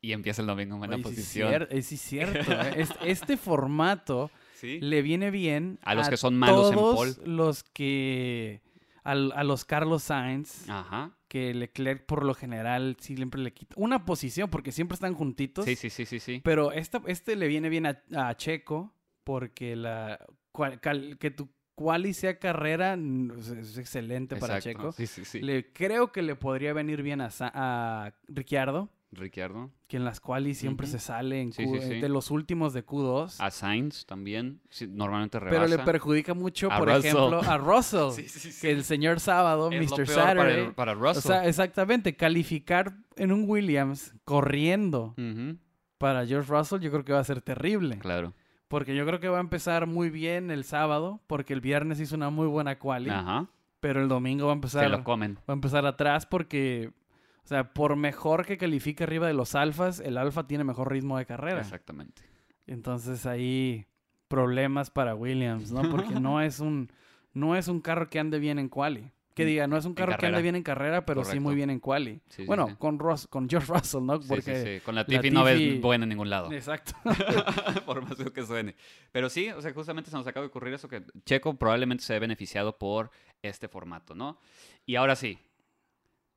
y 0.00 0.12
empieza 0.12 0.42
el 0.42 0.48
domingo 0.48 0.74
en 0.74 0.78
buena 0.80 0.98
posición. 0.98 1.68
Sí, 1.70 1.76
es 1.78 2.00
cierto. 2.00 2.52
¿eh? 2.52 2.86
este, 3.04 3.36
formato 3.36 4.32
le 4.62 5.02
viene 5.02 5.30
bien 5.30 5.78
a 5.82 5.94
los 5.94 6.08
que 6.08 6.16
son 6.16 6.38
malos 6.38 6.70
en 6.72 6.78
pole. 6.78 7.14
Los 7.24 7.64
que 7.64 8.62
a 9.02 9.44
los 9.44 9.64
Carlos 9.64 10.04
Sainz, 10.04 10.66
que 11.28 11.54
Leclerc 11.54 12.04
por 12.06 12.24
lo 12.24 12.34
general 12.34 12.96
siempre 13.00 13.40
le 13.40 13.52
quita 13.52 13.74
una 13.78 14.04
posición 14.04 14.50
porque 14.50 14.72
siempre 14.72 14.94
están 14.94 15.14
juntitos. 15.14 15.64
Sí, 15.64 15.76
sí, 15.76 15.90
sí, 15.90 16.06
sí, 16.06 16.20
sí. 16.20 16.40
Pero 16.44 16.72
esta, 16.72 17.02
este 17.06 17.36
le 17.36 17.48
viene 17.48 17.68
bien 17.68 17.86
a, 17.86 18.36
Checo 18.36 18.94
porque 19.24 19.76
la 19.76 20.18
que 21.18 21.30
tu 21.30 21.48
quali 21.74 22.12
sea 22.12 22.38
carrera 22.38 22.98
es 23.58 23.78
excelente 23.78 24.36
para 24.36 24.60
Checo. 24.60 24.92
Sí, 24.92 25.06
sí, 25.06 25.24
sí. 25.24 25.40
Le, 25.40 25.72
creo 25.72 26.12
que 26.12 26.22
le 26.22 26.36
podría 26.36 26.72
venir 26.72 27.02
bien 27.02 27.20
a, 27.20 27.30
a 27.40 28.12
Ricciardo. 28.28 28.90
Ricciardo. 29.12 29.70
Que 29.88 29.96
en 29.96 30.04
las 30.04 30.20
cuales 30.20 30.58
siempre 30.58 30.86
se 30.86 31.00
sale 31.00 31.40
en 31.40 31.50
de 31.50 32.08
los 32.08 32.30
últimos 32.30 32.72
de 32.72 32.86
Q2. 32.86 33.36
A 33.40 33.50
Sainz 33.50 34.06
también, 34.06 34.60
normalmente 34.88 35.40
rebasa. 35.40 35.64
Pero 35.64 35.76
le 35.76 35.84
perjudica 35.84 36.32
mucho, 36.34 36.68
por 36.68 36.88
ejemplo, 36.88 37.42
a 37.42 37.58
Russell. 37.58 38.10
que 38.60 38.70
el 38.70 38.84
señor 38.84 39.18
sábado, 39.18 39.70
Mr. 39.70 40.06
Saturday. 40.06 40.72
Para, 40.72 40.94
Russell. 40.94 41.18
O 41.18 41.22
sea, 41.22 41.46
exactamente, 41.46 42.14
calificar 42.14 42.94
en 43.16 43.32
un 43.32 43.48
Williams 43.48 44.14
corriendo 44.24 45.14
para 45.98 46.24
George 46.24 46.50
Russell 46.50 46.80
yo 46.80 46.90
creo 46.90 47.04
que 47.04 47.12
va 47.12 47.18
a 47.18 47.24
ser 47.24 47.42
terrible. 47.42 47.98
Claro. 47.98 48.32
Porque 48.68 48.94
yo 48.94 49.04
creo 49.04 49.20
que 49.20 49.28
va 49.28 49.38
a 49.38 49.42
empezar 49.42 49.86
muy 49.86 50.08
bien 50.08 50.50
el 50.50 50.64
sábado, 50.64 51.20
porque 51.26 51.52
el 51.52 51.60
viernes 51.60 51.98
hizo 52.00 52.14
una 52.14 52.30
muy 52.30 52.46
buena 52.46 52.78
quali. 52.78 53.10
Ajá. 53.10 53.48
Pero 53.80 54.00
el 54.00 54.08
domingo 54.08 54.46
va 54.46 54.52
a 54.52 54.54
empezar. 54.54 54.84
Se 54.84 54.88
lo 54.88 55.04
comen. 55.04 55.36
Va 55.40 55.52
a 55.52 55.52
empezar 55.52 55.84
atrás 55.84 56.26
porque 56.26 56.92
o 57.50 57.52
sea, 57.52 57.74
por 57.74 57.96
mejor 57.96 58.46
que 58.46 58.56
califique 58.56 59.02
arriba 59.02 59.26
de 59.26 59.34
los 59.34 59.56
alfas, 59.56 59.98
el 59.98 60.18
alfa 60.18 60.46
tiene 60.46 60.62
mejor 60.62 60.92
ritmo 60.92 61.18
de 61.18 61.26
carrera. 61.26 61.58
Exactamente. 61.58 62.22
Entonces 62.68 63.26
ahí 63.26 63.86
problemas 64.28 64.88
para 64.88 65.16
Williams, 65.16 65.72
¿no? 65.72 65.90
Porque 65.90 66.14
no 66.20 66.40
es 66.40 66.60
un 66.60 66.92
no 67.32 67.56
es 67.56 67.66
un 67.66 67.80
carro 67.80 68.08
que 68.08 68.20
ande 68.20 68.38
bien 68.38 68.60
en 68.60 68.68
quali. 68.68 69.10
Que 69.34 69.44
diga, 69.44 69.66
no 69.66 69.76
es 69.76 69.84
un 69.84 69.94
carro 69.94 70.16
que 70.16 70.26
ande 70.26 70.42
bien 70.42 70.54
en 70.54 70.62
carrera, 70.62 71.04
pero 71.04 71.24
sí 71.24 71.40
muy 71.40 71.56
bien 71.56 71.70
en 71.70 71.80
quali. 71.80 72.20
bueno, 72.46 72.78
Con, 72.78 73.00
Ross, 73.00 73.26
con 73.26 73.50
George 73.50 73.72
Russell, 73.72 74.04
¿no? 74.04 74.20
Porque 74.20 74.78
sí, 74.78 74.84
Con 74.84 74.94
la 74.94 75.04
Tiffy 75.04 75.32
no 75.32 75.42
ves 75.42 75.80
buena 75.80 76.04
en 76.04 76.10
ningún 76.10 76.30
lado. 76.30 76.52
Exacto. 76.52 76.92
por 77.84 78.00
más 78.02 78.14
que 78.32 78.46
suene. 78.46 78.76
Pero 79.10 79.28
sí, 79.28 79.50
o 79.50 79.60
sea, 79.60 79.72
justamente 79.72 80.08
se 80.08 80.16
nos 80.16 80.24
acaba 80.24 80.44
de 80.44 80.50
ocurrir 80.50 80.72
eso 80.74 80.88
que 80.88 81.02
Checo 81.24 81.54
probablemente 81.54 82.04
se 82.04 82.12
ve 82.12 82.20
beneficiado 82.20 82.78
por 82.78 83.10
este 83.42 83.66
formato, 83.66 84.14
¿no? 84.14 84.38
Y 84.86 84.94
ahora 84.94 85.16
sí, 85.16 85.40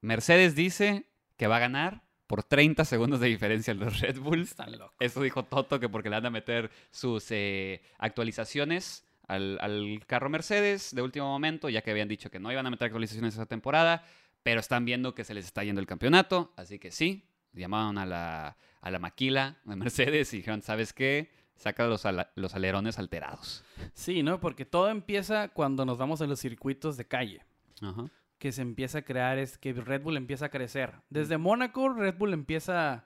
Mercedes 0.04 0.54
dice 0.54 1.06
que 1.38 1.48
va 1.48 1.56
a 1.56 1.60
ganar 1.60 2.04
por 2.28 2.44
30 2.44 2.84
segundos 2.84 3.22
de 3.22 3.28
diferencia 3.28 3.72
en 3.72 3.80
los 3.80 4.02
Red 4.02 4.20
Bull. 4.20 4.42
Están 4.42 4.78
locos. 4.78 4.96
Eso 5.00 5.22
dijo 5.22 5.44
Toto, 5.44 5.80
que 5.80 5.88
porque 5.88 6.10
le 6.10 6.18
van 6.18 6.26
a 6.26 6.30
meter 6.30 6.70
sus 6.92 7.26
eh, 7.32 7.82
actualizaciones 7.98 9.06
al, 9.28 10.04
carro 10.06 10.30
Mercedes 10.30 10.94
de 10.94 11.02
último 11.02 11.28
momento, 11.28 11.70
ya 11.70 11.82
que 11.82 11.92
habían 11.92 12.10
dicho 12.10 12.30
que 12.30 12.40
no 12.40 12.52
iban 12.52 12.66
a 12.68 12.70
meter 12.70 12.88
actualizaciones 12.88 13.34
esa 13.36 13.46
temporada, 13.46 14.04
pero 14.44 14.60
están 14.60 14.84
viendo 14.84 15.16
que 15.16 15.24
se 15.24 15.34
les 15.34 15.46
está 15.46 15.64
yendo 15.64 15.80
el 15.80 15.88
campeonato, 15.88 16.52
así 16.58 16.80
que 16.80 16.92
sí, 16.92 17.26
llamaron 17.54 17.98
a 17.98 18.06
la, 18.06 18.58
a 18.82 18.92
la 18.92 19.00
maquila 19.00 19.58
de 19.64 19.78
Mercedes 19.78 20.34
y 20.34 20.38
dijeron, 20.38 20.62
¿sabes 20.62 20.92
qué? 20.92 21.32
Saca 21.56 21.88
los, 21.88 22.04
los 22.36 22.56
alerones 22.56 23.00
alterados. 23.00 23.64
Sí, 23.94 24.22
¿no? 24.22 24.42
Porque 24.42 24.66
todo 24.66 24.90
empieza 24.90 25.48
cuando 25.48 25.86
nos 25.86 25.98
vamos 25.98 26.22
a 26.22 26.28
los 26.28 26.42
circuitos 26.42 26.98
de 26.98 27.06
calle. 27.06 27.46
Ajá 27.82 28.12
que 28.44 28.52
se 28.52 28.62
empieza 28.62 28.98
a 28.98 29.02
crear 29.04 29.38
es 29.38 29.58
que 29.58 29.72
Red 29.72 30.02
Bull 30.02 30.18
empieza 30.18 30.48
a 30.48 30.50
crecer. 30.50 30.92
Desde 31.10 31.38
Mónaco, 31.38 31.88
Red 31.88 32.18
Bull 32.18 32.34
empieza 32.34 33.06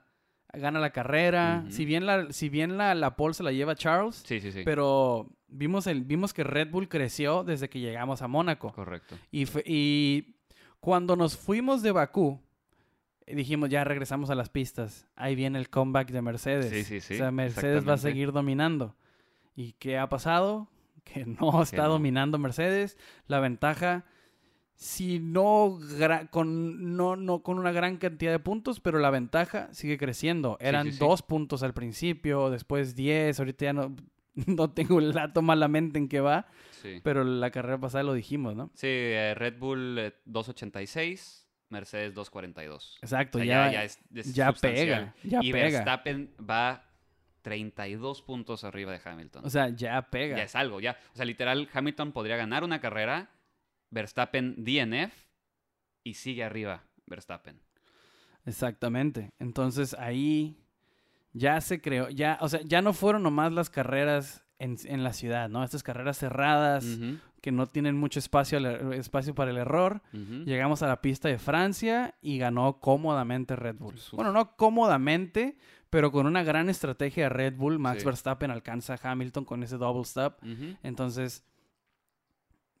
a 0.52 0.58
gana 0.58 0.80
la 0.80 0.90
carrera. 0.90 1.64
Si 1.68 1.84
bien 1.84 2.06
la, 2.06 2.32
si 2.32 2.48
bien 2.48 2.76
la, 2.76 2.92
la 2.96 3.14
pole 3.14 3.34
se 3.34 3.44
la 3.44 3.52
lleva 3.52 3.76
Charles, 3.76 4.24
sí, 4.26 4.40
sí, 4.40 4.50
sí. 4.50 4.62
pero 4.64 5.30
vimos, 5.46 5.86
el, 5.86 6.02
vimos 6.02 6.34
que 6.34 6.42
Red 6.42 6.72
Bull 6.72 6.88
creció 6.88 7.44
desde 7.44 7.68
que 7.68 7.78
llegamos 7.78 8.20
a 8.20 8.26
Mónaco. 8.26 8.72
Correcto. 8.72 9.16
Y, 9.30 9.46
y 9.64 10.34
cuando 10.80 11.14
nos 11.14 11.36
fuimos 11.36 11.82
de 11.82 11.92
Bakú, 11.92 12.40
dijimos, 13.24 13.68
ya 13.68 13.84
regresamos 13.84 14.30
a 14.30 14.34
las 14.34 14.48
pistas. 14.48 15.06
Ahí 15.14 15.36
viene 15.36 15.60
el 15.60 15.70
comeback 15.70 16.10
de 16.10 16.20
Mercedes. 16.20 16.68
Sí, 16.68 16.82
sí, 16.82 17.00
sí. 17.00 17.14
O 17.14 17.18
sea, 17.18 17.30
Mercedes 17.30 17.88
va 17.88 17.92
a 17.92 17.98
seguir 17.98 18.32
dominando. 18.32 18.96
¿Y 19.54 19.74
qué 19.74 19.98
ha 19.98 20.08
pasado? 20.08 20.66
Que 21.04 21.24
no 21.24 21.62
está 21.62 21.84
dominando 21.84 22.38
Mercedes. 22.38 22.98
La 23.28 23.40
ventaja 23.40 24.04
si 24.78 25.18
no 25.18 25.80
con, 26.30 26.96
no, 26.96 27.16
no 27.16 27.42
con 27.42 27.58
una 27.58 27.72
gran 27.72 27.96
cantidad 27.96 28.30
de 28.30 28.38
puntos, 28.38 28.78
pero 28.78 29.00
la 29.00 29.10
ventaja 29.10 29.68
sigue 29.72 29.98
creciendo. 29.98 30.56
Eran 30.60 30.96
dos 30.98 31.22
puntos 31.22 31.64
al 31.64 31.74
principio, 31.74 32.48
después 32.48 32.94
diez, 32.94 33.40
ahorita 33.40 33.64
ya 33.64 33.72
no, 33.72 33.96
no 34.46 34.70
tengo 34.70 35.00
el 35.00 35.12
dato 35.12 35.42
malamente 35.42 35.98
en 35.98 36.08
qué 36.08 36.20
va, 36.20 36.46
pero 37.02 37.24
la 37.24 37.50
carrera 37.50 37.80
pasada 37.80 38.04
lo 38.04 38.14
dijimos, 38.14 38.54
¿no? 38.54 38.70
Sí, 38.74 38.86
eh, 38.86 39.34
Red 39.36 39.58
Bull 39.58 40.14
286. 40.26 41.42
Eh, 41.42 41.48
Mercedes 41.70 42.14
242. 42.14 42.98
Exacto, 43.02 43.42
ya, 43.42 43.70
ya, 44.10 44.52
pega. 44.52 45.14
Ya 45.22 45.40
y 45.42 45.52
pega. 45.52 45.64
Verstappen 45.64 46.30
va 46.38 46.84
32 47.42 48.22
puntos 48.22 48.62
arriba 48.62 48.92
de 48.92 49.00
Hamilton. 49.04 49.44
O 49.44 49.50
sea, 49.50 49.68
ya 49.70 50.00
pega. 50.08 50.36
Ya 50.36 50.44
es 50.44 50.54
algo, 50.54 50.80
ya. 50.80 50.96
O 51.12 51.16
sea, 51.16 51.26
literal, 51.26 51.68
Hamilton 51.70 52.12
podría 52.12 52.36
ganar 52.36 52.64
una 52.64 52.80
carrera 52.80 53.28
Verstappen 53.90 54.64
DNF 54.64 55.12
y 56.04 56.14
sigue 56.14 56.44
arriba 56.44 56.84
Verstappen. 57.06 57.60
Exactamente. 58.44 59.32
Entonces 59.38 59.94
ahí 59.98 60.56
ya 61.32 61.60
se 61.60 61.80
creó, 61.80 62.08
ya, 62.08 62.38
o 62.40 62.48
sea, 62.48 62.60
ya 62.64 62.82
no 62.82 62.92
fueron 62.92 63.22
nomás 63.22 63.52
las 63.52 63.70
carreras 63.70 64.44
en, 64.58 65.04
la 65.04 65.12
ciudad, 65.12 65.48
¿no? 65.48 65.62
Estas 65.62 65.82
carreras 65.82 66.18
cerradas 66.18 66.84
que 67.40 67.52
no 67.52 67.66
tienen 67.68 67.96
mucho 67.96 68.18
espacio, 68.18 68.58
espacio 68.92 69.34
para 69.34 69.50
el 69.50 69.56
error. 69.56 70.02
Llegamos 70.12 70.82
a 70.82 70.88
la 70.88 71.00
pista 71.00 71.28
de 71.28 71.38
Francia 71.38 72.16
y 72.20 72.38
ganó 72.38 72.80
cómodamente 72.80 73.54
Red 73.54 73.76
Bull. 73.76 73.94
Bueno, 74.12 74.32
no 74.32 74.56
cómodamente, 74.56 75.56
pero 75.90 76.10
con 76.10 76.26
una 76.26 76.42
gran 76.42 76.68
estrategia 76.68 77.24
de 77.24 77.28
Red 77.28 77.54
Bull, 77.54 77.78
Max 77.78 78.04
Verstappen 78.04 78.50
alcanza 78.50 78.94
a 78.94 79.10
Hamilton 79.10 79.44
con 79.44 79.62
ese 79.62 79.76
double 79.76 80.02
stop. 80.02 80.40
Entonces, 80.82 81.44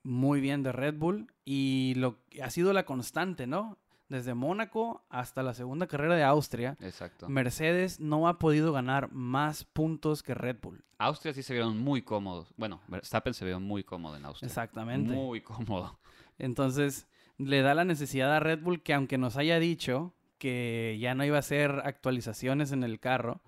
muy 0.08 0.40
bien 0.40 0.62
de 0.62 0.72
Red 0.72 0.94
Bull 0.94 1.30
y 1.44 1.92
lo 1.96 2.18
ha 2.42 2.50
sido 2.50 2.72
la 2.72 2.86
constante, 2.86 3.46
¿no? 3.46 3.78
Desde 4.08 4.32
Mónaco 4.32 5.04
hasta 5.10 5.42
la 5.42 5.52
segunda 5.52 5.86
carrera 5.86 6.16
de 6.16 6.24
Austria, 6.24 6.78
Exacto. 6.80 7.28
Mercedes 7.28 8.00
no 8.00 8.26
ha 8.26 8.38
podido 8.38 8.72
ganar 8.72 9.12
más 9.12 9.64
puntos 9.64 10.22
que 10.22 10.32
Red 10.32 10.56
Bull. 10.62 10.82
Austria 10.96 11.34
sí 11.34 11.42
se 11.42 11.52
vieron 11.52 11.78
muy 11.78 12.00
cómodos. 12.00 12.54
Bueno, 12.56 12.80
Verstappen 12.88 13.34
se 13.34 13.44
vio 13.44 13.60
muy 13.60 13.84
cómodo 13.84 14.16
en 14.16 14.24
Austria. 14.24 14.46
Exactamente. 14.46 15.12
Muy 15.12 15.42
cómodo. 15.42 16.00
Entonces, 16.38 17.06
le 17.36 17.60
da 17.60 17.74
la 17.74 17.84
necesidad 17.84 18.34
a 18.34 18.40
Red 18.40 18.62
Bull 18.62 18.82
que 18.82 18.94
aunque 18.94 19.18
nos 19.18 19.36
haya 19.36 19.58
dicho 19.58 20.14
que 20.38 20.96
ya 20.98 21.14
no 21.14 21.24
iba 21.26 21.36
a 21.36 21.40
hacer 21.40 21.82
actualizaciones 21.84 22.72
en 22.72 22.82
el 22.82 22.98
carro, 22.98 23.42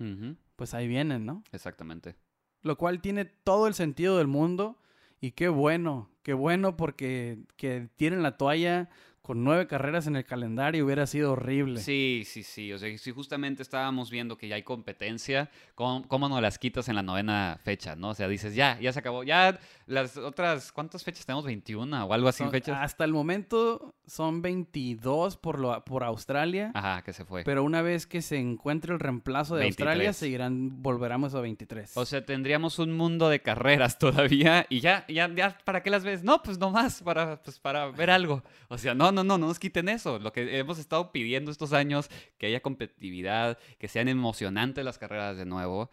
pues 0.56 0.74
ahí 0.74 0.86
vienen, 0.88 1.24
¿no? 1.24 1.42
Exactamente. 1.52 2.16
Lo 2.60 2.76
cual 2.76 3.00
tiene 3.00 3.24
todo 3.24 3.66
el 3.66 3.72
sentido 3.72 4.18
del 4.18 4.26
mundo 4.26 4.76
y 5.22 5.32
qué 5.32 5.48
bueno, 5.48 6.10
qué 6.22 6.32
bueno 6.32 6.76
porque 6.76 7.38
que 7.56 7.88
tienen 7.96 8.22
la 8.22 8.36
toalla 8.36 8.88
con 9.22 9.44
nueve 9.44 9.66
carreras 9.68 10.06
en 10.08 10.16
el 10.16 10.24
calendario 10.24 10.84
hubiera 10.84 11.06
sido 11.06 11.32
horrible. 11.32 11.78
Sí, 11.80 12.24
sí, 12.26 12.42
sí. 12.42 12.72
O 12.72 12.78
sea, 12.78 12.96
si 12.98 13.12
justamente 13.12 13.62
estábamos 13.62 14.10
viendo 14.10 14.36
que 14.36 14.48
ya 14.48 14.56
hay 14.56 14.62
competencia, 14.64 15.50
¿cómo, 15.76 16.08
cómo 16.08 16.28
no 16.28 16.40
las 16.40 16.58
quitas 16.58 16.88
en 16.88 16.96
la 16.96 17.02
novena 17.02 17.58
fecha, 17.62 17.94
no? 17.94 18.08
O 18.08 18.14
sea, 18.14 18.26
dices, 18.26 18.54
ya, 18.56 18.80
ya 18.80 18.92
se 18.92 18.98
acabó. 18.98 19.22
Ya 19.22 19.60
las 19.86 20.16
otras, 20.16 20.72
¿cuántas 20.72 21.04
fechas 21.04 21.26
tenemos? 21.26 21.44
¿21 21.46 22.06
o 22.08 22.12
algo 22.12 22.28
así 22.28 22.42
Son- 22.42 22.50
fechas? 22.50 22.78
hasta 22.80 23.04
el 23.04 23.12
momento 23.12 23.94
son 24.10 24.42
22 24.42 25.36
por, 25.36 25.60
lo, 25.60 25.84
por 25.84 26.02
Australia, 26.02 26.72
Ajá, 26.74 27.02
que 27.02 27.12
se 27.12 27.24
fue. 27.24 27.44
pero 27.44 27.62
una 27.62 27.80
vez 27.80 28.08
que 28.08 28.22
se 28.22 28.38
encuentre 28.38 28.92
el 28.92 28.98
reemplazo 28.98 29.54
de 29.54 29.62
23. 29.62 29.86
Australia, 29.86 30.12
seguirán, 30.12 30.82
volveremos 30.82 31.34
a 31.36 31.40
23. 31.40 31.96
O 31.96 32.04
sea, 32.04 32.26
tendríamos 32.26 32.80
un 32.80 32.92
mundo 32.92 33.28
de 33.28 33.40
carreras 33.40 33.98
todavía 34.00 34.66
y 34.68 34.80
ya, 34.80 35.06
ya, 35.08 35.32
ya, 35.32 35.56
¿para 35.64 35.84
qué 35.84 35.90
las 35.90 36.02
ves? 36.02 36.24
No, 36.24 36.42
pues 36.42 36.58
nomás, 36.58 37.02
para, 37.02 37.40
pues 37.40 37.60
para 37.60 37.86
ver 37.92 38.10
algo. 38.10 38.42
O 38.68 38.78
sea, 38.78 38.94
no, 38.94 39.12
no, 39.12 39.22
no, 39.22 39.38
no 39.38 39.46
nos 39.46 39.60
quiten 39.60 39.88
eso. 39.88 40.18
Lo 40.18 40.32
que 40.32 40.58
hemos 40.58 40.80
estado 40.80 41.12
pidiendo 41.12 41.52
estos 41.52 41.72
años, 41.72 42.10
que 42.36 42.46
haya 42.46 42.60
competitividad, 42.60 43.58
que 43.78 43.86
sean 43.86 44.08
emocionantes 44.08 44.84
las 44.84 44.98
carreras 44.98 45.36
de 45.36 45.46
nuevo, 45.46 45.88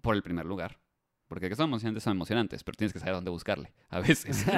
por 0.00 0.16
el 0.16 0.24
primer 0.24 0.44
lugar. 0.44 0.80
Porque 1.28 1.48
que 1.48 1.54
son 1.54 1.66
emocionantes, 1.66 2.02
son 2.02 2.16
emocionantes, 2.16 2.64
pero 2.64 2.74
tienes 2.76 2.92
que 2.92 2.98
saber 2.98 3.14
dónde 3.14 3.30
buscarle, 3.30 3.72
a 3.90 4.00
veces. 4.00 4.44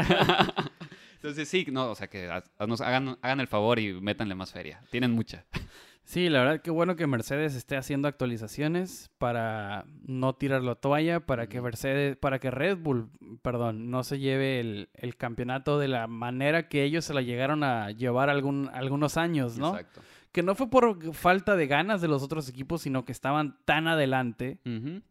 Entonces 1.23 1.49
sí, 1.49 1.65
no, 1.71 1.91
o 1.91 1.95
sea, 1.95 2.09
que 2.09 2.29
nos 2.67 2.81
hagan, 2.81 3.17
hagan 3.23 3.39
el 3.41 3.47
favor 3.47 3.79
y 3.79 3.93
métanle 4.01 4.35
más 4.35 4.51
feria. 4.53 4.83
Tienen 4.91 5.13
mucha. 5.13 5.45
Sí, 6.05 6.29
la 6.29 6.41
verdad, 6.41 6.63
qué 6.63 6.73
bueno 6.73 6.97
que 6.97 7.07
Mercedes 7.07 7.55
esté 7.55 7.77
haciendo 7.77 8.09
actualizaciones 8.09 9.09
para 9.19 9.85
no 10.05 10.35
tirar 10.35 10.61
la 10.65 10.75
toalla, 10.75 11.21
para 11.21 11.47
que. 11.49 11.61
Mercedes, 11.61 12.17
para 12.17 12.41
que 12.41 12.51
Red 12.51 12.79
Bull, 12.79 13.09
perdón, 13.41 13.89
no 13.89 14.03
se 14.03 14.19
lleve 14.19 14.59
el, 14.59 14.89
el 14.95 15.17
campeonato 15.17 15.79
de 15.79 15.87
la 15.87 16.09
manera 16.09 16.69
que 16.69 16.83
ellos 16.83 17.05
se 17.05 17.15
la 17.15 17.23
llegaron 17.23 17.63
a 17.63 17.93
llevar 17.93 18.31
algún, 18.31 18.69
algunos 18.75 19.17
años, 19.17 19.59
¿no? 19.59 19.69
Exacto. 19.77 20.01
Que 20.33 20.43
no 20.43 20.57
fue 20.57 20.69
por 20.69 21.15
falta 21.15 21.55
de 21.55 21.69
ganas 21.69 22.01
de 22.01 22.09
los 22.09 22.25
otros 22.25 22.49
equipos, 22.49 22.83
sino 22.83 23.05
que 23.05 23.13
estaban 23.13 23.57
tan 23.65 23.87
adelante 23.87 24.59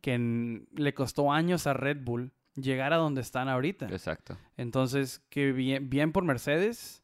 que 0.01 0.13
en- 0.13 0.67
le 0.75 0.93
costó 0.93 1.31
años 1.31 1.67
a 1.67 1.73
Red 1.73 1.99
Bull 2.03 2.33
llegar 2.55 2.93
a 2.93 2.97
donde 2.97 3.21
están 3.21 3.47
ahorita. 3.49 3.87
Exacto. 3.89 4.37
Entonces, 4.57 5.21
que 5.29 5.51
bien, 5.51 5.89
bien 5.89 6.11
por 6.11 6.23
Mercedes. 6.23 7.03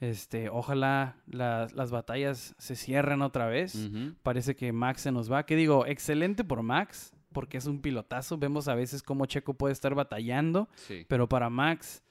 Este, 0.00 0.48
ojalá 0.50 1.16
las- 1.26 1.72
las 1.72 1.90
batallas 1.90 2.54
se 2.58 2.76
cierren 2.76 3.22
otra 3.22 3.46
vez. 3.46 3.88
Parece 4.22 4.54
que 4.56 4.72
Max 4.72 5.02
se 5.02 5.12
nos 5.12 5.30
va. 5.32 5.46
Que 5.46 5.56
digo, 5.56 5.86
excelente 5.86 6.44
por 6.44 6.62
Max, 6.62 7.12
porque 7.32 7.56
es 7.58 7.66
un 7.66 7.80
pilotazo. 7.80 8.36
Vemos 8.36 8.68
a 8.68 8.74
veces 8.74 9.02
cómo 9.02 9.26
Checo 9.26 9.54
puede 9.54 9.72
estar 9.72 9.94
batallando, 9.94 10.68
Sí. 10.74 11.06
pero 11.08 11.28
para 11.28 11.48
Max, 11.48 12.02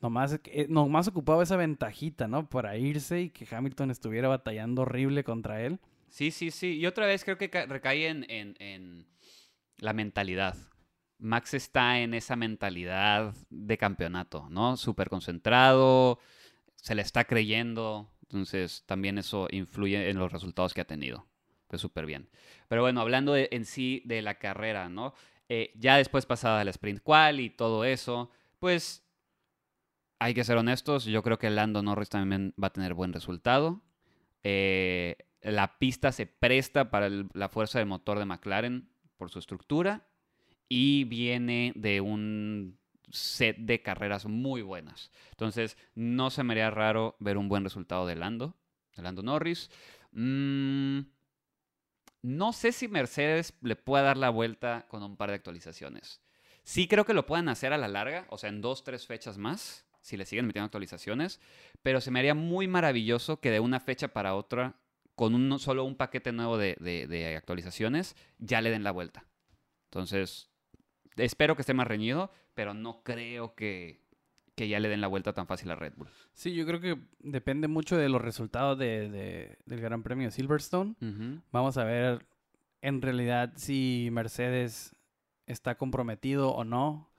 nomás, 0.00 0.40
eh, 0.44 0.66
nomás 0.68 1.06
ocupaba 1.08 1.42
esa 1.42 1.56
ventajita, 1.56 2.28
¿no? 2.28 2.48
Para 2.48 2.76
irse 2.76 3.20
y 3.22 3.30
que 3.30 3.46
Hamilton 3.54 3.90
estuviera 3.90 4.28
batallando 4.28 4.82
horrible 4.82 5.22
contra 5.22 5.62
él. 5.62 5.78
Sí, 6.08 6.30
sí, 6.30 6.50
sí. 6.50 6.76
Y 6.78 6.86
otra 6.86 7.06
vez 7.06 7.24
creo 7.24 7.38
que 7.38 7.50
ca- 7.50 7.66
recae 7.66 8.08
en, 8.08 8.24
en- 8.30 8.56
en 8.58 9.06
la 9.78 9.92
mentalidad. 9.92 10.56
Max 11.18 11.54
está 11.54 12.00
en 12.00 12.14
esa 12.14 12.36
mentalidad 12.36 13.34
de 13.50 13.78
campeonato, 13.78 14.48
¿no? 14.50 14.76
Súper 14.76 15.08
concentrado, 15.08 16.18
se 16.76 16.94
le 16.94 17.02
está 17.02 17.24
creyendo. 17.24 18.10
Entonces 18.22 18.84
también 18.86 19.18
eso 19.18 19.48
influye 19.50 20.10
en 20.10 20.18
los 20.18 20.32
resultados 20.32 20.74
que 20.74 20.80
ha 20.80 20.86
tenido. 20.86 21.26
Pues 21.68 21.80
súper 21.80 22.06
bien. 22.06 22.28
Pero 22.68 22.82
bueno, 22.82 23.00
hablando 23.00 23.36
en 23.36 23.64
sí 23.64 24.02
de 24.04 24.22
la 24.22 24.38
carrera, 24.38 24.88
¿no? 24.88 25.14
Eh, 25.48 25.72
ya 25.76 25.96
después 25.96 26.26
pasada 26.26 26.64
la 26.64 26.70
sprint 26.70 27.02
qual 27.02 27.40
y 27.40 27.50
todo 27.50 27.84
eso, 27.84 28.30
pues 28.58 29.04
hay 30.18 30.34
que 30.34 30.44
ser 30.44 30.56
honestos. 30.56 31.04
Yo 31.04 31.22
creo 31.22 31.38
que 31.38 31.50
Lando 31.50 31.82
Norris 31.82 32.08
también 32.08 32.54
va 32.62 32.68
a 32.68 32.72
tener 32.72 32.94
buen 32.94 33.12
resultado. 33.12 33.82
Eh, 34.42 35.16
la 35.42 35.78
pista 35.78 36.12
se 36.12 36.26
presta 36.26 36.90
para 36.90 37.08
la 37.08 37.48
fuerza 37.48 37.78
del 37.78 37.88
motor 37.88 38.18
de 38.18 38.24
McLaren 38.26 38.88
por 39.16 39.30
su 39.30 39.38
estructura 39.38 40.06
y 40.68 41.04
viene 41.04 41.72
de 41.76 42.00
un 42.00 42.78
set 43.10 43.56
de 43.58 43.82
carreras 43.82 44.26
muy 44.26 44.62
buenas. 44.62 45.10
Entonces, 45.30 45.76
no 45.94 46.30
se 46.30 46.42
me 46.42 46.54
haría 46.54 46.70
raro 46.70 47.16
ver 47.20 47.38
un 47.38 47.48
buen 47.48 47.64
resultado 47.64 48.06
de 48.06 48.16
Lando, 48.16 48.56
de 48.96 49.02
Lando 49.02 49.22
Norris. 49.22 49.70
Mm, 50.12 51.00
no 52.22 52.52
sé 52.52 52.72
si 52.72 52.88
Mercedes 52.88 53.54
le 53.62 53.76
pueda 53.76 54.02
dar 54.04 54.16
la 54.16 54.30
vuelta 54.30 54.86
con 54.88 55.02
un 55.02 55.16
par 55.16 55.28
de 55.30 55.36
actualizaciones. 55.36 56.20
Sí 56.64 56.88
creo 56.88 57.04
que 57.04 57.14
lo 57.14 57.26
puedan 57.26 57.48
hacer 57.48 57.72
a 57.72 57.78
la 57.78 57.88
larga, 57.88 58.26
o 58.30 58.38
sea, 58.38 58.48
en 58.50 58.60
dos, 58.60 58.82
tres 58.82 59.06
fechas 59.06 59.38
más, 59.38 59.86
si 60.00 60.16
le 60.16 60.26
siguen 60.26 60.46
metiendo 60.46 60.64
actualizaciones, 60.64 61.40
pero 61.82 62.00
se 62.00 62.10
me 62.10 62.18
haría 62.18 62.34
muy 62.34 62.66
maravilloso 62.66 63.40
que 63.40 63.50
de 63.52 63.60
una 63.60 63.78
fecha 63.78 64.08
para 64.08 64.34
otra, 64.34 64.74
con 65.14 65.34
un, 65.34 65.58
solo 65.60 65.84
un 65.84 65.94
paquete 65.96 66.32
nuevo 66.32 66.58
de, 66.58 66.76
de- 66.80 67.06
de 67.06 67.36
actualizaciones, 67.36 68.16
ya 68.38 68.60
le 68.60 68.70
den 68.70 68.82
la 68.84 68.90
vuelta. 68.90 69.24
Entonces, 69.84 70.50
espero 71.16 71.54
que 71.56 71.62
esté 71.62 71.74
más 71.74 71.86
reñido, 71.86 72.30
pero 72.54 72.74
no 72.74 73.02
creo 73.02 73.54
que, 73.54 74.00
que 74.54 74.68
ya 74.68 74.80
le 74.80 74.88
den 74.88 75.00
la 75.00 75.06
vuelta 75.08 75.32
tan 75.32 75.46
fácil 75.46 75.70
a 75.70 75.76
Red 75.76 75.94
Bull. 75.96 76.08
Sí, 76.32 76.54
yo 76.54 76.66
creo 76.66 76.80
que 76.80 76.98
depende 77.20 77.68
mucho 77.68 77.96
de 77.96 78.08
los 78.08 78.22
resultados 78.22 78.78
de- 78.78 79.08
de- 79.10 79.58
del 79.66 79.80
Gran 79.80 80.02
Premio 80.02 80.26
de 80.26 80.30
Silverstone. 80.32 80.94
Vamos 81.52 81.76
a 81.76 81.84
ver 81.84 82.26
en 82.82 83.02
realidad 83.02 83.52
si 83.56 84.08
Mercedes 84.12 84.94
está 85.46 85.76
comprometido 85.76 86.50
o 86.50 86.64
no 86.64 87.10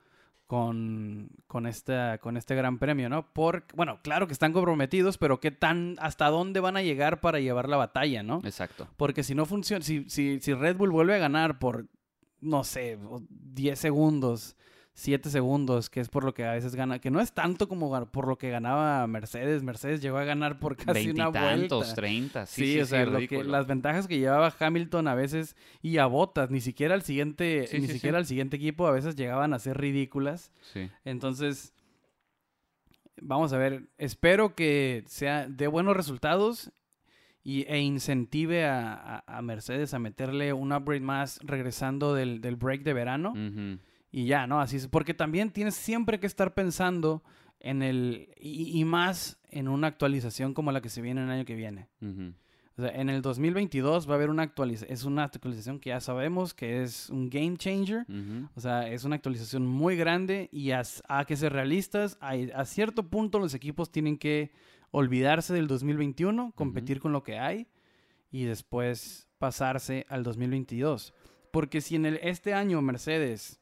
con, 0.46 1.28
con, 1.46 1.66
esta, 1.66 2.18
con 2.18 2.36
este 2.38 2.54
gran 2.54 2.78
premio, 2.78 3.10
¿no? 3.10 3.32
Por, 3.34 3.64
bueno, 3.74 4.00
claro 4.02 4.26
que 4.26 4.32
están 4.32 4.52
comprometidos, 4.54 5.18
pero 5.18 5.40
¿qué 5.40 5.50
tan, 5.50 5.96
hasta 6.00 6.28
dónde 6.30 6.60
van 6.60 6.76
a 6.78 6.82
llegar 6.82 7.20
para 7.20 7.38
llevar 7.38 7.68
la 7.68 7.76
batalla, 7.76 8.22
¿no? 8.22 8.40
Exacto. 8.44 8.88
Porque 8.96 9.22
si 9.22 9.34
no 9.34 9.44
funciona, 9.44 9.84
si, 9.84 10.08
si, 10.08 10.40
si 10.40 10.54
Red 10.54 10.76
Bull 10.76 10.90
vuelve 10.90 11.14
a 11.14 11.18
ganar 11.18 11.58
por, 11.58 11.86
no 12.40 12.64
sé, 12.64 12.96
o 13.08 13.22
10 13.30 13.78
segundos, 13.78 14.56
7 14.94 15.30
segundos, 15.30 15.90
que 15.90 16.00
es 16.00 16.08
por 16.08 16.24
lo 16.24 16.34
que 16.34 16.44
a 16.44 16.52
veces 16.52 16.74
gana, 16.74 16.98
que 17.00 17.10
no 17.10 17.20
es 17.20 17.32
tanto 17.32 17.68
como 17.68 18.06
por 18.06 18.26
lo 18.26 18.36
que 18.36 18.50
ganaba 18.50 19.06
Mercedes. 19.06 19.62
Mercedes 19.62 20.00
llegó 20.02 20.18
a 20.18 20.24
ganar 20.24 20.58
por 20.58 20.76
casi 20.76 21.10
una 21.10 21.30
Veintitantos, 21.30 21.78
vuelta. 21.78 21.94
treinta. 21.94 22.46
Sí, 22.46 22.62
Sí, 22.64 22.72
sí, 22.74 22.80
o 22.80 22.86
sea, 22.86 23.04
sí, 23.04 23.10
lo 23.12 23.18
que- 23.28 23.44
las 23.44 23.66
ventajas 23.68 24.08
que 24.08 24.18
llevaba 24.18 24.52
Hamilton 24.58 25.06
a 25.06 25.14
veces 25.14 25.54
y 25.82 25.98
a 25.98 26.06
Botas, 26.06 26.50
ni 26.50 26.60
siquiera 26.60 26.94
al 26.94 27.02
siguiente, 27.02 27.68
ni 27.74 27.86
siquiera 27.86 28.18
al 28.18 28.26
siguiente 28.26 28.56
equipo 28.56 28.86
a 28.88 28.90
veces 28.90 29.14
llegaban 29.14 29.54
a 29.54 29.58
ser 29.60 29.78
ridículas. 29.78 30.50
Sí. 30.72 30.90
Entonces, 31.04 31.72
vamos 33.20 33.52
a 33.52 33.58
ver, 33.58 33.88
espero 33.98 34.54
que 34.54 35.04
sea 35.06 35.48
de 35.48 35.66
buenos 35.68 35.96
resultados 35.96 36.72
y, 37.48 37.62
e 37.68 37.80
incentive 37.80 38.64
a, 38.66 38.92
a- 38.94 39.38
a 39.38 39.42
Mercedes 39.42 39.94
a 39.94 39.98
meterle 39.98 40.52
un 40.52 40.72
upgrade 40.72 41.00
más 41.00 41.38
regresando 41.42 42.14
del, 42.14 42.40
del 42.40 42.56
break 42.56 42.82
de 42.82 42.92
verano. 42.92 43.32
Y 44.10 44.26
ya, 44.26 44.46
¿no? 44.46 44.60
Así 44.60 44.76
es, 44.76 44.88
porque 44.88 45.14
también 45.14 45.50
tienes 45.50 45.74
siempre 45.74 46.18
que 46.20 46.26
estar 46.26 46.52
pensando 46.54 47.22
en 47.60 47.82
el, 47.82 48.28
y, 48.40 48.78
y 48.78 48.84
más 48.84 49.38
en 49.50 49.68
una 49.68 49.86
actualización 49.86 50.54
como 50.54 50.72
la 50.72 50.80
que 50.80 50.88
se 50.88 51.00
viene 51.02 51.22
el 51.22 51.30
año 51.30 51.44
que 51.44 51.54
viene. 51.54 51.88
O 52.76 52.80
sea, 52.82 52.90
en 52.90 53.08
el 53.08 53.22
2022 53.22 54.08
va 54.08 54.12
a 54.12 54.16
haber 54.16 54.30
una 54.30 54.44
actualización, 54.44 54.92
es 54.92 55.02
una 55.04 55.24
actualización 55.24 55.80
que 55.80 55.88
ya 55.90 56.00
sabemos 56.00 56.54
que 56.54 56.82
es 56.82 57.10
un 57.10 57.28
game 57.28 57.56
changer. 57.56 58.04
O 58.54 58.60
sea, 58.60 58.88
es 58.88 59.04
una 59.04 59.16
actualización 59.16 59.66
muy 59.66 59.96
grande 59.96 60.48
y 60.52 60.70
a, 60.70 60.82
a 61.08 61.24
que 61.24 61.34
ser 61.36 61.52
realistas, 61.52 62.16
a, 62.20 62.34
a 62.54 62.64
cierto 62.66 63.08
punto 63.08 63.38
los 63.40 63.52
equipos 63.54 63.90
tienen 63.90 64.16
que 64.16 64.52
olvidarse 64.90 65.54
del 65.54 65.66
2021, 65.66 66.52
competir 66.54 67.00
con 67.00 67.12
lo 67.12 67.22
que 67.22 67.38
hay 67.38 67.68
y 68.30 68.44
después 68.44 69.28
pasarse 69.38 70.06
al 70.08 70.22
2022. 70.22 71.14
Porque 71.50 71.80
si 71.80 71.96
en 71.96 72.06
el, 72.06 72.20
este 72.22 72.54
año 72.54 72.82
Mercedes 72.82 73.60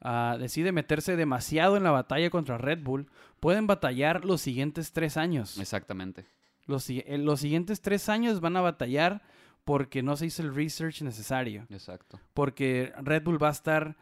ah, 0.00 0.36
decide 0.38 0.72
meterse 0.72 1.16
demasiado 1.16 1.76
en 1.76 1.82
la 1.82 1.90
batalla 1.90 2.30
contra 2.30 2.58
Red 2.58 2.82
Bull, 2.82 3.10
pueden 3.40 3.66
batallar 3.66 4.24
los 4.24 4.40
siguientes 4.40 4.92
tres 4.92 5.16
años. 5.16 5.58
Exactamente. 5.58 6.26
Los, 6.66 6.88
eh, 6.90 7.04
los 7.18 7.40
siguientes 7.40 7.80
tres 7.80 8.08
años 8.08 8.40
van 8.40 8.56
a 8.56 8.60
batallar 8.60 9.22
porque 9.64 10.02
no 10.02 10.16
se 10.16 10.26
hizo 10.26 10.42
el 10.42 10.54
research 10.54 11.02
necesario. 11.02 11.66
Exacto. 11.70 12.20
Porque 12.34 12.92
Red 13.02 13.24
Bull 13.24 13.42
va 13.42 13.48
a 13.48 13.52
estar 13.52 13.96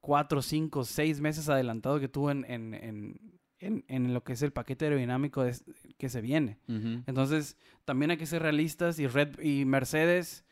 cuatro, 0.00 0.40
cinco, 0.40 0.84
seis 0.84 1.20
meses 1.20 1.48
adelantado 1.48 2.00
que 2.00 2.08
tú 2.08 2.30
en, 2.30 2.44
en, 2.48 2.74
en, 2.74 3.40
en- 3.66 3.84
en 3.88 4.14
lo 4.14 4.24
que 4.24 4.32
es 4.32 4.42
el 4.42 4.52
paquete 4.52 4.86
aerodinámico 4.86 5.42
de- 5.44 5.54
que 5.98 6.08
se 6.08 6.20
viene. 6.20 6.58
Ujú. 6.68 7.02
Entonces, 7.06 7.56
también 7.84 8.10
hay 8.10 8.16
que 8.16 8.26
ser 8.26 8.42
realistas 8.42 8.98
y 8.98 9.06
Red 9.06 9.38
y 9.40 9.64
Mercedes 9.64 10.44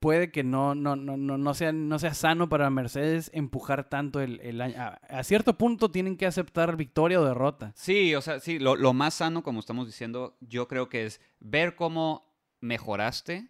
puede 0.00 0.30
que 0.30 0.44
no, 0.44 0.74
no, 0.76 0.94
no, 0.94 1.16
no, 1.16 1.38
no 1.38 1.54
sea, 1.54 1.72
no 1.72 1.98
sea 1.98 2.14
sano 2.14 2.48
para 2.48 2.70
Mercedes 2.70 3.30
empujar 3.34 3.88
tanto 3.88 4.20
el, 4.20 4.40
el 4.42 4.60
año. 4.60 4.76
A, 4.78 4.88
a 5.08 5.24
cierto 5.24 5.58
punto 5.58 5.90
tienen 5.90 6.16
que 6.16 6.26
aceptar 6.26 6.76
victoria 6.76 7.20
o 7.20 7.24
derrota. 7.24 7.72
Sí, 7.74 8.14
o 8.14 8.20
sea, 8.20 8.38
sí, 8.38 8.58
lo, 8.60 8.76
lo 8.76 8.92
más 8.92 9.14
sano, 9.14 9.42
como 9.42 9.58
estamos 9.60 9.86
diciendo, 9.86 10.36
yo 10.40 10.68
creo 10.68 10.88
que 10.88 11.04
es 11.06 11.20
ver 11.40 11.74
cómo 11.74 12.32
mejoraste 12.60 13.48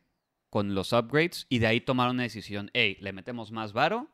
con 0.49 0.75
los 0.75 0.95
upgrades 0.95 1.47
y 1.51 1.59
de 1.59 1.67
ahí 1.67 1.81
tomaron 1.83 2.17
una 2.17 2.23
decisión, 2.23 2.71
hey, 2.73 2.97
¿le 3.01 3.13
metemos 3.13 3.53
más 3.53 3.75
varo 3.75 4.09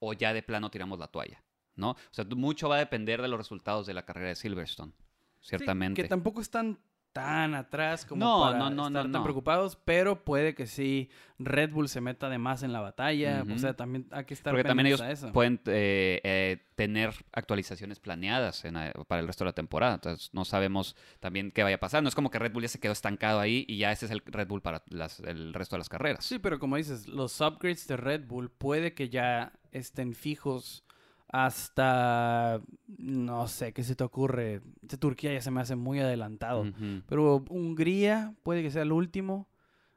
o 0.00 0.12
ya 0.12 0.32
de 0.34 0.42
plano 0.42 0.70
tiramos 0.72 0.98
la 0.98 1.06
toalla? 1.06 1.44
¿No? 1.78 1.92
O 1.92 1.96
sea, 2.10 2.24
mucho 2.36 2.68
va 2.68 2.76
a 2.76 2.80
depender 2.80 3.22
de 3.22 3.28
los 3.28 3.38
resultados 3.38 3.86
de 3.86 3.94
la 3.94 4.04
carrera 4.04 4.28
de 4.28 4.34
Silverstone, 4.34 4.92
ciertamente. 5.40 6.02
que 6.02 6.08
tampoco 6.08 6.40
están 6.40 6.78
tan 7.10 7.54
atrás 7.54 8.04
como 8.04 8.22
No, 8.24 8.40
para 8.42 8.58
no, 8.58 8.70
no, 8.70 8.86
estar 8.88 9.10
tan 9.10 9.22
preocupados, 9.24 9.76
pero 9.84 10.24
puede 10.24 10.54
que 10.54 10.66
sí 10.66 11.08
Red 11.38 11.70
Bull 11.72 11.88
se 11.88 12.00
meta 12.00 12.28
de 12.28 12.38
más 12.38 12.62
en 12.62 12.72
la 12.72 12.80
batalla. 12.80 13.44
O 13.52 13.58
sea, 13.58 13.74
también 13.74 14.06
hay 14.12 14.24
que 14.24 14.34
estar 14.34 14.52
Porque 14.52 14.62
también 14.68 14.88
ellos 14.88 15.00
pendientes 15.00 15.24
a 15.24 15.26
eso. 15.26 15.32
pueden 15.32 15.58
eh, 15.66 16.20
eh, 16.22 16.58
tener 16.76 17.14
actualizaciones 17.32 17.98
planeadas 17.98 18.64
en, 18.66 18.76
eh, 18.76 18.92
para 19.08 19.20
el 19.22 19.26
resto 19.26 19.42
de 19.44 19.48
la 19.48 19.54
temporada. 19.54 19.94
Entonces 19.94 20.28
no 20.32 20.44
sabemos 20.44 20.94
también 21.18 21.50
qué 21.50 21.62
vaya 21.64 21.76
a 21.76 21.80
pasar. 21.80 22.02
No 22.02 22.08
es 22.10 22.14
como 22.14 22.30
que 22.30 22.38
Red 22.38 22.52
Bull 22.52 22.62
ya 22.62 22.68
se 22.68 22.78
quedó 22.78 22.92
estancado 22.92 23.40
ahí 23.40 23.64
y 23.66 23.78
ya 23.78 23.90
ese 23.90 24.04
es 24.06 24.12
el 24.12 24.22
Red 24.24 24.46
Bull 24.46 24.60
para 24.62 24.82
las- 24.90 25.18
el 25.20 25.54
resto 25.54 25.74
de 25.76 25.78
las 25.78 25.88
carreras. 25.88 26.24
Sí, 26.24 26.38
pero 26.38 26.58
como 26.60 26.76
dices, 26.76 27.08
los 27.08 27.40
upgrades 27.40 27.88
de 27.88 27.96
Red 27.96 28.26
Bull 28.28 28.50
puede 28.50 28.94
que 28.94 29.08
ya 29.08 29.52
estén 29.72 30.14
fijos 30.14 30.84
hasta, 31.28 32.60
no 32.86 33.48
sé, 33.48 33.72
¿qué 33.72 33.82
se 33.82 33.94
te 33.94 34.04
ocurre? 34.04 34.60
De 34.80 34.96
Turquía 34.96 35.32
ya 35.32 35.40
se 35.40 35.50
me 35.50 35.60
hace 35.60 35.76
muy 35.76 36.00
adelantado. 36.00 36.66
Pero 37.06 37.44
Hungría 37.50 38.34
puede 38.42 38.62
que 38.62 38.70
sea 38.70 38.82
el 38.82 38.92
último, 38.92 39.48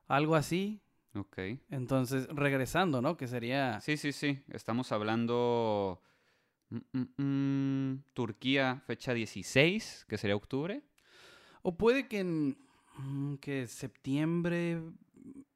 algo 0.07 0.35
así. 0.35 0.81
Ok. 1.15 1.37
Entonces, 1.69 2.27
regresando, 2.27 3.01
¿no? 3.01 3.17
Que 3.17 3.27
sería... 3.27 3.79
Sí, 3.81 3.97
sí, 3.97 4.11
sí. 4.11 4.39
Estamos 4.49 4.91
hablando... 4.91 6.01
mm, 6.69 6.77
mm, 6.93 7.23
mm, 7.91 8.03
Turquía, 8.13 8.81
fecha 8.85 9.13
16, 9.13 10.05
que 10.07 10.17
sería 10.17 10.35
octubre. 10.35 10.81
O 11.63 11.75
puede 11.77 12.07
que 12.07 12.19
en 12.19 12.57
que 13.41 13.67
septiembre... 13.67 14.81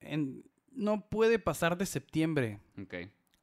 en- 0.01 0.43
no 0.71 1.07
puede 1.07 1.39
pasar 1.39 1.78
de 1.78 1.86
septiembre 1.86 2.59
Ok. 2.82 2.95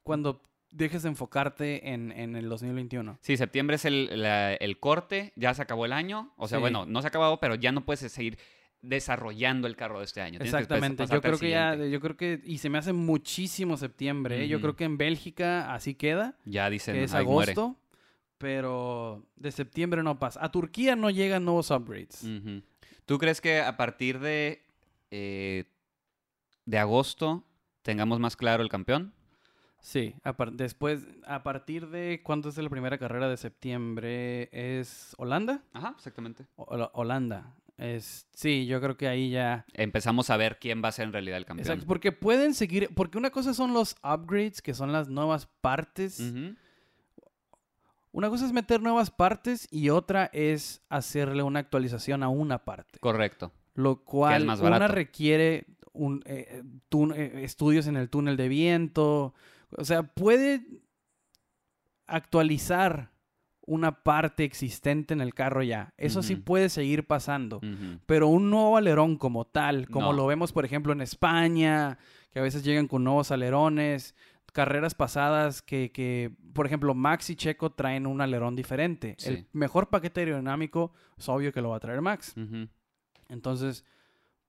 cuando 0.03 0.43
dejes 0.73 1.03
de 1.03 1.09
enfocarte 1.09 1.91
en, 1.93 2.11
en 2.11 2.35
el 2.35 2.49
2021. 2.49 3.17
Sí, 3.21 3.37
septiembre 3.37 3.75
es 3.77 3.85
el, 3.85 4.21
la- 4.21 4.53
el 4.55 4.79
corte, 4.79 5.31
ya 5.35 5.53
se 5.53 5.61
acabó 5.61 5.85
el 5.85 5.93
año. 5.93 6.33
O 6.37 6.47
sea, 6.47 6.57
Sí. 6.57 6.61
bueno, 6.61 6.85
no 6.85 7.01
se 7.01 7.07
ha 7.07 7.09
acabado, 7.09 7.39
pero 7.39 7.55
ya 7.55 7.71
no 7.71 7.85
puedes 7.85 7.99
seguir 8.11 8.37
desarrollando 8.81 9.67
el 9.67 9.75
carro 9.77 9.99
de 9.99 10.05
este 10.05 10.19
año. 10.21 10.39
Tienes 10.39 10.51
que 10.51 10.57
después 10.57 10.77
Exactamente. 10.83 11.13
Yo 11.15 11.21
creo 11.21 11.37
que 11.39 11.49
ya, 11.49 11.75
yo 11.75 11.99
creo 12.01 12.17
que, 12.17 12.41
y 12.43 12.57
se 12.57 12.69
me 12.69 12.77
hace 12.77 12.91
muchísimo 12.91 13.77
septiembre. 13.77 14.43
¿eh? 14.43 14.47
Yo 14.49 14.59
creo 14.59 14.75
que 14.75 14.83
en 14.83 14.97
Bélgica 14.97 15.73
así 15.73 15.93
queda, 15.95 16.37
Ya 16.43 16.69
dicen, 16.69 16.95
que 16.95 17.03
es 17.05 17.13
agosto, 17.13 17.77
pero 18.37 19.25
de 19.37 19.51
septiembre 19.51 20.03
no 20.03 20.19
pasa. 20.19 20.43
A 20.43 20.51
Turquía 20.51 20.95
no 20.95 21.09
llegan 21.09 21.45
nuevos 21.45 21.71
upgrades. 21.71 22.25
¿Tú 23.05 23.17
crees 23.19 23.39
que 23.41 23.61
a 23.61 23.77
partir 23.77 24.19
de, 24.19 24.63
eh, 25.11 25.65
de 26.65 26.77
agosto 26.77 27.45
tengamos 27.83 28.19
más 28.19 28.35
claro 28.35 28.63
el 28.63 28.69
campeón? 28.69 29.13
Sí, 29.83 30.15
a 30.23 30.33
después, 30.53 31.05
a 31.27 31.43
partir 31.43 31.89
de 31.89 32.21
cuándo 32.23 32.47
es 32.47 32.57
la 32.57 32.69
primera 32.69 32.97
carrera 32.97 33.27
de 33.27 33.35
septiembre, 33.35 34.47
¿es 34.53 35.13
Holanda? 35.17 35.61
Ajá, 35.73 35.93
exactamente. 35.97 36.45
O- 36.55 36.89
Holanda. 36.93 37.53
Es, 37.77 38.25
sí, 38.33 38.65
yo 38.65 38.79
creo 38.79 38.95
que 38.95 39.09
ahí 39.09 39.29
ya. 39.29 39.65
Empezamos 39.73 40.29
a 40.29 40.37
ver 40.37 40.57
quién 40.57 40.81
va 40.81 40.87
a 40.87 40.91
ser 40.93 41.07
en 41.07 41.11
realidad 41.11 41.37
el 41.37 41.45
campeón. 41.45 41.65
Exacto, 41.65 41.85
porque 41.85 42.13
pueden 42.13 42.53
seguir, 42.53 42.91
porque 42.95 43.17
una 43.17 43.29
cosa 43.29 43.53
son 43.53 43.73
los 43.73 43.97
upgrades, 44.01 44.61
que 44.61 44.73
son 44.73 44.93
las 44.93 45.09
nuevas 45.09 45.47
partes. 45.59 46.17
Ujú. 46.21 46.55
Una 48.13 48.29
cosa 48.29 48.45
es 48.45 48.53
meter 48.53 48.81
nuevas 48.81 49.11
partes 49.11 49.67
y 49.69 49.89
otra 49.89 50.29
es 50.31 50.81
hacerle 50.87 51.43
una 51.43 51.59
actualización 51.59 52.23
a 52.23 52.29
una 52.29 52.63
parte. 52.63 52.99
Correcto. 52.99 53.51
Lo 53.73 54.05
cual 54.05 54.45
más 54.45 54.61
una 54.61 54.87
requiere 54.87 55.65
un, 55.91 56.23
eh, 56.25 56.61
eh, 56.61 56.63
eh, 57.17 57.31
estudios 57.43 57.87
en 57.87 57.97
el 57.97 58.09
túnel 58.09 58.37
de 58.37 58.47
viento. 58.47 59.33
O 59.77 59.85
sea, 59.85 60.03
puede 60.03 60.65
actualizar 62.07 63.11
una 63.65 64.03
parte 64.03 64.43
existente 64.43 65.13
en 65.13 65.21
el 65.21 65.33
carro 65.33 65.63
ya. 65.63 65.93
Eso 65.97 66.21
sí 66.21 66.35
puede 66.35 66.67
seguir 66.67 67.07
pasando. 67.07 67.61
Pero 68.05 68.27
un 68.27 68.49
nuevo 68.49 68.75
alerón 68.75 69.17
como 69.17 69.45
tal, 69.45 69.87
como 69.89 70.07
No. 70.07 70.13
lo 70.13 70.25
vemos, 70.27 70.51
por 70.51 70.65
ejemplo, 70.65 70.91
en 70.91 70.99
España, 71.01 71.97
que 72.31 72.39
a 72.39 72.43
veces 72.43 72.63
llegan 72.63 72.87
con 72.89 73.03
nuevos 73.05 73.31
alerones, 73.31 74.15
carreras 74.51 74.95
pasadas 74.95 75.61
que, 75.61 75.91
que, 75.93 76.35
por 76.53 76.65
ejemplo, 76.65 76.93
Max 76.93 77.29
y 77.29 77.35
Checo 77.37 77.71
traen 77.71 78.05
un 78.05 78.19
alerón 78.19 78.55
diferente. 78.55 79.15
Sí. 79.17 79.29
El 79.29 79.47
mejor 79.53 79.89
paquete 79.89 80.19
aerodinámico 80.21 80.91
es 81.17 81.27
obvio 81.29 81.53
que 81.53 81.61
lo 81.61 81.69
va 81.69 81.77
a 81.77 81.79
traer 81.79 82.01
Max. 82.01 82.35
Entonces, 83.29 83.85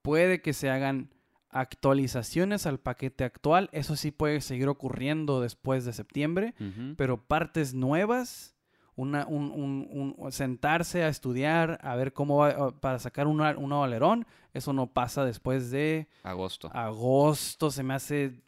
puede 0.02 0.42
que 0.42 0.52
se 0.52 0.70
hagan 0.70 1.14
actualizaciones 1.54 2.66
al 2.66 2.78
paquete 2.80 3.24
actual. 3.24 3.68
Eso 3.72 3.96
sí 3.96 4.10
puede 4.10 4.40
seguir 4.40 4.68
ocurriendo 4.68 5.40
después 5.40 5.84
de 5.84 5.92
septiembre, 5.92 6.54
pero 6.96 7.24
partes 7.24 7.72
nuevas, 7.74 8.56
una, 8.96 9.26
un, 9.26 9.50
un- 9.50 10.14
un- 10.18 10.32
sentarse 10.32 11.02
a 11.02 11.08
estudiar, 11.08 11.78
a 11.82 11.96
ver 11.96 12.12
cómo 12.12 12.36
va, 12.38 12.68
uh, 12.68 12.72
para 12.78 12.98
sacar 12.98 13.26
un, 13.26 13.40
un 13.40 13.68
nuevo 13.68 13.82
alerón, 13.84 14.26
eso 14.52 14.72
no 14.72 14.92
pasa 14.92 15.24
después 15.24 15.70
de 15.70 16.08
Agosto. 16.22 16.70
agosto. 16.72 17.70
Se 17.70 17.82
me 17.82 17.94
hace, 17.94 18.40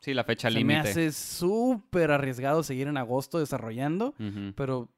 Sí, 0.00 0.12
la 0.12 0.24
fecha 0.24 0.48
se 0.48 0.54
me 0.54 0.58
límite. 0.60 0.90
hace 0.90 1.12
súper 1.12 2.10
arriesgado 2.10 2.62
seguir 2.62 2.88
en 2.88 2.98
agosto 2.98 3.38
desarrollando, 3.38 4.14
pero 4.54 4.90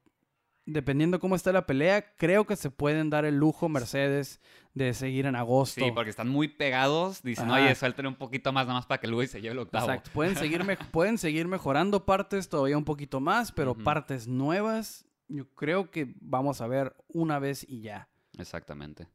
dependiendo 0.67 1.19
cómo 1.19 1.35
está 1.35 1.51
la 1.51 1.65
pelea, 1.65 2.13
creo 2.17 2.45
que 2.45 2.55
se 2.55 2.69
pueden 2.69 3.09
dar 3.09 3.25
el 3.25 3.37
lujo 3.37 3.69
Mercedes 3.69 4.41
de 4.73 4.93
seguir 4.93 5.25
en 5.25 5.35
agosto. 5.35 5.83
Sí, 5.83 5.91
porque 5.91 6.09
están 6.11 6.27
muy 6.27 6.49
pegados. 6.49 7.23
Dicen, 7.23 7.49
Ajá. 7.49 7.63
oye, 7.63 7.73
suelten 7.73 8.05
un 8.05 8.15
poquito 8.15 8.51
más 8.53 8.67
nada 8.67 8.79
más 8.79 8.85
para 8.85 8.99
que 8.99 9.07
Luis 9.07 9.31
se 9.31 9.41
lleve 9.41 9.53
el 9.53 9.59
octavo. 9.59 9.87
Exacto. 9.87 10.11
Pueden 10.13 10.35
seguir, 10.37 10.63
pueden 10.91 11.17
seguir 11.17 11.47
mejorando 11.47 12.05
partes 12.05 12.49
todavía 12.49 12.77
un 12.77 12.85
poquito 12.85 13.19
más, 13.19 13.51
pero 13.51 13.75
partes 13.75 14.27
nuevas, 14.27 15.05
yo 15.29 15.49
creo 15.55 15.89
que 15.89 16.13
vamos 16.19 16.61
a 16.61 16.67
ver 16.67 16.95
una 17.07 17.39
vez 17.39 17.65
y 17.67 17.81
ya. 17.81 18.09
Exactamente. 18.37 19.07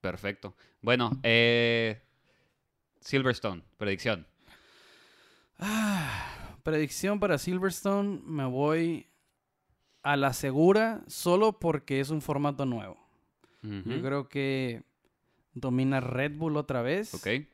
Perfecto. 0.00 0.56
Bueno, 0.82 1.12
eh, 1.22 2.02
Silverstone, 3.00 3.62
predicción. 3.76 4.26
Ah, 5.58 6.56
predicción 6.64 7.20
para 7.20 7.38
Silverstone, 7.38 8.20
me 8.24 8.44
voy 8.44 9.09
a 10.02 10.16
la 10.16 10.32
segura 10.32 11.02
solo 11.06 11.58
porque 11.58 12.00
es 12.00 12.10
un 12.10 12.20
formato 12.22 12.64
nuevo. 12.66 12.96
Yo 13.62 14.00
creo 14.02 14.28
que 14.28 14.82
domina 15.52 16.00
Red 16.00 16.36
Bull 16.36 16.56
otra 16.56 16.80
vez, 16.82 17.12
Ok. 17.14 17.46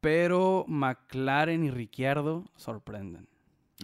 pero 0.00 0.64
McLaren 0.66 1.64
y 1.64 1.70
Ricciardo 1.70 2.44
sorprenden. 2.56 3.28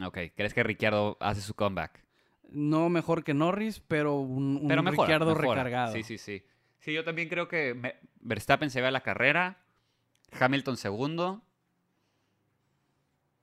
Ok. 0.05 0.19
¿Crees 0.37 0.55
que 0.55 0.63
Ricciardo 0.63 1.17
hace 1.21 1.41
su 1.41 1.55
comeback? 1.55 2.05
No 2.51 2.89
mejor 2.89 3.25
que 3.25 3.35
Norris, 3.35 3.81
pero 3.87 4.17
un, 4.19 4.57
un 4.63 4.69
Pero 4.69 4.83
mejora, 4.83 5.07
Ricciardo 5.07 5.35
mejora. 5.35 5.49
recargado. 5.65 5.93
Sí, 5.93 6.03
sí, 6.03 6.19
sí. 6.19 6.43
Sí, 6.81 6.93
yo 6.93 7.05
también 7.05 7.29
creo 7.29 7.47
que 7.49 7.75
me- 7.75 7.97
Verstappen 8.21 8.71
se 8.71 8.81
ve 8.81 8.89
a 8.89 8.93
la 8.93 9.03
carrera. 9.03 9.59
Hamilton 10.39 10.77
segundo. 10.77 11.43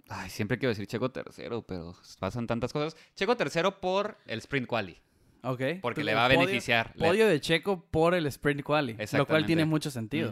Ay, 0.09 0.29
siempre 0.29 0.57
quiero 0.59 0.69
decir 0.69 0.85
Checo 0.87 1.09
tercero, 1.11 1.61
pero 1.63 1.95
pasan 2.19 2.45
tantas 2.47 2.71
cosas. 2.71 2.95
Checo 3.15 3.35
tercero 3.35 3.79
por 3.81 4.17
el 4.27 4.37
sprint 4.39 4.67
quali, 4.67 5.01
Ok. 5.41 5.57
porque 5.81 6.01
Entonces, 6.01 6.05
le 6.05 6.13
va 6.13 6.25
a 6.25 6.29
podio- 6.29 6.39
beneficiar. 6.41 6.93
Podio 6.95 7.27
de 7.27 7.39
Checo 7.41 7.83
por 7.89 8.13
el 8.13 8.25
sprint 8.27 8.61
quali, 8.63 8.97
lo 9.13 9.25
cual 9.25 9.45
tiene 9.45 9.65
mucho 9.65 9.89
sentido. 9.89 10.31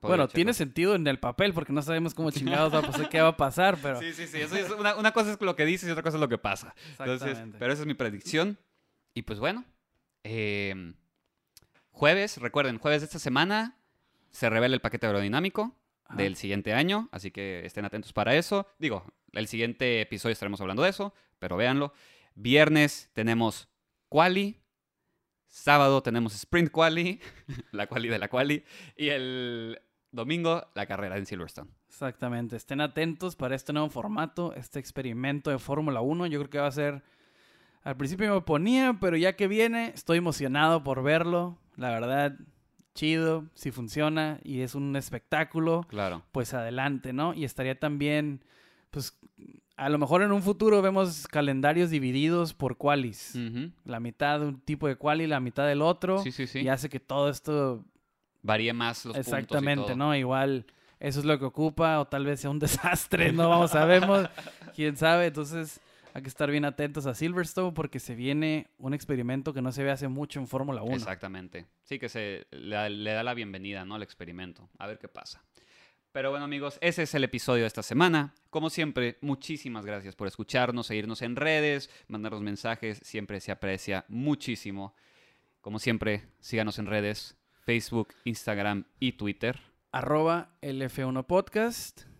Bueno, 0.00 0.26
tiene 0.26 0.52
sentido 0.52 0.96
en 0.96 1.06
el 1.06 1.20
papel 1.20 1.52
porque 1.54 1.72
no 1.72 1.80
sabemos 1.80 2.12
cómo 2.12 2.32
chingados 2.32 2.74
va 2.74 2.78
a 2.80 2.82
pasar, 2.82 3.08
qué 3.08 3.20
va 3.20 3.28
a 3.28 3.36
pasar, 3.36 3.78
pero 3.82 4.00
Sí, 4.00 4.12
sí, 4.14 4.26
sí. 4.26 4.40
Eso 4.40 4.56
es 4.56 4.70
una, 4.70 4.96
una 4.96 5.12
cosa 5.12 5.32
es 5.34 5.40
lo 5.40 5.54
que 5.54 5.64
dices 5.64 5.88
y 5.88 5.92
otra 5.92 6.02
cosa 6.02 6.16
es 6.16 6.20
lo 6.20 6.28
que 6.28 6.38
pasa. 6.38 6.74
Entonces, 6.92 7.22
Exactamente. 7.22 7.58
pero 7.58 7.72
esa 7.72 7.82
es 7.82 7.86
mi 7.86 7.94
predicción. 7.94 8.58
Y 9.14 9.22
pues 9.22 9.38
bueno, 9.38 9.64
eh, 10.24 10.94
jueves, 11.92 12.38
recuerden, 12.38 12.78
jueves 12.78 13.02
de 13.02 13.06
esta 13.06 13.18
semana 13.18 13.76
se 14.30 14.50
revela 14.50 14.74
el 14.74 14.80
paquete 14.80 15.06
aerodinámico 15.06 15.76
Ajá. 16.08 16.16
del 16.16 16.36
siguiente 16.36 16.72
año, 16.72 17.08
así 17.12 17.30
que 17.30 17.64
estén 17.64 17.84
atentos 17.84 18.12
para 18.12 18.34
eso. 18.34 18.66
Digo, 18.78 19.04
el 19.32 19.46
siguiente 19.48 20.00
episodio 20.00 20.32
estaremos 20.32 20.60
hablando 20.60 20.82
de 20.82 20.90
eso, 20.90 21.14
pero 21.38 21.56
véanlo. 21.56 21.92
Viernes 22.34 23.10
tenemos 23.12 23.68
quali, 24.08 24.62
sábado 25.48 26.02
tenemos 26.02 26.34
sprint 26.34 26.70
quali, 26.70 27.20
la 27.72 27.86
quali 27.86 28.08
de 28.08 28.18
la 28.18 28.28
quali, 28.28 28.64
y 28.96 29.08
el 29.08 29.80
domingo 30.12 30.68
la 30.74 30.86
carrera 30.86 31.16
en 31.16 31.26
Silverstone. 31.26 31.70
Exactamente. 31.88 32.56
Estén 32.56 32.80
atentos 32.80 33.36
para 33.36 33.54
este 33.54 33.72
nuevo 33.72 33.88
formato, 33.88 34.54
este 34.54 34.78
experimento 34.78 35.50
de 35.50 35.58
Fórmula 35.58 36.00
1. 36.00 36.26
Yo 36.26 36.40
creo 36.40 36.50
que 36.50 36.58
va 36.58 36.66
a 36.66 36.72
ser. 36.72 37.02
Al 37.82 37.96
principio 37.96 38.28
me 38.28 38.36
oponía, 38.36 38.98
pero 39.00 39.16
ya 39.16 39.36
que 39.36 39.46
viene, 39.46 39.92
estoy 39.94 40.18
emocionado 40.18 40.82
por 40.82 41.02
verlo. 41.02 41.58
La 41.76 41.90
verdad, 41.90 42.36
chido, 42.96 43.44
si 43.54 43.70
funciona 43.70 44.40
y 44.42 44.62
es 44.62 44.74
un 44.74 44.96
espectáculo, 44.96 45.86
Claro. 45.88 46.22
pues 46.32 46.52
adelante, 46.54 47.12
¿no? 47.12 47.32
Y 47.34 47.44
estaría 47.44 47.78
también, 47.78 48.42
pues, 48.90 49.16
a 49.76 49.88
lo 49.88 49.98
mejor 49.98 50.22
en 50.22 50.32
un 50.32 50.42
futuro 50.42 50.82
vemos 50.82 51.28
calendarios 51.28 51.90
divididos 51.90 52.54
por 52.54 52.76
qualis. 52.78 53.34
Ujú. 53.36 53.70
La 53.84 54.00
mitad 54.00 54.40
de 54.40 54.46
un 54.46 54.60
tipo 54.60 54.88
de 54.88 54.96
quali, 54.96 55.26
la 55.26 55.38
mitad 55.38 55.66
del 55.66 55.82
otro. 55.82 56.18
Sí, 56.18 56.32
sí, 56.32 56.46
sí. 56.46 56.60
Y 56.60 56.68
hace 56.68 56.88
que 56.88 56.98
todo 56.98 57.28
esto 57.28 57.84
Varíe 58.42 58.72
más 58.72 59.04
los 59.04 59.14
puntos 59.16 59.16
y 59.16 59.20
Exactamente, 59.36 59.84
todo. 59.88 59.96
¿no? 59.96 60.16
Igual 60.16 60.66
eso 60.98 61.18
es 61.20 61.26
lo 61.26 61.38
que 61.38 61.44
ocupa, 61.44 62.00
o 62.00 62.06
tal 62.06 62.24
vez 62.24 62.40
sea 62.40 62.48
un 62.50 62.58
desastre, 62.60 63.32
no 63.32 63.48
vamos, 63.50 63.72
sabemos, 63.72 64.28
quién 64.74 64.96
sabe. 64.96 65.26
Entonces, 65.26 65.80
hay 66.16 66.22
que 66.22 66.30
estar 66.30 66.50
bien 66.50 66.64
atentos 66.64 67.04
a 67.04 67.14
Silverstone 67.14 67.72
porque 67.72 68.00
se 68.00 68.14
viene 68.14 68.70
un 68.78 68.94
experimento 68.94 69.52
que 69.52 69.60
no 69.60 69.70
se 69.70 69.84
ve 69.84 69.90
hace 69.90 70.08
mucho 70.08 70.40
en 70.40 70.46
Fórmula 70.46 70.82
1. 70.82 70.94
Exactamente. 70.94 71.66
Sí, 71.82 71.98
que 71.98 72.08
se 72.08 72.46
le, 72.52 72.88
le 72.88 73.12
da 73.12 73.22
la 73.22 73.34
bienvenida, 73.34 73.84
¿no? 73.84 73.96
Al 73.96 74.02
experimento. 74.02 74.66
A 74.78 74.86
ver 74.86 74.98
qué 74.98 75.08
pasa. 75.08 75.44
Pero 76.12 76.30
bueno 76.30 76.46
amigos, 76.46 76.78
ese 76.80 77.02
es 77.02 77.14
el 77.14 77.24
episodio 77.24 77.64
de 77.64 77.66
esta 77.66 77.82
semana. 77.82 78.34
Como 78.48 78.70
siempre, 78.70 79.18
muchísimas 79.20 79.84
gracias 79.84 80.16
por 80.16 80.26
escucharnos, 80.26 80.86
seguirnos 80.86 81.20
en 81.20 81.36
redes, 81.36 81.90
mandarnos 82.08 82.40
mensajes, 82.40 82.98
siempre 83.02 83.38
se 83.38 83.52
aprecia 83.52 84.06
muchísimo. 84.08 84.94
Como 85.60 85.78
siempre, 85.78 86.28
síganos 86.40 86.78
en 86.78 86.86
redes, 86.86 87.36
Facebook, 87.60 88.14
Instagram 88.24 88.86
y 88.98 89.12
Twitter. 89.12 89.60
Arroba 89.92 90.56
LF1 90.62 91.26
Podcast. 91.26 92.15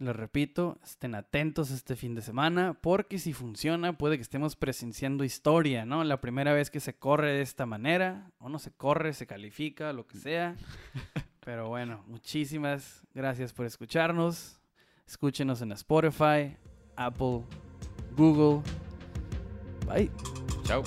Les 0.00 0.16
repito, 0.16 0.78
estén 0.82 1.14
atentos 1.14 1.70
este 1.70 1.94
fin 1.94 2.14
de 2.14 2.22
semana 2.22 2.72
porque 2.72 3.18
si 3.18 3.34
funciona 3.34 3.98
puede 3.98 4.16
que 4.16 4.22
estemos 4.22 4.56
presenciando 4.56 5.24
historia, 5.24 5.84
¿no? 5.84 6.04
La 6.04 6.22
primera 6.22 6.54
vez 6.54 6.70
que 6.70 6.80
se 6.80 6.94
corre 6.94 7.34
de 7.34 7.42
esta 7.42 7.66
manera, 7.66 8.30
o 8.38 8.48
no 8.48 8.58
se 8.58 8.72
corre, 8.72 9.12
se 9.12 9.26
califica, 9.26 9.92
lo 9.92 10.06
que 10.06 10.16
sea. 10.16 10.56
Pero 11.44 11.68
bueno, 11.68 12.02
muchísimas 12.06 13.06
gracias 13.12 13.52
por 13.52 13.66
escucharnos. 13.66 14.58
Escúchenos 15.06 15.60
en 15.60 15.72
Spotify, 15.72 16.56
Apple, 16.96 17.42
Google. 18.16 18.62
Bye. 19.86 20.10
Chao. 20.64 20.82